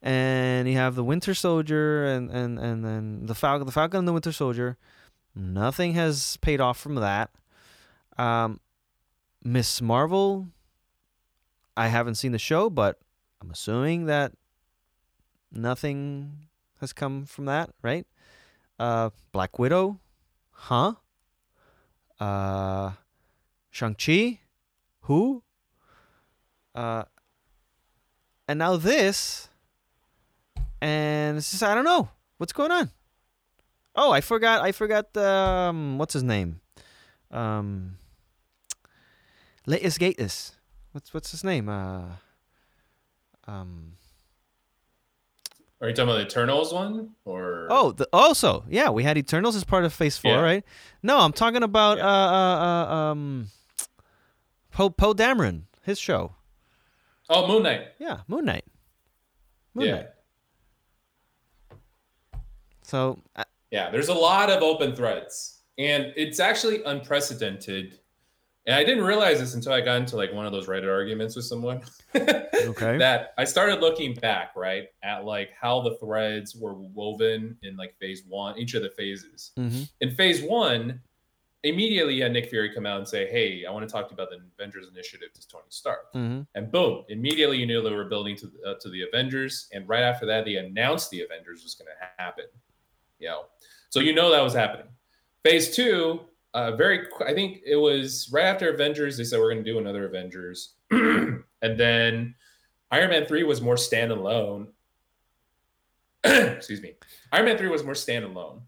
and 0.00 0.68
you 0.68 0.76
have 0.76 0.94
the 0.94 1.02
Winter 1.02 1.34
Soldier 1.34 2.04
and 2.04 2.30
and 2.30 2.58
and 2.60 2.84
then 2.84 3.26
the 3.26 3.34
Falcon, 3.34 3.66
the 3.66 3.72
Falcon 3.72 3.98
and 3.98 4.08
the 4.08 4.12
Winter 4.12 4.30
Soldier. 4.30 4.76
Nothing 5.34 5.94
has 5.94 6.36
paid 6.38 6.60
off 6.60 6.78
from 6.78 6.94
that. 6.96 7.30
Um, 8.16 8.60
Miss 9.42 9.82
Marvel. 9.82 10.46
I 11.76 11.88
haven't 11.88 12.16
seen 12.16 12.32
the 12.32 12.38
show, 12.38 12.70
but 12.70 12.98
I'm 13.40 13.50
assuming 13.50 14.06
that 14.06 14.32
nothing 15.52 16.48
has 16.80 16.92
come 16.92 17.24
from 17.24 17.46
that, 17.46 17.70
right? 17.82 18.06
Uh, 18.78 19.10
Black 19.32 19.58
Widow, 19.58 19.98
huh? 20.50 20.94
Uh, 22.18 22.92
Shang 23.70 23.94
Chi, 23.94 24.40
who? 25.02 25.42
Uh, 26.74 27.04
and 28.46 28.58
now 28.58 28.76
this, 28.76 29.48
and 30.80 31.36
it's 31.38 31.50
just 31.50 31.62
I 31.62 31.74
don't 31.74 31.84
know 31.84 32.08
what's 32.38 32.52
going 32.52 32.70
on. 32.70 32.90
Oh, 33.94 34.12
I 34.12 34.20
forgot. 34.20 34.62
I 34.62 34.72
forgot. 34.72 35.16
Um, 35.16 35.98
what's 35.98 36.12
his 36.14 36.22
name? 36.22 36.60
Um, 37.30 37.98
Litisgatus. 39.66 40.52
What's 40.92 41.12
what's 41.12 41.30
his 41.30 41.44
name? 41.44 41.68
Uh, 41.68 42.04
um. 43.46 43.92
Are 45.80 45.88
you 45.88 45.94
talking 45.94 46.08
about 46.10 46.18
the 46.18 46.26
Eternals 46.26 46.72
one 46.74 47.10
or? 47.24 47.68
Oh, 47.70 47.92
the, 47.92 48.08
also, 48.12 48.64
yeah, 48.68 48.90
we 48.90 49.04
had 49.04 49.16
Eternals 49.16 49.54
as 49.54 49.62
part 49.62 49.84
of 49.84 49.92
Phase 49.92 50.18
Four, 50.18 50.32
Yeah. 50.32 50.40
right? 50.40 50.64
No, 51.04 51.18
I'm 51.20 51.32
talking 51.32 51.62
about 51.62 51.98
Yeah. 51.98 52.06
uh, 52.08 52.10
uh, 52.10 52.60
uh, 52.90 52.94
um, 53.12 53.48
Poe 54.72 54.90
Poe 54.90 55.14
Dameron, 55.14 55.62
his 55.84 55.98
show. 56.00 56.34
Oh, 57.28 57.46
Moon 57.46 57.62
Knight. 57.62 57.88
Yeah, 57.98 58.20
Moon 58.28 58.44
Knight. 58.44 58.64
Moon 59.74 59.86
yeah. 59.86 59.94
Knight. 59.94 60.06
So 62.82 63.18
uh, 63.36 63.44
Yeah, 63.70 63.90
there's 63.90 64.08
a 64.08 64.14
lot 64.14 64.50
of 64.50 64.62
open 64.62 64.94
threads, 64.94 65.60
and 65.78 66.12
it's 66.16 66.40
actually 66.40 66.82
unprecedented. 66.84 67.98
And 68.66 68.74
I 68.76 68.84
didn't 68.84 69.04
realize 69.04 69.40
this 69.40 69.54
until 69.54 69.72
I 69.72 69.80
got 69.80 69.96
into 69.96 70.16
like 70.16 70.32
one 70.32 70.44
of 70.44 70.52
those 70.52 70.66
Reddit 70.66 70.92
arguments 70.92 71.36
with 71.36 71.44
someone. 71.44 71.82
Okay. 72.66 72.98
that 72.98 73.32
I 73.38 73.44
started 73.44 73.80
looking 73.80 74.14
back, 74.14 74.50
right, 74.56 74.88
at 75.02 75.24
like 75.24 75.50
how 75.58 75.80
the 75.80 75.96
threads 75.98 76.56
were 76.56 76.74
woven 76.74 77.56
in 77.62 77.76
like 77.76 77.94
phase 77.98 78.24
one, 78.28 78.58
each 78.58 78.74
of 78.74 78.82
the 78.82 78.90
phases. 78.90 79.52
mhm. 79.56 79.88
In 80.00 80.10
phase 80.10 80.42
one, 80.42 81.00
immediately 81.64 82.14
you 82.14 82.22
had 82.22 82.32
Nick 82.32 82.50
Fury 82.50 82.72
come 82.72 82.86
out 82.86 82.98
and 82.98 83.08
say, 83.08 83.28
Hey, 83.28 83.64
I 83.66 83.70
want 83.70 83.86
to 83.88 83.92
talk 83.92 84.08
to 84.08 84.12
you 84.12 84.14
about 84.14 84.30
the 84.30 84.38
Avengers 84.58 84.86
Initiative 84.88 85.32
to 85.34 85.48
Tony 85.48 85.64
Stark. 85.68 86.12
Mhm. 86.14 86.46
And 86.54 86.70
boom, 86.70 87.04
immediately 87.08 87.58
you 87.58 87.66
knew 87.66 87.82
they 87.82 87.90
were 87.90 88.04
building 88.04 88.36
to 88.36 88.50
uh, 88.66 88.74
to 88.80 88.88
the 88.90 89.02
Avengers, 89.02 89.68
and 89.72 89.88
right 89.88 90.02
after 90.02 90.26
that, 90.26 90.44
they 90.44 90.56
announced 90.56 91.10
the 91.10 91.22
Avengers 91.22 91.62
was 91.62 91.74
going 91.74 91.88
to 91.88 92.22
happen. 92.22 92.44
You 93.18 93.28
know, 93.28 93.44
so 93.90 94.00
you 94.00 94.14
know 94.14 94.30
that 94.30 94.40
was 94.42 94.54
happening. 94.54 94.86
Phase 95.44 95.74
two, 95.74 96.20
uh, 96.54 96.72
very, 96.76 97.06
I 97.26 97.34
think 97.34 97.60
it 97.66 97.76
was 97.76 98.28
right 98.32 98.44
after 98.44 98.70
Avengers. 98.72 99.16
They 99.16 99.24
said 99.24 99.38
we're 99.40 99.52
going 99.52 99.64
to 99.64 99.70
do 99.72 99.78
another 99.78 100.06
Avengers, 100.06 100.74
and 100.90 101.42
then 101.60 102.34
Iron 102.90 103.10
Man 103.10 103.26
three 103.26 103.42
was 103.42 103.60
more 103.60 103.74
standalone. 103.74 104.68
Excuse 106.24 106.80
me, 106.82 106.94
Iron 107.32 107.44
Man 107.46 107.58
three 107.58 107.68
was 107.68 107.84
more 107.84 107.94
standalone, 107.94 108.60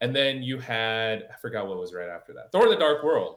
and 0.00 0.14
then 0.14 0.42
you 0.42 0.58
had 0.58 1.24
I 1.32 1.36
forgot 1.36 1.66
what 1.66 1.78
was 1.78 1.92
right 1.94 2.08
after 2.08 2.32
that. 2.34 2.52
Thor: 2.52 2.68
The 2.68 2.76
Dark 2.76 3.02
World, 3.02 3.36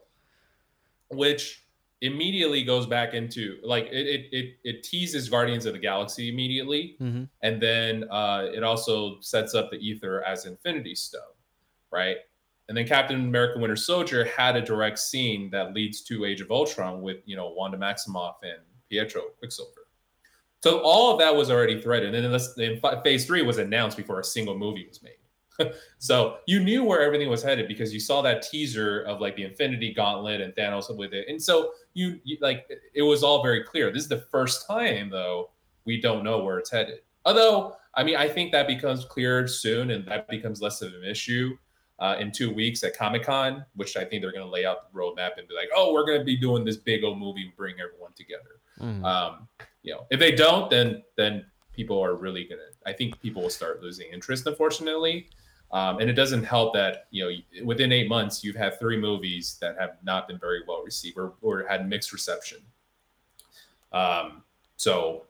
which 1.10 1.66
immediately 2.02 2.64
goes 2.64 2.86
back 2.86 3.14
into 3.14 3.58
like 3.64 3.86
it 3.88 4.08
it 4.08 4.26
it, 4.32 4.56
it 4.64 4.84
teases 4.84 5.28
Guardians 5.30 5.66
of 5.66 5.74
the 5.74 5.80
Galaxy 5.80 6.30
immediately, 6.30 6.96
Mhm. 7.02 7.28
and 7.42 7.62
then 7.62 8.06
uh, 8.10 8.48
it 8.54 8.64
also 8.64 9.20
sets 9.20 9.54
up 9.54 9.70
the 9.72 9.78
Ether 9.78 10.24
as 10.24 10.46
Infinity 10.46 10.96
Stone, 10.96 11.22
right? 11.92 12.18
And 12.68 12.78
then 12.78 12.88
Captain 12.88 13.20
America: 13.20 13.60
Winter 13.60 13.76
Soldier 13.76 14.24
had 14.26 14.56
a 14.56 14.62
direct 14.62 15.00
scene 15.00 15.50
that 15.52 15.74
leads 15.74 16.02
to 16.04 16.26
Age 16.26 16.40
of 16.42 16.52
Ultron 16.52 17.02
with 17.02 17.18
you 17.26 17.36
know 17.36 17.50
Wanda 17.50 17.78
Maximoff 17.78 18.36
and 18.44 18.60
Pietro 18.90 19.22
Quicksilver. 19.40 19.88
So 20.62 20.80
all 20.82 21.12
of 21.14 21.20
that 21.20 21.36
was 21.36 21.50
already 21.50 21.82
threaded, 21.82 22.14
and 22.14 22.34
then 22.58 23.02
Phase 23.04 23.26
Three 23.26 23.42
was 23.42 23.58
announced 23.60 23.98
before 23.98 24.20
a 24.20 24.24
single 24.24 24.58
movie 24.58 24.86
was 24.88 25.02
made. 25.02 25.14
so 25.98 26.38
you 26.48 26.60
knew 26.60 26.84
where 26.84 27.02
everything 27.02 27.30
was 27.30 27.44
headed 27.44 27.68
because 27.68 27.94
you 27.94 28.00
saw 28.00 28.22
that 28.22 28.42
teaser 28.42 29.02
of 29.04 29.20
like 29.22 29.36
the 29.36 29.44
Infinity 29.44 29.94
Gauntlet 29.94 30.42
and 30.42 30.54
Thanos 30.56 30.96
with 30.96 31.14
it, 31.14 31.28
and 31.28 31.42
so 31.42 31.72
you, 31.94 32.20
you 32.24 32.38
like 32.42 32.68
it 32.94 33.02
was 33.02 33.24
all 33.24 33.44
very 33.44 33.64
clear. 33.64 33.92
This 33.92 34.04
is 34.04 34.10
the 34.10 34.26
first 34.32 34.68
time 34.68 35.10
though 35.10 35.52
we 35.86 36.00
don't 36.00 36.24
know 36.24 36.44
where 36.44 36.60
it's 36.60 36.72
headed. 36.72 37.00
Although 37.26 37.76
I 37.96 38.04
mean 38.04 38.16
I 38.16 38.28
think 38.28 38.52
that 38.52 38.68
becomes 38.68 39.06
clearer 39.06 39.48
soon, 39.48 39.92
and 39.92 40.06
that 40.08 40.28
becomes 40.30 40.62
less 40.62 40.82
of 40.82 40.94
an 40.94 41.04
issue 41.04 41.58
uh, 42.00 42.16
in 42.20 42.32
two 42.32 42.54
weeks 42.54 42.84
at 42.84 42.98
Comic 42.98 43.24
Con, 43.24 43.66
which 43.76 43.98
I 43.98 44.06
think 44.06 44.22
they're 44.22 44.32
going 44.32 44.46
to 44.46 44.50
lay 44.50 44.66
out 44.66 44.92
the 44.92 44.98
roadmap 44.98 45.32
and 45.38 45.48
be 45.48 45.54
like, 45.54 45.70
oh, 45.76 45.94
we're 45.94 46.06
going 46.06 46.20
to 46.20 46.24
be 46.24 46.38
doing 46.38 46.64
this 46.64 46.78
big 46.78 47.04
old 47.04 47.20
movie 47.20 47.44
and 47.44 47.56
bring 47.58 47.76
everyone 47.80 48.14
together. 48.14 48.62
Mhm. 48.80 49.04
Um, 49.04 49.48
you 49.84 49.94
know, 49.94 50.06
if 50.10 50.20
they 50.20 50.32
don't, 50.32 50.70
then 50.70 51.04
then 51.18 51.46
people 51.74 52.04
are 52.04 52.16
really 52.16 52.46
gonna. 52.46 52.62
I 52.86 52.94
think 52.94 53.20
people 53.22 53.42
will 53.42 53.50
start 53.50 53.82
losing 53.82 54.12
interest, 54.12 54.48
unfortunately. 54.48 55.30
Um, 55.72 56.00
and 56.00 56.10
it 56.10 56.14
doesn't 56.14 56.44
help 56.44 56.74
that 56.74 57.06
you 57.12 57.24
know 57.24 57.64
within 57.66 57.92
eight 57.92 58.10
months 58.10 58.44
you've 58.44 58.56
had 58.56 58.80
three 58.80 58.98
movies 58.98 59.58
that 59.62 59.78
have 59.78 59.98
not 60.04 60.28
been 60.28 60.40
very 60.40 60.62
well 60.68 60.84
received 60.84 61.18
or, 61.18 61.34
or 61.42 61.66
had 61.68 61.88
mixed 61.88 62.12
reception. 62.12 62.58
Um, 63.94 64.44
so 64.78 65.24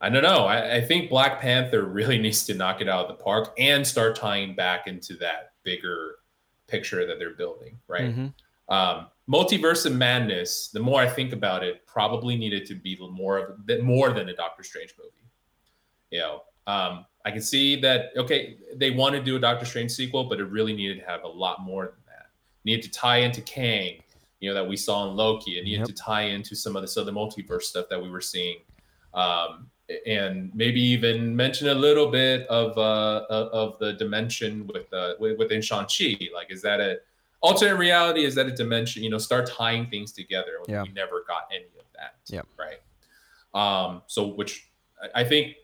I 0.00 0.08
don't 0.08 0.22
know. 0.22 0.46
I, 0.46 0.76
I 0.76 0.80
think 0.80 1.10
Black 1.10 1.40
Panther 1.40 1.84
really 1.98 2.18
needs 2.18 2.44
to 2.46 2.54
knock 2.54 2.80
it 2.80 2.88
out 2.88 3.08
of 3.10 3.16
the 3.16 3.22
park 3.22 3.54
and 3.58 3.86
start 3.86 4.16
tying 4.16 4.54
back 4.54 4.86
into 4.86 5.14
that 5.16 5.52
bigger 5.62 6.16
picture 6.66 7.06
that 7.06 7.18
they're 7.18 7.34
building, 7.34 7.78
right? 7.88 8.14
Mhm. 8.16 8.32
um, 8.68 9.06
multiverse 9.30 9.86
of 9.86 9.94
madness 9.94 10.68
the 10.68 10.80
more 10.80 11.00
i 11.00 11.08
think 11.08 11.32
about 11.32 11.62
it 11.62 11.86
probably 11.86 12.36
needed 12.36 12.66
to 12.66 12.74
be 12.74 12.98
more 13.12 13.38
of 13.38 13.66
than 13.66 13.80
more 13.80 14.12
than 14.12 14.28
a 14.28 14.34
doctor 14.34 14.64
strange 14.64 14.92
movie 14.98 15.28
you 16.10 16.18
know 16.18 16.42
um, 16.66 17.04
i 17.24 17.30
can 17.30 17.40
see 17.42 17.80
that 17.80 18.10
okay 18.16 18.56
they 18.76 18.90
want 18.90 19.14
to 19.14 19.22
do 19.22 19.36
a 19.36 19.38
doctor 19.38 19.64
strange 19.66 19.90
sequel 19.90 20.24
but 20.24 20.40
it 20.40 20.44
really 20.44 20.72
needed 20.72 20.98
to 20.98 21.04
have 21.06 21.22
a 21.24 21.28
lot 21.28 21.60
more 21.60 21.84
than 21.86 21.94
that 22.06 22.26
needed 22.64 22.82
to 22.82 22.90
tie 22.90 23.18
into 23.18 23.40
kang 23.42 24.02
you 24.40 24.48
know 24.48 24.54
that 24.54 24.66
we 24.68 24.76
saw 24.76 25.08
in 25.08 25.16
loki 25.16 25.58
it 25.58 25.64
needed 25.64 25.80
Yep. 25.80 25.88
to 25.88 25.94
tie 25.94 26.22
into 26.22 26.54
some 26.54 26.76
of 26.76 26.82
this 26.82 26.96
other 26.96 27.12
multiverse 27.12 27.62
stuff 27.64 27.86
that 27.90 28.00
we 28.02 28.10
were 28.10 28.20
seeing 28.20 28.58
um, 29.14 29.68
and 30.06 30.52
maybe 30.54 30.80
even 30.80 31.34
mention 31.34 31.66
a 31.68 31.74
little 31.74 32.06
bit 32.12 32.46
of 32.46 32.78
uh, 32.78 33.26
of 33.28 33.76
the 33.80 33.94
dimension 33.94 34.64
with 34.72 34.86
uh, 34.92 35.14
wi- 35.14 35.34
within 35.36 35.60
Shang-Chi. 35.60 36.28
Like, 36.32 36.52
is 36.52 36.62
that 36.62 36.78
a 36.80 36.98
alternate 37.40 37.74
reality? 37.74 38.24
Is 38.24 38.36
that 38.36 38.46
a 38.46 38.52
dimension? 38.52 39.02
You 39.02 39.10
know, 39.10 39.18
start 39.18 39.48
tying 39.50 39.90
things 39.90 40.12
together. 40.12 40.52
Yeah. 40.68 40.84
We 40.84 40.90
never 40.90 41.24
got 41.26 41.48
any 41.52 41.64
of 41.76 41.86
that. 41.96 42.14
Yep. 42.28 42.46
Right. 42.56 42.78
Um, 43.52 44.02
so, 44.06 44.28
which 44.28 44.70
I 45.12 45.24
think 45.24 45.56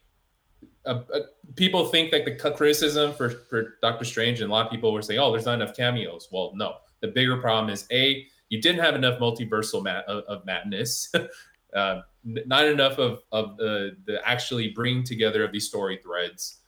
uh, 0.87 1.03
uh, 1.13 1.21
people 1.57 1.87
think 1.87 2.11
that 2.13 2.25
the 2.25 2.33
criticism 2.53 3.13
for 3.13 3.29
for 3.31 3.77
Doctor 3.83 4.05
Strange, 4.05 4.41
and 4.41 4.51
a 4.51 4.53
lot 4.53 4.67
of 4.67 4.73
people 4.73 4.93
were 4.93 5.03
saying, 5.03 5.21
"Oh, 5.21 5.31
there's 5.33 5.47
not 5.47 5.61
enough 5.61 5.77
cameos." 5.77 6.29
Well, 6.31 6.53
no. 6.55 6.77
The 7.01 7.09
bigger 7.09 7.37
problem 7.37 7.71
is 7.73 7.87
a 7.91 8.27
you 8.49 8.61
didn't 8.61 8.81
have 8.81 8.95
enough 8.95 9.19
multiversal 9.19 9.83
ma- 9.83 10.03
of, 10.07 10.25
of 10.25 10.47
madness. 10.47 11.13
uh, 11.75 12.01
not 12.25 12.65
enough 12.67 12.99
of 12.99 13.23
of 13.33 13.57
the 13.57 13.97
the 14.07 14.27
actually 14.27 14.69
bringing 14.71 15.05
together 15.05 15.45
of 15.45 15.53
these 15.53 15.67
story 15.69 15.99
threads, 16.03 16.59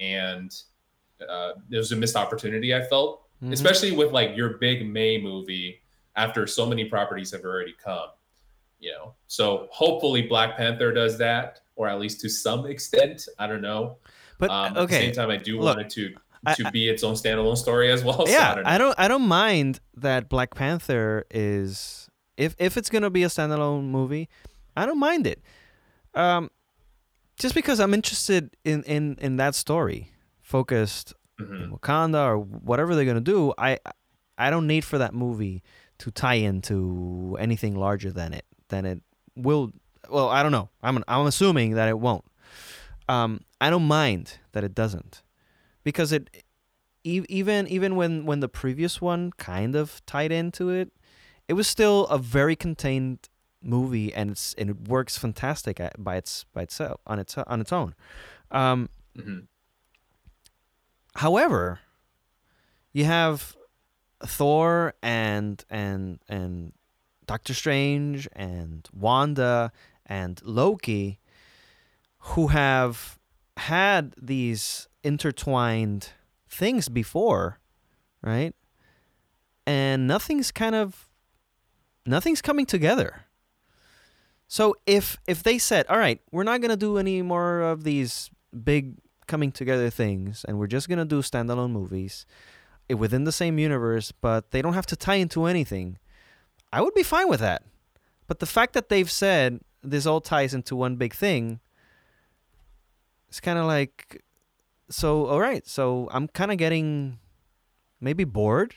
and 0.00 0.54
uh, 1.28 1.52
there 1.68 1.78
was 1.78 1.92
a 1.92 1.96
missed 1.96 2.16
opportunity. 2.16 2.74
I 2.74 2.82
felt, 2.82 3.22
Mhm. 3.42 3.52
especially 3.52 3.92
with 3.92 4.12
like 4.12 4.36
your 4.36 4.56
big 4.58 4.86
May 4.88 5.18
movie 5.20 5.80
after 6.16 6.46
so 6.46 6.64
many 6.66 6.86
properties 6.86 7.30
have 7.32 7.44
already 7.44 7.74
come. 7.82 8.08
You 8.78 8.92
know, 8.92 9.14
so 9.26 9.68
hopefully 9.70 10.22
Black 10.22 10.56
Panther 10.56 10.92
does 10.92 11.16
that, 11.18 11.60
or 11.76 11.88
at 11.88 11.98
least 11.98 12.20
to 12.20 12.28
some 12.28 12.66
extent. 12.72 13.26
I 13.38 13.46
don't 13.46 13.62
know. 13.62 13.98
But 14.38 14.50
Um, 14.50 14.76
At 14.76 14.88
the 14.88 14.94
same 14.94 15.12
time, 15.14 15.30
I 15.30 15.38
do 15.38 15.56
look, 15.58 15.76
want 15.76 15.80
it 15.86 15.90
to 15.94 16.14
I- 16.44 16.54
to 16.54 16.70
be 16.70 16.88
its 16.88 17.02
own 17.02 17.14
standalone 17.14 17.56
story 17.56 17.90
as 17.90 18.04
well. 18.04 18.26
so 18.26 18.32
yeah, 18.32 18.52
I 18.52 18.54
don't. 18.54 18.66
I 18.66 18.78
don't 18.78 18.94
I 19.00 19.08
don't 19.08 19.26
mind 19.26 19.80
that 19.96 20.28
Black 20.28 20.54
Panther 20.54 21.24
is 21.30 22.08
if 22.36 22.54
if 22.58 22.76
it's 22.76 22.90
gonna 22.90 23.10
be 23.10 23.22
a 23.24 23.28
standalone 23.28 23.84
movie, 23.84 24.28
I 24.76 24.84
don't 24.86 24.98
mind 25.00 25.26
it. 25.26 25.40
Um, 26.14 26.50
just 27.38 27.54
because 27.54 27.80
I'm 27.80 27.94
interested 27.94 28.54
in 28.64 28.82
in 28.84 29.16
in 29.20 29.36
that 29.38 29.54
story, 29.54 30.12
focused 30.42 31.14
Mhm. 31.40 31.64
in 31.64 31.70
Wakanda 31.72 32.26
or 32.26 32.38
whatever 32.38 32.94
they're 32.94 33.04
gonna 33.06 33.20
do. 33.20 33.54
I 33.58 33.78
I 34.38 34.50
don't 34.50 34.66
need 34.66 34.84
for 34.84 34.98
that 34.98 35.14
movie 35.14 35.62
to 35.98 36.10
tie 36.10 36.34
into 36.34 37.36
anything 37.40 37.74
larger 37.74 38.12
than 38.12 38.34
it 38.34 38.44
than 38.68 38.84
it 38.86 39.02
will. 39.34 39.72
Well, 40.08 40.28
I 40.28 40.42
don't 40.42 40.52
know. 40.52 40.68
I'm 40.82 41.02
I'm 41.08 41.26
assuming 41.26 41.72
that 41.74 41.88
it 41.88 41.98
won't. 41.98 42.24
Um, 43.08 43.40
I 43.60 43.70
don't 43.70 43.86
mind 43.86 44.38
that 44.52 44.64
it 44.64 44.74
doesn't, 44.74 45.22
because 45.84 46.12
it 46.12 46.44
even 47.04 47.66
even 47.68 47.96
when 47.96 48.26
when 48.26 48.40
the 48.40 48.48
previous 48.48 49.00
one 49.00 49.30
kind 49.36 49.74
of 49.76 50.04
tied 50.06 50.32
into 50.32 50.70
it, 50.70 50.92
it 51.48 51.54
was 51.54 51.66
still 51.68 52.06
a 52.06 52.18
very 52.18 52.56
contained 52.56 53.28
movie, 53.62 54.12
and 54.14 54.30
it's 54.30 54.54
and 54.54 54.70
it 54.70 54.88
works 54.88 55.16
fantastic 55.18 55.80
by 55.98 56.16
its 56.16 56.44
by 56.52 56.62
itself 56.62 57.00
on 57.06 57.18
its 57.18 57.36
on 57.38 57.60
its 57.60 57.72
own. 57.72 57.94
Um, 58.50 58.88
Mhm. 59.16 59.46
however, 61.16 61.80
you 62.92 63.04
have 63.04 63.56
Thor 64.24 64.94
and 65.02 65.64
and 65.70 66.18
and 66.28 66.72
Doctor 67.26 67.54
Strange 67.54 68.28
and 68.32 68.88
Wanda 68.92 69.72
and 70.04 70.40
Loki 70.44 71.18
who 72.18 72.48
have 72.48 73.18
had 73.56 74.14
these 74.20 74.88
intertwined 75.02 76.10
things 76.48 76.88
before, 76.88 77.60
right? 78.22 78.54
And 79.66 80.06
nothing's 80.06 80.50
kind 80.50 80.74
of 80.74 81.08
nothing's 82.04 82.42
coming 82.42 82.66
together. 82.66 83.26
So 84.48 84.76
if 84.86 85.16
if 85.26 85.42
they 85.42 85.58
said, 85.58 85.86
"All 85.88 85.98
right, 85.98 86.20
we're 86.30 86.44
not 86.44 86.60
going 86.60 86.70
to 86.70 86.76
do 86.76 86.98
any 86.98 87.22
more 87.22 87.60
of 87.60 87.84
these 87.84 88.30
big 88.64 88.96
coming 89.26 89.50
together 89.50 89.90
things 89.90 90.44
and 90.46 90.56
we're 90.58 90.68
just 90.68 90.88
going 90.88 91.00
to 91.00 91.04
do 91.04 91.20
standalone 91.20 91.70
movies 91.70 92.26
eh, 92.88 92.94
within 92.94 93.24
the 93.24 93.32
same 93.32 93.58
universe, 93.58 94.12
but 94.12 94.52
they 94.52 94.62
don't 94.62 94.74
have 94.74 94.86
to 94.86 94.96
tie 94.96 95.16
into 95.16 95.46
anything." 95.46 95.98
I 96.72 96.80
would 96.80 96.94
be 96.94 97.02
fine 97.02 97.28
with 97.28 97.40
that. 97.40 97.62
But 98.26 98.40
the 98.40 98.46
fact 98.46 98.72
that 98.74 98.88
they've 98.88 99.10
said 99.10 99.60
this 99.82 100.06
all 100.06 100.20
ties 100.20 100.52
into 100.52 100.74
one 100.74 100.96
big 100.96 101.14
thing, 101.14 101.60
it's 103.28 103.40
kind 103.40 103.58
of 103.58 103.66
like, 103.66 104.22
so 104.90 105.26
all 105.26 105.40
right, 105.40 105.66
so 105.66 106.08
I'm 106.12 106.28
kind 106.28 106.50
of 106.50 106.58
getting 106.58 107.18
maybe 108.00 108.24
bored 108.24 108.76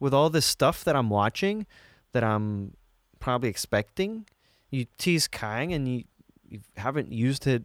with 0.00 0.12
all 0.12 0.30
this 0.30 0.46
stuff 0.46 0.84
that 0.84 0.96
I'm 0.96 1.10
watching, 1.10 1.66
that 2.12 2.24
I'm 2.24 2.76
probably 3.20 3.48
expecting. 3.48 4.26
You 4.70 4.86
tease 4.98 5.28
Kang 5.28 5.72
and 5.72 5.86
you 5.86 6.04
you 6.48 6.60
haven't 6.76 7.12
used 7.12 7.46
it. 7.46 7.64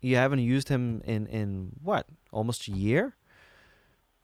You 0.00 0.16
haven't 0.16 0.38
used 0.38 0.68
him 0.68 1.02
in 1.04 1.26
in 1.26 1.72
what 1.82 2.06
almost 2.32 2.68
a 2.68 2.72
year. 2.72 3.16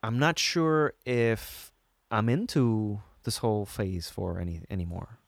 I'm 0.03 0.19
not 0.19 0.39
sure 0.39 0.95
if 1.05 1.73
I'm 2.11 2.29
into 2.29 3.01
this 3.25 3.39
whole 3.39 3.65
phase 3.65 4.09
four 4.09 4.39
any 4.39 4.63
anymore. 4.71 5.19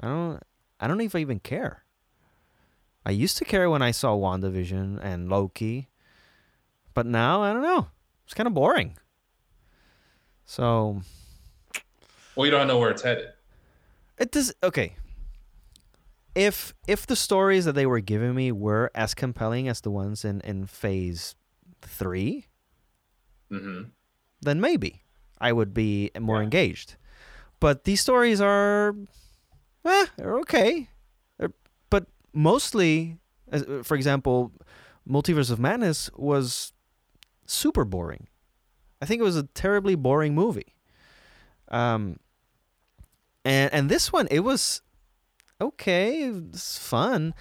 I 0.00 0.08
don't 0.08 0.42
I 0.80 0.86
don't 0.86 0.98
know 0.98 1.04
if 1.04 1.14
I 1.14 1.20
even 1.20 1.40
care. 1.40 1.84
I 3.04 3.10
used 3.10 3.36
to 3.38 3.44
care 3.44 3.70
when 3.70 3.82
I 3.82 3.92
saw 3.92 4.16
WandaVision 4.16 4.98
and 5.02 5.28
Loki, 5.28 5.88
but 6.92 7.06
now 7.06 7.42
I 7.42 7.52
don't 7.52 7.62
know. 7.62 7.88
It's 8.24 8.34
kind 8.34 8.48
of 8.48 8.54
boring. 8.54 8.98
So, 10.44 11.02
well, 12.34 12.46
you 12.46 12.50
don't 12.50 12.66
know 12.66 12.78
where 12.78 12.90
it's 12.90 13.02
headed. 13.02 13.28
It 14.18 14.32
does 14.32 14.52
okay. 14.62 14.96
If 16.34 16.74
if 16.86 17.06
the 17.06 17.16
stories 17.16 17.64
that 17.64 17.72
they 17.72 17.86
were 17.86 18.00
giving 18.00 18.34
me 18.34 18.52
were 18.52 18.90
as 18.94 19.14
compelling 19.14 19.68
as 19.68 19.80
the 19.80 19.90
ones 19.90 20.24
in 20.24 20.40
in 20.42 20.66
Phase 20.66 21.34
3 21.82 22.44
mm-hmm. 23.50 23.82
then 24.42 24.60
maybe 24.60 25.02
I 25.40 25.52
would 25.52 25.72
be 25.72 26.10
more 26.18 26.38
yeah. 26.38 26.44
engaged. 26.44 26.96
But 27.60 27.84
these 27.84 28.00
stories 28.00 28.40
are, 28.40 28.94
eh, 29.84 30.06
they're 30.16 30.38
okay. 30.40 30.90
They're, 31.38 31.52
but 31.90 32.06
mostly, 32.32 33.18
for 33.82 33.94
example, 33.96 34.52
Multiverse 35.08 35.50
of 35.50 35.58
Madness 35.58 36.10
was 36.16 36.72
super 37.46 37.84
boring. 37.84 38.28
I 39.00 39.06
think 39.06 39.20
it 39.20 39.24
was 39.24 39.36
a 39.36 39.44
terribly 39.44 39.94
boring 39.94 40.34
movie. 40.34 40.74
Um, 41.68 42.18
and 43.44 43.72
and 43.72 43.88
this 43.88 44.12
one 44.12 44.28
it 44.30 44.40
was 44.40 44.82
okay, 45.60 46.22
it's 46.24 46.78
fun, 46.78 47.34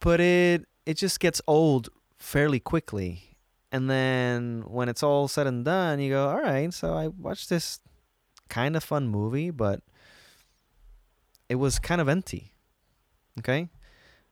but 0.00 0.20
it 0.20 0.66
it 0.86 0.94
just 0.94 1.20
gets 1.20 1.40
old 1.46 1.88
fairly 2.18 2.60
quickly. 2.60 3.36
And 3.70 3.90
then 3.90 4.64
when 4.66 4.88
it's 4.88 5.02
all 5.02 5.28
said 5.28 5.46
and 5.46 5.64
done, 5.64 6.00
you 6.00 6.10
go, 6.10 6.28
all 6.28 6.40
right. 6.40 6.72
So 6.72 6.94
I 6.94 7.08
watched 7.08 7.50
this 7.50 7.80
kind 8.48 8.76
of 8.76 8.84
fun 8.84 9.08
movie, 9.08 9.50
but 9.50 9.80
it 11.48 11.56
was 11.56 11.78
kind 11.78 12.00
of 12.00 12.08
empty. 12.08 12.52
Okay, 13.38 13.68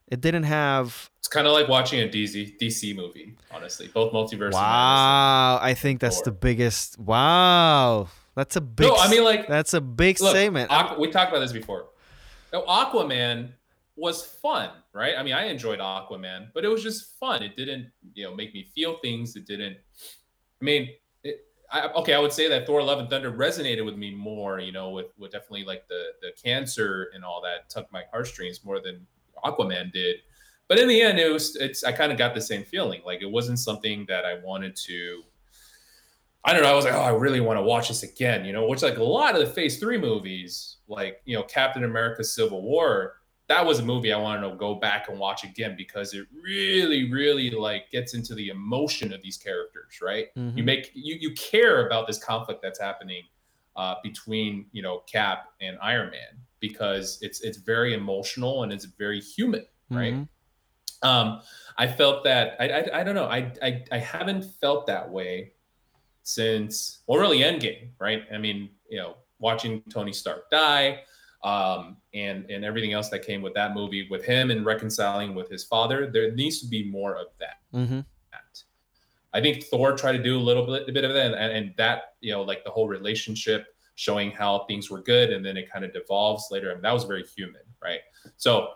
it 0.08 0.20
didn't 0.20 0.44
have. 0.44 1.10
It's 1.18 1.28
kind 1.28 1.46
of 1.46 1.52
like 1.52 1.68
watching 1.68 2.00
a 2.00 2.08
DC 2.08 2.58
DC 2.58 2.94
movie, 2.94 3.36
honestly. 3.50 3.88
Both 3.88 4.12
multiverse. 4.12 4.52
Wow, 4.52 5.58
I 5.60 5.74
think 5.74 6.00
that's 6.00 6.20
the 6.22 6.32
biggest. 6.32 6.98
Wow, 6.98 8.08
that's 8.34 8.56
a 8.56 8.60
big. 8.60 8.88
No, 8.88 8.96
I 8.96 9.08
mean 9.10 9.24
like 9.24 9.48
that's 9.48 9.74
a 9.74 9.80
big 9.80 10.20
look, 10.20 10.30
statement. 10.30 10.70
Aqu- 10.70 10.98
we 10.98 11.10
talked 11.10 11.30
about 11.30 11.40
this 11.40 11.52
before. 11.52 11.86
Now, 12.52 12.62
Aquaman 12.62 13.50
was 13.96 14.24
fun, 14.24 14.70
right? 14.92 15.14
I 15.16 15.22
mean, 15.22 15.34
I 15.34 15.46
enjoyed 15.46 15.78
Aquaman, 15.78 16.48
but 16.54 16.64
it 16.64 16.68
was 16.68 16.82
just 16.82 17.18
fun. 17.18 17.42
It 17.42 17.56
didn't, 17.56 17.90
you 18.14 18.24
know, 18.24 18.34
make 18.34 18.54
me 18.54 18.64
feel 18.74 18.98
things. 18.98 19.36
It 19.36 19.46
didn't. 19.46 19.76
I 20.60 20.64
mean, 20.64 20.90
I, 21.70 21.88
okay, 21.88 22.14
I 22.14 22.18
would 22.18 22.32
say 22.32 22.48
that 22.48 22.66
Thor: 22.66 22.82
Love 22.82 22.98
and 22.98 23.10
Thunder 23.10 23.32
resonated 23.32 23.84
with 23.84 23.96
me 23.96 24.14
more. 24.14 24.60
You 24.60 24.72
know, 24.72 24.90
with 24.90 25.06
with 25.18 25.32
definitely 25.32 25.64
like 25.64 25.88
the 25.88 26.10
the 26.22 26.30
cancer 26.42 27.10
and 27.14 27.24
all 27.24 27.40
that 27.42 27.68
tugged 27.68 27.92
my 27.92 28.04
heartstrings 28.10 28.64
more 28.64 28.80
than 28.80 29.06
Aquaman 29.44 29.92
did. 29.92 30.16
But 30.68 30.78
in 30.78 30.88
the 30.88 31.00
end, 31.00 31.18
it 31.18 31.32
was 31.32 31.56
it's 31.56 31.84
I 31.84 31.92
kind 31.92 32.12
of 32.12 32.18
got 32.18 32.34
the 32.34 32.40
same 32.40 32.64
feeling. 32.64 33.02
Like 33.04 33.22
it 33.22 33.30
wasn't 33.30 33.58
something 33.58 34.04
that 34.08 34.24
I 34.24 34.38
wanted 34.44 34.76
to. 34.76 35.22
I 36.44 36.52
don't 36.52 36.62
know. 36.62 36.70
I 36.70 36.74
was 36.74 36.84
like, 36.84 36.94
oh, 36.94 37.00
I 37.00 37.10
really 37.10 37.40
want 37.40 37.58
to 37.58 37.62
watch 37.62 37.88
this 37.88 38.02
again. 38.02 38.44
You 38.44 38.52
know, 38.52 38.66
which 38.68 38.82
like 38.82 38.98
a 38.98 39.02
lot 39.02 39.34
of 39.34 39.40
the 39.40 39.52
Phase 39.52 39.78
Three 39.78 39.98
movies, 39.98 40.76
like 40.88 41.20
you 41.24 41.36
know, 41.36 41.42
Captain 41.44 41.84
America: 41.84 42.24
Civil 42.24 42.62
War, 42.62 43.15
that 43.48 43.64
was 43.64 43.78
a 43.78 43.82
movie 43.82 44.12
I 44.12 44.18
wanted 44.18 44.48
to 44.50 44.56
go 44.56 44.74
back 44.74 45.08
and 45.08 45.18
watch 45.18 45.44
again 45.44 45.74
because 45.76 46.14
it 46.14 46.26
really, 46.32 47.10
really 47.12 47.50
like 47.50 47.90
gets 47.90 48.14
into 48.14 48.34
the 48.34 48.48
emotion 48.48 49.12
of 49.12 49.22
these 49.22 49.36
characters, 49.36 50.00
right? 50.02 50.34
Mm-hmm. 50.36 50.58
You 50.58 50.64
make 50.64 50.90
you 50.94 51.16
you 51.20 51.32
care 51.34 51.86
about 51.86 52.06
this 52.06 52.18
conflict 52.18 52.60
that's 52.60 52.80
happening 52.80 53.22
uh, 53.76 53.94
between 54.02 54.66
you 54.72 54.82
know 54.82 55.00
Cap 55.10 55.50
and 55.60 55.78
Iron 55.80 56.10
Man 56.10 56.40
because 56.58 57.18
it's 57.22 57.40
it's 57.42 57.58
very 57.58 57.94
emotional 57.94 58.64
and 58.64 58.72
it's 58.72 58.84
very 58.84 59.20
human, 59.20 59.64
right? 59.90 60.14
Mm-hmm. 60.14 61.08
Um, 61.08 61.42
I 61.78 61.86
felt 61.86 62.24
that 62.24 62.56
I, 62.58 62.68
I 62.68 63.00
I 63.00 63.04
don't 63.04 63.14
know 63.14 63.26
I 63.26 63.52
I 63.62 63.84
I 63.92 63.98
haven't 63.98 64.42
felt 64.60 64.86
that 64.88 65.08
way 65.08 65.52
since 66.24 67.02
well 67.06 67.20
really 67.20 67.40
Endgame, 67.40 67.90
right? 68.00 68.24
I 68.32 68.38
mean 68.38 68.70
you 68.88 68.98
know 68.98 69.18
watching 69.38 69.82
Tony 69.88 70.12
Stark 70.12 70.50
die 70.50 71.02
um, 71.46 71.98
and 72.16 72.50
and 72.50 72.64
everything 72.64 72.92
else 72.92 73.08
that 73.10 73.20
came 73.20 73.42
with 73.42 73.54
that 73.54 73.74
movie, 73.74 74.08
with 74.10 74.24
him 74.24 74.50
and 74.50 74.64
reconciling 74.64 75.34
with 75.34 75.48
his 75.48 75.64
father. 75.64 76.10
There 76.10 76.32
needs 76.32 76.60
to 76.60 76.66
be 76.66 76.90
more 76.90 77.16
of 77.16 77.26
that. 77.38 77.56
Mm-hmm. 77.74 78.00
I 79.36 79.40
think 79.42 79.64
Thor 79.64 79.94
tried 79.94 80.12
to 80.12 80.22
do 80.22 80.38
a 80.38 80.40
little 80.40 80.64
bit, 80.64 80.88
a 80.88 80.92
bit 80.92 81.04
of 81.04 81.12
that, 81.12 81.34
and, 81.34 81.52
and 81.52 81.74
that 81.76 82.14
you 82.22 82.32
know, 82.32 82.40
like 82.40 82.64
the 82.64 82.70
whole 82.70 82.88
relationship, 82.88 83.66
showing 83.94 84.30
how 84.30 84.60
things 84.60 84.90
were 84.90 85.02
good, 85.02 85.30
and 85.30 85.44
then 85.44 85.58
it 85.58 85.70
kind 85.70 85.84
of 85.84 85.92
devolves 85.92 86.46
later. 86.50 86.70
I 86.70 86.74
mean, 86.74 86.82
that 86.82 86.92
was 86.92 87.04
very 87.04 87.22
human, 87.22 87.60
right? 87.82 88.00
So, 88.38 88.70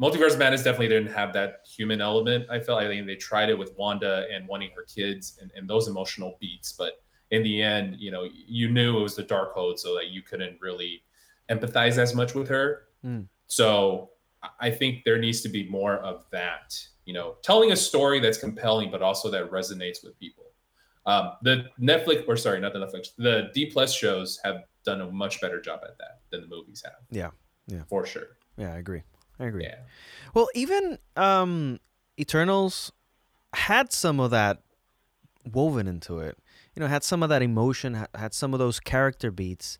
Multiverse 0.00 0.36
Madness 0.36 0.64
definitely 0.64 0.88
didn't 0.88 1.12
have 1.12 1.32
that 1.34 1.60
human 1.64 2.00
element. 2.00 2.46
I 2.50 2.58
felt 2.58 2.82
I 2.82 2.88
think 2.88 3.06
they 3.06 3.14
tried 3.14 3.50
it 3.50 3.58
with 3.58 3.72
Wanda 3.76 4.26
and 4.32 4.48
wanting 4.48 4.70
her 4.74 4.82
kids 4.82 5.38
and, 5.40 5.52
and 5.54 5.70
those 5.70 5.86
emotional 5.86 6.36
beats, 6.40 6.72
but 6.72 7.02
in 7.30 7.44
the 7.44 7.62
end, 7.62 7.96
you 8.00 8.10
know, 8.10 8.26
you 8.32 8.68
knew 8.68 8.98
it 8.98 9.02
was 9.02 9.14
the 9.14 9.22
dark 9.22 9.54
Darkhold, 9.54 9.78
so 9.78 9.94
that 9.94 10.08
you 10.08 10.22
couldn't 10.22 10.60
really 10.60 11.04
empathize 11.50 11.98
as 11.98 12.14
much 12.14 12.34
with 12.34 12.48
her. 12.48 12.84
Mm. 13.04 13.26
So 13.46 14.10
I 14.58 14.70
think 14.70 15.04
there 15.04 15.18
needs 15.18 15.40
to 15.42 15.48
be 15.48 15.68
more 15.68 15.96
of 15.96 16.24
that, 16.30 16.78
you 17.04 17.12
know, 17.12 17.36
telling 17.42 17.72
a 17.72 17.76
story 17.76 18.20
that's 18.20 18.38
compelling, 18.38 18.90
but 18.90 19.02
also 19.02 19.30
that 19.30 19.50
resonates 19.50 20.04
with 20.04 20.18
people. 20.18 20.44
Um, 21.06 21.32
the 21.42 21.66
Netflix, 21.80 22.28
or 22.28 22.36
sorry, 22.36 22.60
not 22.60 22.72
the 22.72 22.78
Netflix, 22.78 23.08
the 23.16 23.50
D 23.54 23.66
plus 23.66 23.92
shows 23.92 24.38
have 24.44 24.64
done 24.84 25.00
a 25.00 25.10
much 25.10 25.40
better 25.40 25.60
job 25.60 25.80
at 25.82 25.98
that 25.98 26.20
than 26.30 26.42
the 26.42 26.46
movies 26.46 26.82
have. 26.84 26.94
Yeah, 27.10 27.30
yeah, 27.66 27.82
for 27.88 28.06
sure. 28.06 28.36
Yeah, 28.56 28.74
I 28.74 28.78
agree. 28.78 29.02
I 29.38 29.46
agree. 29.46 29.64
Yeah. 29.64 29.76
Well, 30.34 30.48
even 30.54 30.98
um, 31.16 31.80
Eternals 32.18 32.92
had 33.54 33.92
some 33.92 34.20
of 34.20 34.30
that 34.30 34.62
woven 35.50 35.86
into 35.86 36.18
it. 36.18 36.38
You 36.74 36.80
know, 36.80 36.86
had 36.86 37.02
some 37.02 37.22
of 37.22 37.30
that 37.30 37.42
emotion, 37.42 38.06
had 38.14 38.34
some 38.34 38.52
of 38.52 38.60
those 38.60 38.78
character 38.78 39.30
beats. 39.30 39.78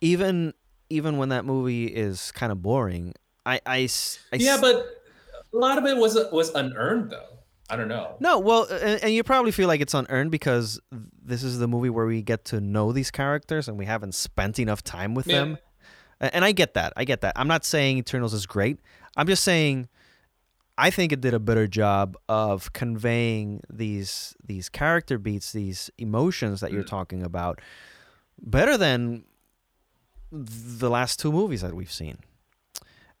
Even 0.00 0.54
even 0.90 1.16
when 1.16 1.30
that 1.30 1.44
movie 1.44 1.86
is 1.86 2.32
kind 2.32 2.52
of 2.52 2.62
boring, 2.62 3.14
I, 3.46 3.60
I, 3.64 3.88
I 4.32 4.36
yeah, 4.36 4.58
but 4.60 4.86
a 5.52 5.56
lot 5.56 5.78
of 5.78 5.86
it 5.86 5.96
was 5.96 6.18
was 6.32 6.50
unearned 6.50 7.10
though. 7.10 7.26
I 7.68 7.76
don't 7.76 7.88
know. 7.88 8.16
No, 8.18 8.40
well, 8.40 8.64
and, 8.64 9.00
and, 9.04 9.12
you 9.12 9.22
probably 9.22 9.52
feel 9.52 9.68
like 9.68 9.80
it's 9.80 9.94
unearned 9.94 10.32
because 10.32 10.80
this 10.90 11.44
is 11.44 11.60
the 11.60 11.68
movie 11.68 11.88
where 11.88 12.04
we 12.04 12.20
get 12.20 12.44
to 12.46 12.60
know 12.60 12.90
these 12.90 13.12
characters 13.12 13.68
and 13.68 13.78
we 13.78 13.84
haven't 13.84 14.16
spent 14.16 14.58
enough 14.58 14.82
time 14.82 15.14
with 15.14 15.28
yeah. 15.28 15.38
them. 15.38 15.58
And 16.20 16.44
I 16.44 16.50
get 16.50 16.74
that. 16.74 16.92
I 16.96 17.04
get 17.04 17.20
that. 17.20 17.34
I'm 17.36 17.46
not 17.46 17.64
saying 17.64 17.98
Eternals 17.98 18.34
is 18.34 18.44
great. 18.44 18.80
I'm 19.16 19.28
just 19.28 19.44
saying 19.44 19.88
I 20.80 20.88
think 20.88 21.12
it 21.12 21.20
did 21.20 21.34
a 21.34 21.38
better 21.38 21.66
job 21.66 22.16
of 22.26 22.72
conveying 22.72 23.60
these 23.68 24.34
these 24.42 24.70
character 24.70 25.18
beats, 25.18 25.52
these 25.52 25.90
emotions 25.98 26.60
that 26.60 26.70
mm. 26.70 26.74
you're 26.74 26.84
talking 26.84 27.22
about, 27.22 27.60
better 28.40 28.78
than 28.78 29.24
the 30.30 30.90
last 30.90 31.18
two 31.18 31.32
movies 31.32 31.62
that 31.62 31.74
we've 31.74 31.92
seen. 31.92 32.18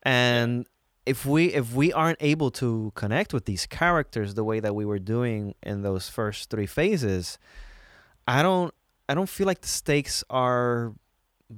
And 0.02 0.66
if 1.06 1.26
we 1.26 1.46
if 1.46 1.74
we 1.74 1.92
aren't 1.92 2.18
able 2.20 2.50
to 2.52 2.92
connect 2.94 3.34
with 3.34 3.44
these 3.44 3.66
characters 3.66 4.34
the 4.34 4.44
way 4.44 4.60
that 4.60 4.74
we 4.74 4.84
were 4.84 4.98
doing 4.98 5.54
in 5.62 5.82
those 5.82 6.08
first 6.08 6.50
three 6.50 6.66
phases, 6.66 7.38
I 8.26 8.42
don't 8.42 8.72
I 9.08 9.14
don't 9.14 9.28
feel 9.28 9.46
like 9.46 9.60
the 9.60 9.68
stakes 9.68 10.22
are 10.30 10.94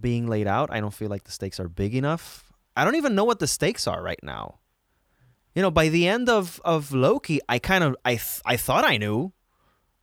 being 0.01 0.27
laid 0.27 0.47
out. 0.47 0.71
I 0.73 0.81
don't 0.81 0.95
feel 0.95 1.11
like 1.11 1.25
the 1.25 1.33
stakes 1.33 1.61
are 1.61 1.69
big 1.69 1.95
enough. 1.95 2.53
I 2.77 2.85
don't 2.85 2.97
even 2.97 3.15
know 3.15 3.25
what 3.25 3.41
the 3.41 3.47
stakes 3.47 3.87
are 3.87 4.03
right 4.03 4.23
now. 4.23 4.59
You 5.55 5.61
know, 5.61 5.71
by 5.71 5.89
the 5.91 6.09
end 6.09 6.29
of 6.29 6.61
of 6.65 6.93
Loki, 6.93 7.41
I 7.49 7.59
kind 7.59 7.85
of 7.85 7.97
I 8.05 8.13
th- 8.13 8.41
I 8.47 8.57
thought 8.57 8.85
I 8.85 8.97
knew, 8.97 9.33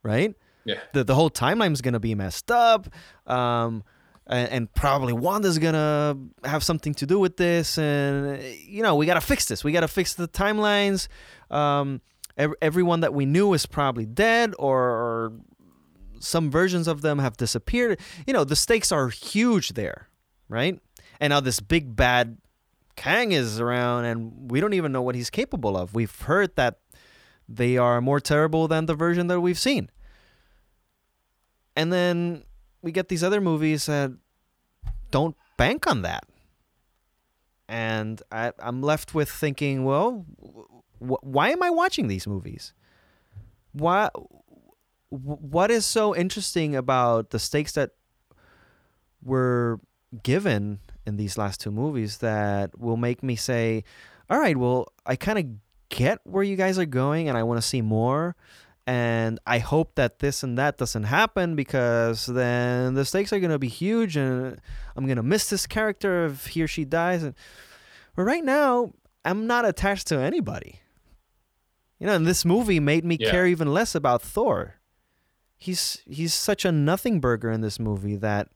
right? 0.04 0.36
Yeah. 0.64 0.80
The 0.93 1.04
the 1.04 1.16
whole 1.16 1.32
timeline's 1.32 1.82
gonna 1.82 2.00
be 2.00 2.14
messed 2.14 2.52
up. 2.52 2.88
Um, 3.26 3.84
and, 4.30 4.49
and 4.49 4.73
probably 4.73 5.11
Wanda's 5.11 5.57
gonna 5.57 6.17
have 6.43 6.63
something 6.63 6.93
to 6.95 7.05
do 7.05 7.19
with 7.19 7.36
this, 7.36 7.77
and 7.77 8.41
you 8.43 8.84
know 8.84 8.95
we 8.95 9.05
gotta 9.05 9.21
fix 9.21 9.45
this. 9.45 9.63
We 9.63 9.71
gotta 9.71 9.88
fix 9.88 10.13
the 10.13 10.27
timelines. 10.27 11.07
Um, 11.49 12.01
ev- 12.38 12.53
everyone 12.61 13.01
that 13.01 13.13
we 13.13 13.25
knew 13.25 13.53
is 13.53 13.65
probably 13.65 14.05
dead, 14.05 14.53
or, 14.59 14.80
or 14.80 15.34
some 16.19 16.51
versions 16.51 16.88
of 16.88 17.01
them 17.01 17.19
have 17.19 17.36
disappeared. 17.38 17.99
You 18.27 18.34
know 18.34 18.43
the 18.43 18.55
stakes 18.55 18.91
are 18.91 19.09
huge 19.09 19.69
there, 19.69 20.07
right? 20.47 20.80
And 21.19 21.32
now 21.32 21.39
this 21.39 21.59
big 21.59 21.95
bad 21.95 22.38
Kang 22.95 23.32
is 23.32 23.61
around 23.61 24.03
and 24.03 24.51
we 24.51 24.59
don't 24.59 24.73
even 24.73 24.91
know 24.91 25.01
what 25.01 25.15
he's 25.15 25.30
capable 25.30 25.77
of. 25.77 25.93
We've 25.93 26.13
heard 26.21 26.55
that 26.57 26.80
they 27.47 27.77
are 27.77 28.01
more 28.01 28.19
terrible 28.19 28.67
than 28.67 28.88
the 28.88 28.93
version 28.93 29.27
that 29.27 29.39
we've 29.39 29.57
seen. 29.57 29.89
And 31.77 31.93
then 31.93 32.43
we 32.82 32.91
get 32.91 33.09
these 33.09 33.23
other 33.23 33.41
movies 33.41 33.86
that 33.88 34.11
don't 35.11 35.36
bank 35.57 35.88
on 35.88 36.01
that. 36.03 36.23
And 37.67 38.21
I, 38.32 38.51
I'm 38.59 38.82
left 38.82 39.13
with 39.13 39.30
thinking, 39.30 39.86
well, 39.86 40.25
wh- 40.99 41.23
why 41.23 41.49
am 41.49 41.61
I 41.61 41.69
watching 41.69 42.07
these 42.07 42.25
movies? 42.25 42.73
Why? 43.73 44.09
What 45.09 45.69
is 45.71 45.86
so 45.86 46.15
interesting 46.15 46.75
about 46.75 47.30
the 47.30 47.39
stakes 47.39 47.73
that 47.73 47.91
were 49.23 49.80
given 50.23 50.80
in 51.05 51.17
these 51.17 51.38
last 51.38 51.61
two 51.61 51.71
movies 51.71 52.19
that 52.19 52.77
will 52.80 52.97
make 52.97 53.21
me 53.21 53.36
say, 53.36 53.84
all 54.30 54.39
right, 54.39 54.57
well, 54.57 54.91
I 55.05 55.15
kind 55.15 55.39
of 55.39 55.45
get 55.89 56.19
where 56.23 56.43
you 56.43 56.55
guys 56.55 56.77
are 56.80 56.86
going 56.86 57.30
and 57.30 57.38
I 57.38 57.43
want 57.43 57.61
to 57.61 57.67
see 57.67 57.82
more. 57.82 58.36
And 58.90 59.40
I 59.46 59.60
hope 59.60 59.94
that 59.98 60.18
this 60.18 60.42
and 60.42 60.58
that 60.58 60.80
doesn't 60.80 61.04
happen 61.04 61.56
because 61.56 62.26
then 62.26 62.96
the 62.96 63.06
stakes 63.06 63.32
are 63.32 63.40
going 63.40 63.52
to 63.52 63.60
be 63.60 63.68
huge 63.68 64.18
and 64.18 64.60
I'm 64.96 65.06
going 65.06 65.18
to 65.18 65.22
miss 65.22 65.48
this 65.48 65.68
character 65.68 66.26
if 66.26 66.48
he 66.48 66.64
or 66.64 66.68
she 66.68 66.86
dies. 66.86 67.22
And, 67.22 67.36
but 68.16 68.24
right 68.24 68.44
now, 68.44 68.94
I'm 69.24 69.46
not 69.46 69.64
attached 69.64 70.08
to 70.08 70.18
anybody. 70.18 70.80
You 72.00 72.08
know, 72.08 72.16
and 72.16 72.26
this 72.26 72.44
movie 72.44 72.80
made 72.80 73.06
me 73.06 73.16
yeah. 73.20 73.30
care 73.30 73.46
even 73.46 73.72
less 73.72 73.94
about 73.94 74.24
Thor. 74.24 74.78
He's 75.56 76.02
he's 76.10 76.34
such 76.34 76.66
a 76.66 76.72
nothing 76.72 77.20
burger 77.20 77.52
in 77.52 77.62
this 77.62 77.80
movie 77.80 78.16
that 78.16 78.48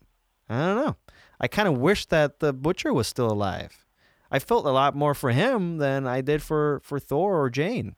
I 0.49 0.57
don't 0.65 0.83
know. 0.83 0.95
I 1.39 1.47
kind 1.47 1.67
of 1.67 1.77
wish 1.77 2.07
that 2.07 2.39
the 2.39 2.53
butcher 2.53 2.91
was 2.91 3.05
still 3.05 3.31
alive. 3.31 3.85
I 4.31 4.39
felt 4.39 4.65
a 4.65 4.71
lot 4.71 4.95
more 4.95 5.13
for 5.13 5.29
him 5.29 5.77
than 5.77 6.07
I 6.07 6.21
did 6.21 6.41
for 6.41 6.81
for 6.83 6.99
Thor 6.99 7.39
or 7.39 7.51
Jane. 7.51 7.95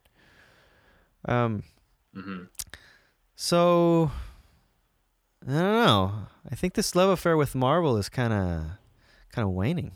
Um. 1.24 1.64
Mm-hmm. 2.16 2.44
So 3.36 4.12
I 5.48 5.52
don't 5.52 5.86
know. 5.86 6.14
I 6.50 6.56
think 6.56 6.74
this 6.74 6.96
love 6.96 7.10
affair 7.10 7.38
with 7.38 7.56
Marvel 7.56 7.98
is 7.98 8.10
kind 8.10 8.34
of 8.34 8.64
kind 9.32 9.48
of 9.48 9.50
waning. 9.50 9.92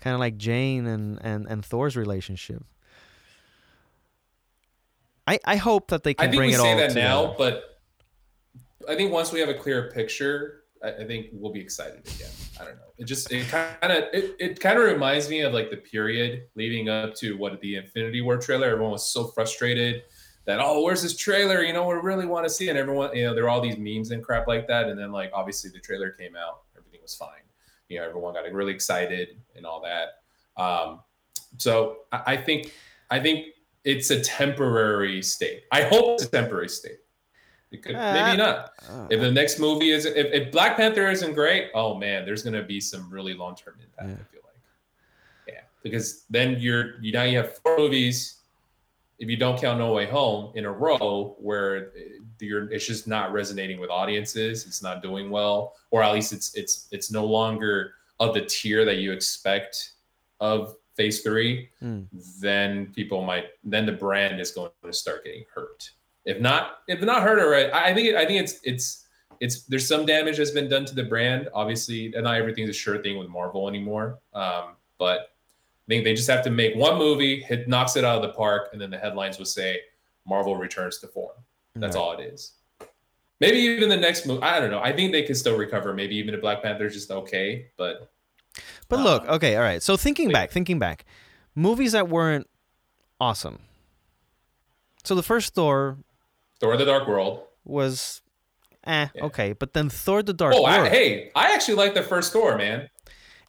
Kind 0.00 0.14
of 0.14 0.20
like 0.20 0.36
Jane 0.36 0.86
and, 0.86 1.18
and, 1.22 1.46
and 1.46 1.64
Thor's 1.64 1.96
relationship. 1.96 2.62
I, 5.26 5.40
I 5.44 5.56
hope 5.56 5.88
that 5.88 6.04
they 6.04 6.14
can 6.14 6.30
bring 6.30 6.50
it 6.50 6.60
all. 6.60 6.66
I 6.66 6.68
think 6.68 6.76
we 6.76 6.80
say 6.80 6.86
that 6.86 6.88
together. 6.94 7.08
now, 7.08 7.34
but 7.36 7.80
I 8.88 8.94
think 8.94 9.12
once 9.12 9.32
we 9.32 9.40
have 9.40 9.48
a 9.48 9.54
clearer 9.54 9.90
picture, 9.90 10.62
I, 10.82 10.92
I 10.92 11.06
think 11.06 11.28
we'll 11.32 11.52
be 11.52 11.60
excited 11.60 12.06
again. 12.06 12.30
I 12.60 12.64
don't 12.64 12.76
know. 12.76 12.82
It 12.98 13.04
just 13.04 13.32
it 13.32 13.48
kind 13.48 13.92
of 13.92 14.04
it, 14.12 14.36
it 14.38 14.60
kind 14.60 14.78
of 14.78 14.84
reminds 14.84 15.28
me 15.28 15.40
of 15.40 15.52
like 15.52 15.70
the 15.70 15.78
period 15.78 16.44
leading 16.54 16.88
up 16.88 17.14
to 17.16 17.36
what 17.36 17.60
the 17.60 17.76
Infinity 17.76 18.20
War 18.20 18.36
trailer. 18.36 18.68
Everyone 18.68 18.92
was 18.92 19.10
so 19.10 19.28
frustrated 19.28 20.04
that 20.46 20.60
oh, 20.60 20.82
where's 20.82 21.02
this 21.02 21.16
trailer? 21.16 21.62
You 21.62 21.72
know, 21.72 21.86
we 21.86 21.94
really 21.94 22.26
want 22.26 22.46
to 22.46 22.50
see. 22.50 22.68
And 22.68 22.78
everyone, 22.78 23.14
you 23.14 23.24
know, 23.24 23.34
there 23.34 23.44
are 23.44 23.48
all 23.48 23.60
these 23.60 23.76
memes 23.76 24.10
and 24.12 24.22
crap 24.22 24.46
like 24.46 24.66
that. 24.68 24.88
And 24.88 24.98
then 24.98 25.12
like 25.12 25.30
obviously 25.34 25.70
the 25.70 25.80
trailer 25.80 26.10
came 26.10 26.34
out, 26.36 26.62
everything 26.76 27.00
was 27.02 27.14
fine. 27.14 27.42
You 27.88 27.98
know, 27.98 28.08
everyone 28.08 28.34
got 28.34 28.50
really 28.50 28.72
excited 28.72 29.40
and 29.54 29.66
all 29.66 29.82
that. 29.82 30.22
Um, 30.60 31.00
so 31.58 31.98
I, 32.12 32.22
I 32.26 32.36
think 32.36 32.72
I 33.10 33.20
think 33.20 33.46
it's 33.84 34.10
a 34.10 34.20
temporary 34.20 35.22
state. 35.22 35.64
I 35.70 35.82
hope 35.82 36.14
it's 36.14 36.24
a 36.24 36.30
temporary 36.30 36.68
state. 36.68 36.98
Could, 37.82 37.94
uh, 37.94 38.12
maybe 38.12 38.38
not. 38.38 38.70
Uh, 38.88 39.06
if 39.10 39.20
the 39.20 39.30
next 39.30 39.58
movie 39.58 39.90
is 39.90 40.06
if, 40.06 40.14
if, 40.32 40.50
Black 40.50 40.76
Panther 40.78 41.10
isn't 41.10 41.34
great, 41.34 41.70
oh 41.74 41.94
man, 41.94 42.24
there's 42.24 42.42
gonna 42.42 42.62
be 42.62 42.80
some 42.80 43.10
really 43.10 43.34
long 43.34 43.54
term 43.54 43.74
impact. 43.82 44.08
Yeah. 44.08 44.14
I 44.14 44.32
feel 44.32 44.40
like, 44.44 44.54
yeah, 45.48 45.60
because 45.82 46.24
then 46.30 46.56
you're 46.58 46.98
you 47.02 47.12
now 47.12 47.24
you 47.24 47.36
have 47.36 47.58
four 47.58 47.76
movies. 47.76 48.35
If 49.18 49.30
you 49.30 49.36
don't 49.36 49.58
count 49.58 49.78
No 49.78 49.92
Way 49.92 50.06
Home 50.06 50.52
in 50.54 50.66
a 50.66 50.72
row, 50.72 51.36
where 51.38 51.92
you're 52.38 52.70
it's 52.70 52.86
just 52.86 53.06
not 53.06 53.32
resonating 53.32 53.80
with 53.80 53.90
audiences, 53.90 54.66
it's 54.66 54.82
not 54.82 55.02
doing 55.02 55.30
well, 55.30 55.74
or 55.90 56.02
at 56.02 56.12
least 56.12 56.32
it's 56.32 56.54
it's 56.54 56.88
it's 56.90 57.10
no 57.10 57.24
longer 57.24 57.94
of 58.20 58.34
the 58.34 58.42
tier 58.42 58.84
that 58.84 58.96
you 58.96 59.12
expect 59.12 59.92
of 60.40 60.76
phase 60.96 61.22
three, 61.22 61.68
mm. 61.82 62.06
then 62.40 62.92
people 62.94 63.22
might 63.22 63.46
then 63.64 63.86
the 63.86 63.92
brand 63.92 64.40
is 64.40 64.50
going 64.50 64.70
to 64.84 64.92
start 64.92 65.24
getting 65.24 65.44
hurt. 65.54 65.90
If 66.24 66.40
not, 66.40 66.78
if 66.88 67.00
not 67.02 67.22
hurt 67.22 67.38
already, 67.38 67.70
I 67.72 67.94
think 67.94 68.08
it, 68.08 68.16
I 68.16 68.26
think 68.26 68.40
it's 68.40 68.60
it's 68.64 69.06
it's 69.40 69.62
there's 69.64 69.86
some 69.86 70.06
damage 70.06 70.38
that's 70.38 70.50
been 70.50 70.68
done 70.68 70.84
to 70.86 70.94
the 70.94 71.04
brand. 71.04 71.48
Obviously, 71.54 72.12
and 72.14 72.24
not 72.24 72.36
everything's 72.36 72.70
a 72.70 72.74
sure 72.74 72.98
thing 73.02 73.18
with 73.18 73.28
Marvel 73.28 73.68
anymore. 73.68 74.18
Um, 74.34 74.76
but 74.98 75.35
I 75.86 75.92
think 75.92 76.04
they 76.04 76.14
just 76.14 76.28
have 76.28 76.42
to 76.44 76.50
make 76.50 76.74
one 76.74 76.98
movie, 76.98 77.40
hit 77.40 77.68
knocks 77.68 77.94
it 77.96 78.04
out 78.04 78.16
of 78.16 78.22
the 78.22 78.36
park, 78.36 78.70
and 78.72 78.80
then 78.80 78.90
the 78.90 78.98
headlines 78.98 79.38
will 79.38 79.44
say 79.44 79.80
Marvel 80.26 80.56
returns 80.56 80.98
to 80.98 81.06
form. 81.06 81.36
That's 81.76 81.94
all 81.94 82.12
it 82.12 82.20
is. 82.20 82.54
Maybe 83.38 83.58
even 83.58 83.88
the 83.88 83.96
next 83.96 84.26
movie. 84.26 84.42
I 84.42 84.58
don't 84.58 84.70
know. 84.70 84.80
I 84.80 84.92
think 84.92 85.12
they 85.12 85.22
can 85.22 85.34
still 85.34 85.56
recover. 85.56 85.92
Maybe 85.92 86.16
even 86.16 86.34
if 86.34 86.40
Black 86.40 86.62
Panther 86.62 86.86
is 86.86 86.94
just 86.94 87.10
okay, 87.10 87.66
but. 87.76 88.10
But 88.88 89.00
uh, 89.00 89.04
look, 89.04 89.28
okay, 89.28 89.56
all 89.56 89.62
right. 89.62 89.82
So 89.82 89.96
thinking 89.96 90.30
back, 90.30 90.50
thinking 90.50 90.78
back, 90.78 91.04
movies 91.54 91.92
that 91.92 92.08
weren't 92.08 92.48
awesome. 93.20 93.58
So 95.04 95.14
the 95.14 95.22
first 95.22 95.54
Thor 95.54 95.98
Thor: 96.60 96.76
The 96.76 96.84
Dark 96.84 97.06
World 97.06 97.42
was, 97.64 98.22
eh, 98.86 99.08
yeah. 99.14 99.24
okay. 99.24 99.52
But 99.52 99.74
then 99.74 99.90
Thor: 99.90 100.22
The 100.22 100.32
Dark 100.32 100.54
oh, 100.56 100.62
World. 100.62 100.74
I, 100.74 100.88
hey, 100.88 101.30
I 101.34 101.52
actually 101.52 101.74
like 101.74 101.94
the 101.94 102.02
first 102.02 102.32
Thor, 102.32 102.56
man. 102.56 102.88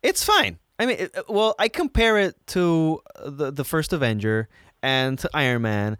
It's 0.03 0.23
fine. 0.23 0.59
I 0.79 0.85
mean, 0.85 0.97
it, 0.99 1.15
well, 1.27 1.55
I 1.57 1.69
compare 1.69 2.17
it 2.17 2.35
to 2.47 3.01
the 3.25 3.51
the 3.51 3.63
first 3.63 3.93
Avenger 3.93 4.47
and 4.81 5.17
to 5.19 5.29
Iron 5.33 5.63
Man, 5.63 5.97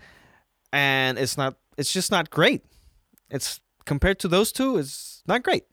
and 0.72 1.18
it's 1.18 1.38
not. 1.38 1.56
It's 1.78 1.94
just 1.94 2.12
not 2.12 2.30
great. 2.30 2.64
It's 3.30 3.60
compared 3.88 4.20
to 4.20 4.28
those 4.28 4.52
two, 4.52 4.78
it's 4.78 5.24
not 5.26 5.42
great. 5.42 5.64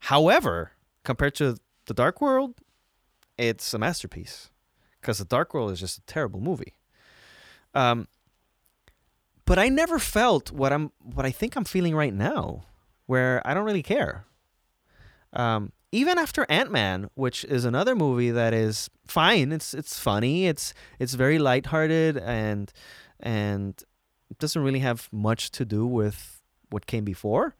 However, 0.00 0.72
compared 1.02 1.34
to 1.36 1.56
the 1.86 1.94
Dark 1.94 2.20
World, 2.20 2.60
it's 3.36 3.74
a 3.74 3.78
masterpiece 3.78 4.50
because 5.00 5.18
the 5.18 5.24
Dark 5.24 5.52
World 5.54 5.72
is 5.72 5.80
just 5.80 5.98
a 5.98 6.02
terrible 6.02 6.40
movie. 6.40 6.74
Um, 7.74 8.06
but 9.44 9.58
I 9.58 9.68
never 9.68 9.98
felt 9.98 10.52
what 10.52 10.72
I'm 10.72 10.92
what 11.02 11.26
I 11.26 11.30
think 11.30 11.56
I'm 11.56 11.64
feeling 11.64 11.96
right 11.96 12.14
now, 12.14 12.64
where 13.06 13.42
I 13.44 13.54
don't 13.54 13.64
really 13.64 13.82
care. 13.82 14.26
Um, 15.32 15.72
even 15.92 16.18
after 16.18 16.46
Ant 16.48 16.70
Man, 16.70 17.08
which 17.14 17.44
is 17.44 17.64
another 17.64 17.94
movie 17.94 18.30
that 18.30 18.52
is 18.52 18.90
fine, 19.06 19.52
it's 19.52 19.74
it's 19.74 19.98
funny, 19.98 20.46
it's 20.46 20.74
it's 20.98 21.14
very 21.14 21.38
lighthearted 21.38 22.16
and 22.18 22.72
and 23.20 23.82
doesn't 24.38 24.62
really 24.62 24.80
have 24.80 25.08
much 25.12 25.50
to 25.52 25.64
do 25.64 25.86
with 25.86 26.42
what 26.70 26.86
came 26.86 27.04
before. 27.04 27.54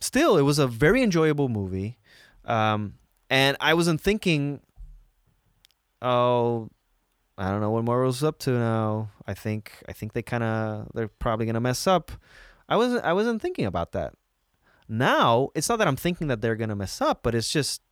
Still, 0.00 0.36
it 0.36 0.42
was 0.42 0.58
a 0.58 0.66
very 0.66 1.02
enjoyable 1.02 1.48
movie, 1.48 1.98
um, 2.44 2.94
and 3.30 3.56
I 3.60 3.74
wasn't 3.74 4.00
thinking, 4.00 4.60
oh, 6.02 6.68
I 7.36 7.50
don't 7.50 7.60
know 7.60 7.70
what 7.70 7.84
Marvel's 7.84 8.22
up 8.22 8.38
to 8.40 8.50
now. 8.50 9.10
I 9.26 9.34
think 9.34 9.82
I 9.88 9.92
think 9.92 10.12
they 10.12 10.22
kind 10.22 10.44
of 10.44 10.88
they're 10.94 11.08
probably 11.08 11.46
gonna 11.46 11.60
mess 11.60 11.86
up. 11.86 12.12
I 12.68 12.76
wasn't 12.76 13.04
I 13.04 13.12
wasn't 13.12 13.42
thinking 13.42 13.66
about 13.66 13.92
that. 13.92 14.14
Now 14.88 15.50
it's 15.54 15.68
not 15.68 15.78
that 15.78 15.88
I'm 15.88 15.96
thinking 15.96 16.28
that 16.28 16.40
they're 16.40 16.56
gonna 16.56 16.76
mess 16.76 17.00
up, 17.00 17.22
but 17.22 17.34
it's 17.34 17.50
just 17.50 17.82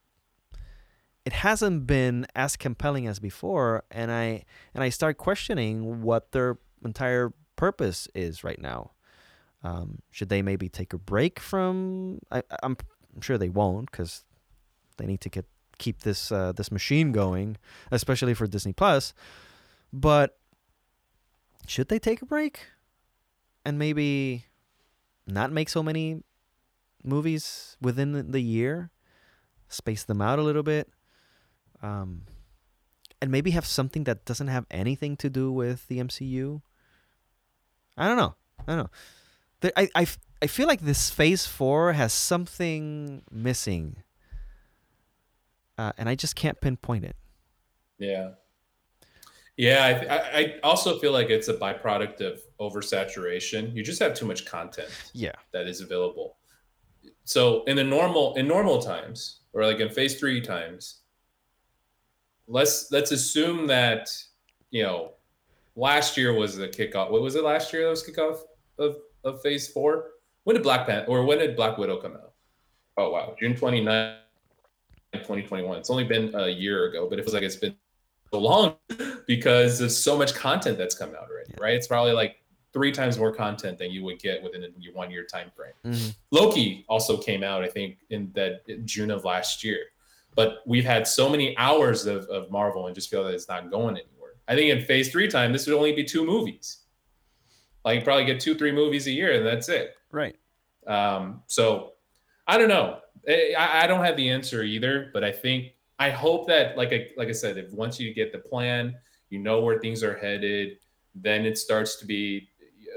it 1.24 1.32
hasn't 1.32 1.86
been 1.86 2.26
as 2.34 2.57
compelling 2.57 3.07
as 3.07 3.18
before, 3.20 3.84
and 3.90 4.11
I 4.11 4.45
and 4.74 4.82
I 4.82 4.88
start 4.88 5.18
questioning 5.18 6.03
what 6.03 6.32
their 6.32 6.59
entire 6.84 7.32
purpose 7.57 8.09
is 8.14 8.43
right 8.43 8.61
now. 8.61 8.93
Um, 9.62 10.03
should 10.11 10.28
they 10.28 10.43
maybe 10.43 10.68
take 10.68 10.93
a 10.93 10.99
break 10.99 11.38
from? 11.38 12.18
I, 12.30 12.43
I'm 12.62 12.76
sure 13.20 13.38
they 13.38 13.49
won't 13.49 13.90
because 13.90 14.24
they 14.97 15.07
need 15.07 15.20
to 15.20 15.28
get 15.28 15.47
keep 15.78 16.01
this 16.01 16.32
uh, 16.32 16.53
this 16.53 16.72
machine 16.72 17.12
going, 17.12 17.57
especially 17.90 18.34
for 18.34 18.47
Disney 18.47 18.72
Plus. 18.72 19.14
But 19.93 20.38
should 21.66 21.88
they 21.88 22.01
take 22.01 22.22
a 22.22 22.26
break 22.26 22.66
and 23.64 23.78
maybe 23.78 24.47
not 25.26 25.53
make 25.53 25.68
so 25.68 25.82
many 25.82 26.22
movies 27.05 27.76
within 27.80 28.30
the 28.30 28.40
year, 28.40 28.90
space 29.68 30.05
them 30.05 30.20
out 30.20 30.38
a 30.38 30.42
little 30.42 30.62
bit, 30.62 30.88
um, 31.82 32.22
and 33.20 33.30
maybe 33.30 33.53
have 33.53 33.66
something 33.66 34.05
that 34.05 34.24
doesn't 34.24 34.48
have 34.48 34.66
anything 34.70 35.16
to 35.18 35.30
do 35.30 35.53
with 35.53 35.86
the 35.88 35.98
MCU? 35.98 36.62
I 37.96 38.09
don't 38.09 38.16
know. 38.16 38.34
I 38.66 38.76
don't 38.76 38.78
know. 38.84 39.70
I, 39.76 39.88
I, 39.94 40.07
I 40.40 40.46
feel 40.46 40.66
like 40.66 40.80
this 40.80 41.11
phase 41.11 41.46
four 41.46 41.92
has 41.92 42.12
something 42.12 43.22
missing 43.30 44.03
uh, 45.78 45.92
and 45.98 46.09
I 46.09 46.14
just 46.14 46.36
can't 46.36 46.61
pinpoint 46.61 47.05
it. 47.05 47.16
Yeah. 47.98 48.30
Yeah, 49.57 49.84
I, 50.11 50.38
I 50.38 50.55
also 50.62 50.98
feel 50.98 51.12
like 51.12 51.28
it's 51.28 51.48
a 51.48 51.55
byproduct 51.55 52.20
of 52.20 52.40
oversaturation. 52.59 53.74
You 53.74 53.82
just 53.82 54.00
have 54.00 54.14
too 54.14 54.24
much 54.24 54.46
content. 54.46 54.88
Yeah, 55.12 55.32
that 55.53 55.66
is 55.66 55.82
available. 55.82 56.36
So 57.25 57.64
in 57.64 57.77
the 57.77 57.85
normal 57.85 58.35
in 58.35 58.47
normal 58.49 58.81
times, 58.81 59.41
or 59.53 59.64
like 59.64 59.81
in 59.81 59.89
phase 59.89 60.18
three 60.18 60.41
times, 60.41 61.01
let's 62.49 62.91
let's 62.91 63.12
assume 63.12 63.66
that 63.68 64.09
you 64.70 64.83
know 64.83 65.12
last 65.77 66.16
year 66.16 66.33
was 66.33 66.57
the 66.57 66.68
kickoff. 66.68 67.11
What 67.11 67.23
was 67.23 67.37
it 67.37 67.45
last 67.45 67.73
year? 67.73 67.85
That 67.85 67.91
was 67.91 68.03
kickoff 68.03 68.41
of 68.79 68.97
of 69.25 69.41
Phase 69.43 69.68
Four. 69.68 70.11
When 70.45 70.55
did 70.55 70.62
Black 70.62 70.87
Panther 70.87 71.11
or 71.11 71.25
when 71.25 71.39
did 71.39 71.57
Black 71.57 71.79
Widow 71.79 71.99
come 71.99 72.14
out? 72.14 72.33
Oh 72.97 73.11
wow, 73.11 73.35
June 73.39 73.55
29, 73.55 74.16
2021. 75.14 75.79
It's 75.79 75.91
only 75.91 76.05
been 76.05 76.35
a 76.35 76.49
year 76.49 76.87
ago, 76.87 77.09
but 77.09 77.18
it 77.18 77.23
feels 77.23 77.35
like 77.35 77.43
it's 77.43 77.57
been 77.57 77.77
so 78.33 78.41
long 78.41 78.77
because 79.27 79.79
there's 79.79 79.97
so 79.97 80.18
much 80.18 80.35
content 80.35 80.77
that's 80.77 80.95
come 80.95 81.11
out 81.11 81.29
already, 81.31 81.55
right? 81.59 81.75
It's 81.75 81.87
probably 81.87 82.12
like 82.12 82.41
three 82.73 82.93
times 82.93 83.18
more 83.18 83.33
content 83.33 83.79
than 83.79 83.91
you 83.91 84.03
would 84.05 84.18
get 84.18 84.43
within 84.43 84.64
a 84.64 84.68
one 84.93 85.11
year 85.11 85.25
time 85.25 85.51
frame. 85.55 85.73
Mm-hmm. 85.85 86.11
Loki 86.31 86.85
also 86.89 87.16
came 87.16 87.43
out, 87.43 87.62
I 87.62 87.68
think, 87.68 87.99
in 88.11 88.31
that 88.35 88.62
in 88.66 88.87
June 88.87 89.11
of 89.11 89.25
last 89.25 89.62
year. 89.62 89.81
But 90.35 90.59
we've 90.66 90.85
had 90.85 91.07
so 91.07 91.29
many 91.29 91.57
hours 91.59 92.07
of, 92.07 92.25
of 92.27 92.51
Marvel 92.51 92.87
and 92.87 92.95
just 92.95 93.11
feel 93.11 93.23
that 93.25 93.35
it's 93.35 93.49
not 93.49 93.70
going 93.70 93.97
anywhere. 93.97 94.33
I 94.49 94.55
think 94.55 94.70
in 94.70 94.85
phase 94.85 95.11
three 95.11 95.29
time, 95.29 95.53
this 95.53 95.66
would 95.66 95.77
only 95.77 95.93
be 95.93 96.05
two 96.05 96.25
movies. 96.25 96.79
Like 97.85 97.99
you 97.99 98.05
probably 98.05 98.25
get 98.25 98.41
two, 98.41 98.55
three 98.55 98.73
movies 98.73 99.07
a 99.07 99.11
year, 99.11 99.33
and 99.33 99.47
that's 99.47 99.68
it. 99.68 99.97
Right. 100.11 100.37
Um, 100.87 101.43
so 101.47 101.93
I 102.47 102.57
don't 102.57 102.68
know. 102.68 102.99
I, 103.29 103.83
I 103.83 103.87
don't 103.87 104.05
have 104.05 104.16
the 104.16 104.29
answer 104.31 104.62
either, 104.62 105.11
but 105.12 105.23
I 105.23 105.31
think 105.31 105.73
I 105.99 106.11
hope 106.11 106.49
that, 106.49 106.77
like 106.77 106.93
I, 106.93 107.09
like 107.16 107.29
I 107.29 107.33
said, 107.33 107.59
if 107.59 107.70
once 107.73 108.01
you 108.01 108.12
get 108.14 108.33
the 108.33 108.39
plan, 108.39 108.97
you 109.31 109.39
know 109.39 109.61
where 109.61 109.79
things 109.79 110.03
are 110.03 110.16
headed, 110.16 110.79
then 111.14 111.45
it 111.45 111.59
starts 111.59 111.97
to 111.97 112.07
be 112.07 112.49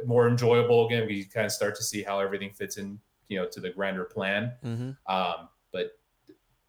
more 0.06 0.28
enjoyable 0.28 0.86
again. 0.88 1.08
We 1.08 1.26
kind 1.26 1.46
of 1.46 1.52
start 1.52 1.76
to 1.76 1.84
see 1.84 2.04
how 2.04 2.20
everything 2.20 2.52
fits 2.52 2.78
in, 2.78 3.00
you 3.28 3.40
know, 3.40 3.48
to 3.48 3.60
the 3.60 3.70
grander 3.70 4.06
plan. 4.06 4.54
Mm-hmm. 4.64 4.92
Um, 5.14 5.50
but 5.72 5.98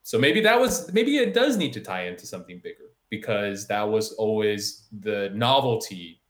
so 0.03 0.19
maybe 0.19 0.41
that 0.41 0.59
was 0.61 0.93
maybe 0.93 1.19
it 1.19 1.35
does 1.35 1.57
need 1.57 1.73
to 1.75 1.81
tie 1.81 2.07
into 2.07 2.27
something 2.27 2.61
bigger 2.63 2.93
because 3.11 3.67
that 3.69 3.83
was 3.83 4.13
always 4.13 4.87
the 5.01 5.31
novelty 5.35 6.21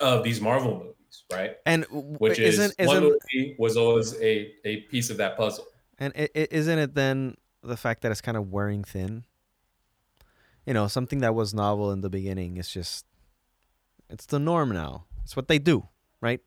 of 0.00 0.24
these 0.24 0.40
Marvel 0.40 0.78
movies, 0.78 1.24
right? 1.32 1.56
And 1.66 1.86
which 1.90 2.38
isn't, 2.38 2.74
is 2.78 2.88
isn't, 2.90 3.02
one 3.02 3.02
movie 3.02 3.56
was 3.58 3.76
always 3.76 4.14
a 4.20 4.52
a 4.64 4.82
piece 4.82 5.10
of 5.10 5.16
that 5.18 5.36
puzzle. 5.36 5.66
And 5.98 6.12
is 6.16 6.28
isn't 6.50 6.78
it 6.78 6.94
then 6.94 7.36
the 7.62 7.76
fact 7.76 8.02
that 8.02 8.10
it's 8.10 8.20
kind 8.20 8.36
of 8.36 8.50
wearing 8.50 8.84
thin? 8.84 9.24
You 10.66 10.74
know, 10.74 10.88
something 10.88 11.20
that 11.20 11.34
was 11.34 11.52
novel 11.52 11.92
in 11.92 12.00
the 12.00 12.10
beginning 12.10 12.56
is 12.56 12.70
just 12.70 13.06
it's 14.10 14.26
the 14.26 14.38
norm 14.38 14.70
now. 14.70 15.04
It's 15.22 15.36
what 15.36 15.48
they 15.48 15.58
do 15.58 15.88
right? 16.24 16.40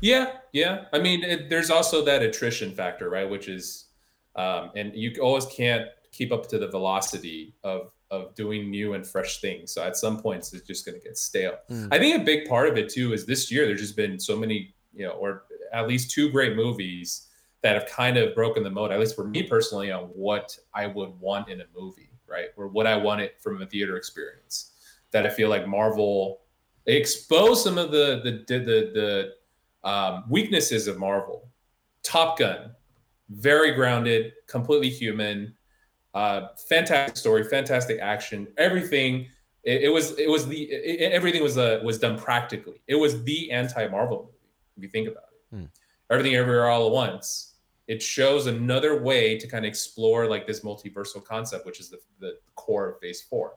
Yeah, 0.00 0.36
yeah. 0.52 0.84
I 0.92 0.98
mean, 0.98 1.24
it, 1.24 1.48
there's 1.48 1.70
also 1.70 2.04
that 2.04 2.22
attrition 2.22 2.72
factor, 2.72 3.08
right? 3.10 3.28
Which 3.28 3.48
is, 3.48 3.86
um, 4.36 4.70
and 4.76 4.94
you 4.94 5.12
always 5.20 5.46
can't 5.46 5.88
keep 6.12 6.32
up 6.32 6.48
to 6.48 6.58
the 6.58 6.68
velocity 6.68 7.54
of 7.64 7.90
of 8.12 8.32
doing 8.36 8.70
new 8.70 8.94
and 8.94 9.04
fresh 9.04 9.40
things. 9.40 9.72
So 9.72 9.82
at 9.82 9.96
some 9.96 10.20
points, 10.20 10.52
it's 10.52 10.64
just 10.64 10.86
going 10.86 10.96
to 10.96 11.04
get 11.04 11.18
stale. 11.18 11.56
Mm. 11.68 11.88
I 11.90 11.98
think 11.98 12.22
a 12.22 12.24
big 12.24 12.48
part 12.48 12.68
of 12.68 12.76
it 12.76 12.88
too 12.88 13.12
is 13.12 13.26
this 13.26 13.50
year 13.50 13.66
there's 13.66 13.80
just 13.80 13.96
been 13.96 14.20
so 14.20 14.36
many, 14.36 14.76
you 14.94 15.04
know, 15.04 15.12
or 15.12 15.42
at 15.72 15.88
least 15.88 16.12
two 16.12 16.30
great 16.30 16.54
movies 16.54 17.26
that 17.62 17.74
have 17.74 17.90
kind 17.90 18.16
of 18.16 18.32
broken 18.32 18.62
the 18.62 18.70
mode. 18.70 18.92
At 18.92 19.00
least 19.00 19.16
for 19.16 19.26
me 19.26 19.42
personally, 19.42 19.90
on 19.90 20.04
what 20.04 20.56
I 20.72 20.86
would 20.86 21.18
want 21.18 21.48
in 21.48 21.60
a 21.60 21.64
movie, 21.76 22.10
right, 22.28 22.50
or 22.56 22.68
what 22.68 22.86
I 22.86 22.96
wanted 22.96 23.32
from 23.40 23.60
a 23.60 23.66
theater 23.66 23.96
experience. 23.96 24.72
That 25.10 25.26
I 25.26 25.30
feel 25.30 25.48
like 25.48 25.66
Marvel 25.66 26.42
they 26.86 26.96
expose 26.96 27.62
some 27.62 27.78
of 27.78 27.90
the 27.90 28.20
the 28.22 28.54
the 28.54 29.34
the, 29.82 29.88
um, 29.88 30.24
weaknesses 30.28 30.86
of 30.86 30.98
Marvel. 30.98 31.48
Top 32.02 32.38
Gun, 32.38 32.70
very 33.28 33.72
grounded, 33.72 34.32
completely 34.46 34.88
human, 34.88 35.54
uh, 36.14 36.48
fantastic 36.68 37.16
story, 37.16 37.44
fantastic 37.44 37.98
action, 38.00 38.46
everything. 38.56 39.26
It, 39.64 39.82
it 39.82 39.88
was 39.88 40.16
it 40.18 40.30
was 40.30 40.46
the 40.46 40.62
it, 40.62 41.12
everything 41.12 41.42
was 41.42 41.58
uh, 41.58 41.80
was 41.84 41.98
done 41.98 42.16
practically. 42.16 42.80
It 42.86 42.94
was 42.94 43.22
the 43.24 43.50
anti 43.50 43.88
Marvel 43.88 44.18
movie 44.18 44.32
if 44.76 44.82
you 44.84 44.88
think 44.88 45.08
about 45.08 45.24
it. 45.32 45.56
Hmm. 45.56 45.64
Everything 46.10 46.36
everywhere 46.36 46.68
all 46.68 46.86
at 46.86 46.92
once. 46.92 47.54
It 47.88 48.02
shows 48.02 48.46
another 48.46 49.00
way 49.00 49.38
to 49.38 49.46
kind 49.46 49.64
of 49.64 49.68
explore 49.68 50.26
like 50.26 50.46
this 50.46 50.60
multiversal 50.60 51.24
concept, 51.24 51.66
which 51.66 51.78
is 51.78 51.88
the, 51.88 51.98
the 52.18 52.38
core 52.56 52.90
of 52.90 53.00
Phase 53.00 53.22
Four. 53.22 53.54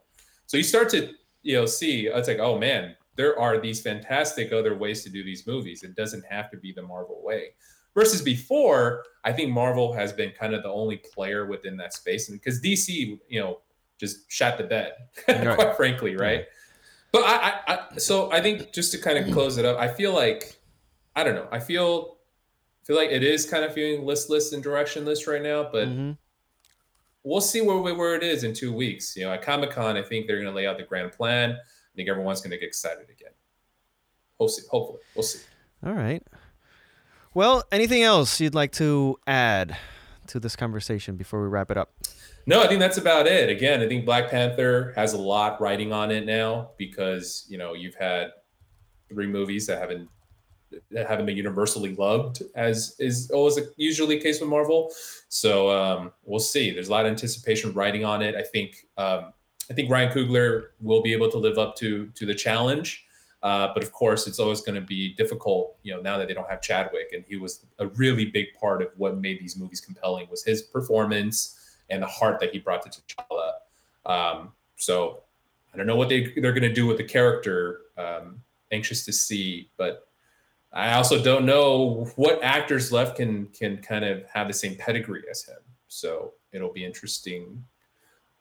So 0.47 0.57
you 0.57 0.63
start 0.63 0.89
to 0.89 1.13
you 1.43 1.55
know 1.55 1.67
see 1.67 2.07
it's 2.07 2.27
like 2.27 2.39
oh 2.39 2.57
man 2.57 2.95
there 3.20 3.38
are 3.38 3.59
these 3.59 3.82
fantastic 3.82 4.53
other 4.53 4.78
ways 4.78 5.03
to 5.03 5.09
do 5.09 5.26
these 5.26 5.45
movies. 5.45 5.84
It 5.84 5.93
doesn't 5.93 6.24
have 6.30 6.49
to 6.51 6.57
be 6.57 6.72
the 6.72 6.84
Marvel 6.84 7.20
way. 7.22 7.49
Versus 7.93 8.22
before, 8.22 9.03
I 9.26 9.34
think 9.34 9.51
Marvel 9.51 9.91
has 9.91 10.13
been 10.13 10.32
kind 10.32 10.55
of 10.55 10.63
the 10.63 10.70
only 10.70 10.95
player 10.95 11.45
within 11.45 11.76
that 11.78 11.93
space, 11.93 12.30
and 12.30 12.39
because 12.39 12.61
DC, 12.61 13.20
you 13.28 13.41
know, 13.41 13.59
just 13.99 14.32
shot 14.32 14.57
the 14.57 14.63
bed, 14.63 14.93
right. 15.28 15.53
quite 15.53 15.76
frankly, 15.76 16.15
right? 16.15 16.45
But 17.11 17.24
I, 17.26 17.36
I, 17.67 17.74
I, 17.74 17.97
so 17.97 18.32
I 18.32 18.39
think 18.39 18.72
just 18.72 18.93
to 18.93 18.97
kind 18.97 19.17
of 19.17 19.34
close 19.34 19.57
it 19.57 19.65
up, 19.65 19.78
I 19.78 19.89
feel 19.89 20.13
like, 20.13 20.57
I 21.13 21.26
don't 21.26 21.36
know, 21.36 21.49
I 21.51 21.59
feel, 21.59 22.20
feel 22.86 22.95
like 22.95 23.09
it 23.09 23.22
is 23.22 23.45
kind 23.45 23.65
of 23.65 23.74
feeling 23.74 24.05
listless 24.05 24.53
and 24.53 24.63
directionless 24.63 25.28
right 25.28 25.43
now, 25.43 25.67
but. 25.70 25.89
Mm-hmm 25.89 26.11
we'll 27.26 27.41
see 27.41 27.59
where 27.59 27.78
where 27.78 28.15
it 28.15 28.24
is 28.24 28.45
in 28.45 28.53
two 28.53 28.72
weeks. 28.72 29.13
You 29.17 29.26
know, 29.26 29.34
at 29.34 29.41
Comic 29.41 29.72
Con, 29.72 29.97
I 29.97 30.01
think 30.01 30.26
they're 30.26 30.38
going 30.38 30.47
to 30.47 30.55
lay 30.55 30.65
out 30.65 30.78
the 30.78 30.84
grand 30.84 31.11
plan 31.11 31.57
think 32.00 32.10
everyone's 32.10 32.39
going 32.39 32.52
to 32.52 32.58
get 32.58 32.68
excited 32.68 33.10
again. 33.10 33.34
We'll 34.39 34.47
see. 34.47 34.64
Hopefully, 34.72 35.00
we'll 35.16 35.24
see. 35.24 35.39
All 35.86 35.93
right. 35.93 36.24
Well, 37.34 37.64
anything 37.72 38.04
else 38.04 38.39
you'd 38.39 38.56
like 38.56 38.72
to 38.74 39.18
add 39.28 39.78
to 40.28 40.39
this 40.39 40.56
conversation 40.56 41.18
before 41.18 41.41
we 41.41 41.50
wrap 41.50 41.70
it 41.70 41.78
up? 41.78 41.91
No, 42.45 42.64
I 42.64 42.68
think 42.68 42.80
that's 42.80 42.97
about 42.97 43.28
it. 43.28 43.50
Again, 43.50 43.82
I 43.82 43.88
think 43.88 44.06
Black 44.06 44.30
Panther 44.30 44.93
has 44.95 45.14
a 45.14 45.18
lot 45.18 45.60
writing 45.60 45.91
on 45.91 46.10
it 46.10 46.26
now 46.26 46.72
because 46.78 47.45
you 47.50 47.58
know 47.58 47.74
you've 47.74 47.95
had 47.95 48.32
three 49.10 49.28
movies 49.28 49.68
that 49.68 49.80
haven't 49.80 50.08
that 50.91 51.08
haven't 51.08 51.26
been 51.26 51.38
universally 51.38 51.95
loved, 51.95 52.43
as 52.56 52.95
is 53.00 53.30
always 53.32 53.60
usually 53.76 54.16
the 54.16 54.22
case 54.22 54.39
with 54.39 54.50
Marvel. 54.50 54.91
So 55.28 55.70
um, 55.70 56.12
we'll 56.24 56.39
see. 56.39 56.72
There's 56.72 56.88
a 56.88 56.91
lot 56.91 57.06
of 57.06 57.12
anticipation 57.12 57.74
writing 57.74 58.06
on 58.06 58.22
it. 58.22 58.36
I 58.36 58.43
think 58.43 58.88
um, 58.97 59.34
I 59.70 59.74
think 59.74 59.89
Ryan 59.89 60.11
Coogler 60.11 60.70
will 60.82 61.01
be 61.01 61.13
able 61.13 61.30
to 61.32 61.38
live 61.38 61.57
up 61.57 61.76
to 61.78 62.07
to 62.07 62.26
the 62.26 62.36
challenge. 62.36 63.05
Uh, 63.41 63.70
but 63.74 63.82
of 63.84 63.91
course, 63.93 64.28
it's 64.28 64.39
always 64.39 64.59
going 64.59 64.76
to 64.76 64.82
be 64.82 65.13
difficult, 65.13 65.78
you 65.84 65.93
know, 65.93 66.01
now 66.01 66.17
that 66.17 66.28
they 66.28 66.34
don't 66.34 66.49
have 66.49 66.61
Chadwick, 66.61 67.13
and 67.13 67.24
he 67.26 67.38
was 67.38 67.65
a 67.80 67.88
really 67.88 68.26
big 68.26 68.47
part 68.59 68.82
of 68.82 68.89
what 68.97 69.17
made 69.17 69.39
these 69.39 69.55
movies 69.55 69.80
compelling 69.80 70.28
was 70.30 70.43
his 70.43 70.61
performance 70.61 71.57
and 71.89 72.03
the 72.03 72.07
heart 72.07 72.39
that 72.41 72.51
he 72.51 72.59
brought 72.59 72.82
to 72.82 72.89
T'Challa. 72.89 73.51
Um, 74.05 74.51
so 74.76 75.22
I 75.74 75.78
don't 75.78 75.88
know 75.88 75.95
what 75.95 76.09
they 76.09 76.34
they're 76.38 76.51
going 76.51 76.63
to 76.63 76.74
do 76.74 76.86
with 76.86 76.97
the 76.97 77.03
character. 77.03 77.82
Um, 77.97 78.41
anxious 78.72 79.05
to 79.05 79.13
see, 79.13 79.70
but 79.78 80.07
I 80.74 80.93
also 80.93 81.22
don't 81.22 81.45
know 81.45 82.11
what 82.15 82.43
actors 82.43 82.91
left 82.91 83.15
can 83.17 83.47
can 83.47 83.78
kind 83.78 84.03
of 84.03 84.26
have 84.26 84.47
the 84.47 84.53
same 84.53 84.76
pedigree 84.76 85.24
as 85.32 85.43
him. 85.43 85.57
So 85.88 86.34
it'll 86.51 86.74
be 86.74 86.84
interesting 86.84 87.63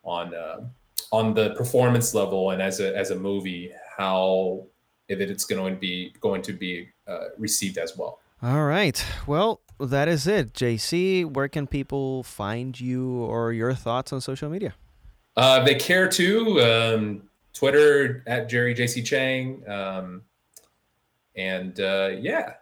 on. 0.03 0.35
Uh, 0.35 0.67
on 1.13 1.35
the 1.35 1.51
performance 1.55 2.15
level 2.15 2.51
and 2.51 2.61
as 2.61 2.81
a 2.81 2.97
as 2.97 3.11
a 3.11 3.15
movie 3.15 3.73
how 3.97 4.65
if 5.09 5.21
it's 5.21 5.45
going 5.45 5.75
to 5.75 5.81
be 5.81 6.15
going 6.21 6.43
to 6.43 6.53
be 6.53 6.89
uh, 7.07 7.29
received 7.39 7.79
as 7.79 7.97
well. 7.97 8.21
All 8.43 8.65
right. 8.65 9.05
Well, 9.27 9.61
that 9.81 10.07
is 10.07 10.27
it. 10.27 10.53
JC, 10.53 11.25
where 11.25 11.49
can 11.49 11.67
people 11.67 12.23
find 12.23 12.79
you 12.79 13.23
or 13.23 13.53
your 13.53 13.75
thoughts 13.75 14.13
on 14.13 14.21
social 14.21 14.51
media? 14.51 14.75
Uh, 15.37 15.65
they 15.65 15.75
care 15.75 16.09
to. 16.09 16.61
Um, 16.61 17.23
Twitter 17.59 18.23
at 18.27 18.49
Jerry 18.49 18.75
JC 18.75 19.05
Chang. 19.05 19.69
Um, 19.69 20.23
and 21.35 21.79
uh, 21.81 22.11
yeah, 22.21 22.55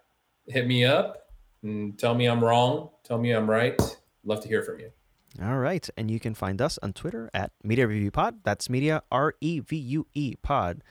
hit 0.47 0.67
me 0.67 0.87
up 0.87 1.31
and 1.63 1.99
tell 1.99 2.15
me 2.15 2.27
I'm 2.27 2.43
wrong. 2.43 2.91
Tell 3.05 3.19
me 3.19 3.33
I'm 3.33 3.49
right. 3.49 3.79
Love 4.25 4.41
to 4.41 4.49
hear 4.49 4.63
from 4.63 4.81
you. 4.81 4.91
All 5.43 5.59
right. 5.59 5.89
And 5.97 6.11
you 6.11 6.19
can 6.19 6.35
find 6.35 6.63
us 6.63 6.79
on 6.83 6.93
Twitter 6.93 7.31
at 7.35 7.53
Media 7.63 7.87
Revue 7.87 8.11
Pod. 8.11 8.41
That's 8.43 8.71
Media 8.71 9.03
R 9.11 9.35
E 9.41 9.61
V 9.61 9.77
U 9.77 10.07
E 10.15 10.35
Pod. 10.43 10.83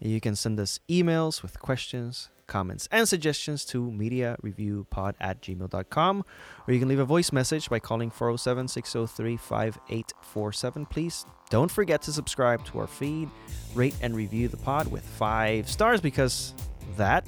And 0.00 0.10
you 0.10 0.20
can 0.20 0.36
send 0.36 0.58
us 0.58 0.80
emails 0.88 1.42
with 1.42 1.58
questions, 1.60 2.30
comments, 2.46 2.88
and 2.90 3.06
suggestions 3.06 3.64
to 3.66 3.90
mediarevuepod 3.90 5.14
at 5.20 5.42
gmail.com. 5.42 6.24
Or 6.66 6.72
you 6.72 6.78
can 6.80 6.88
leave 6.88 6.98
a 6.98 7.04
voice 7.04 7.32
message 7.32 7.68
by 7.68 7.78
calling 7.78 8.10
407 8.10 8.68
603 8.68 9.36
5847. 9.36 10.86
Please 10.86 11.26
don't 11.50 11.70
forget 11.70 12.00
to 12.02 12.12
subscribe 12.12 12.64
to 12.66 12.78
our 12.78 12.86
feed, 12.86 13.28
rate 13.74 13.94
and 14.00 14.16
review 14.16 14.48
the 14.48 14.56
pod 14.56 14.88
with 14.88 15.04
five 15.04 15.68
stars 15.68 16.00
because 16.00 16.54
that 16.96 17.26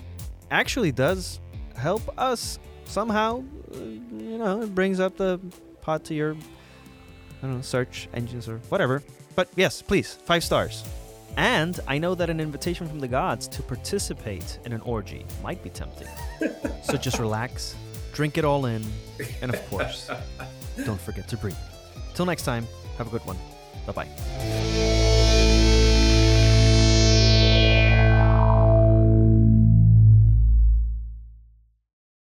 actually 0.51 0.93
does 0.93 1.41
help 1.77 2.03
us 2.19 2.59
somehow. 2.85 3.43
Uh, 3.75 3.79
you 3.79 4.39
know, 4.39 4.63
it 4.63 4.75
brings 4.75 5.01
up 5.01 5.17
the 5.19 5.39
pod 5.83 6.05
to 6.05 6.15
your 6.15 6.37
I 7.43 7.47
don't 7.47 7.57
know, 7.57 7.63
search 7.63 8.09
engines 8.15 8.49
or 8.49 8.59
whatever. 8.69 9.03
But 9.35 9.49
yes, 9.57 9.83
please, 9.83 10.15
five 10.15 10.45
stars. 10.45 10.85
And 11.37 11.81
I 11.89 11.99
know 11.99 12.15
that 12.15 12.29
an 12.29 12.41
invitation 12.41 12.87
from 12.87 13.01
the 13.01 13.09
gods 13.09 13.49
to 13.49 13.63
participate 13.63 14.59
in 14.65 14.73
an 14.73 14.81
orgy 14.83 15.25
might 15.43 15.63
be 15.63 15.71
tempting. 15.71 16.09
so 16.85 16.97
just 16.97 17.19
relax, 17.19 17.75
drink 18.13 18.37
it 18.37 18.45
all 18.45 18.67
in, 18.67 18.85
and 19.41 19.53
of 19.53 19.71
course, 19.71 20.11
don't 20.85 21.01
forget 21.01 21.29
to 21.29 21.37
breathe. 21.37 21.57
Till 22.15 22.27
next 22.27 22.43
time, 22.43 22.67
have 22.99 23.07
a 23.07 23.11
good 23.11 23.25
one. 23.25 23.39
Bye 23.87 23.93
bye. 23.93 25.02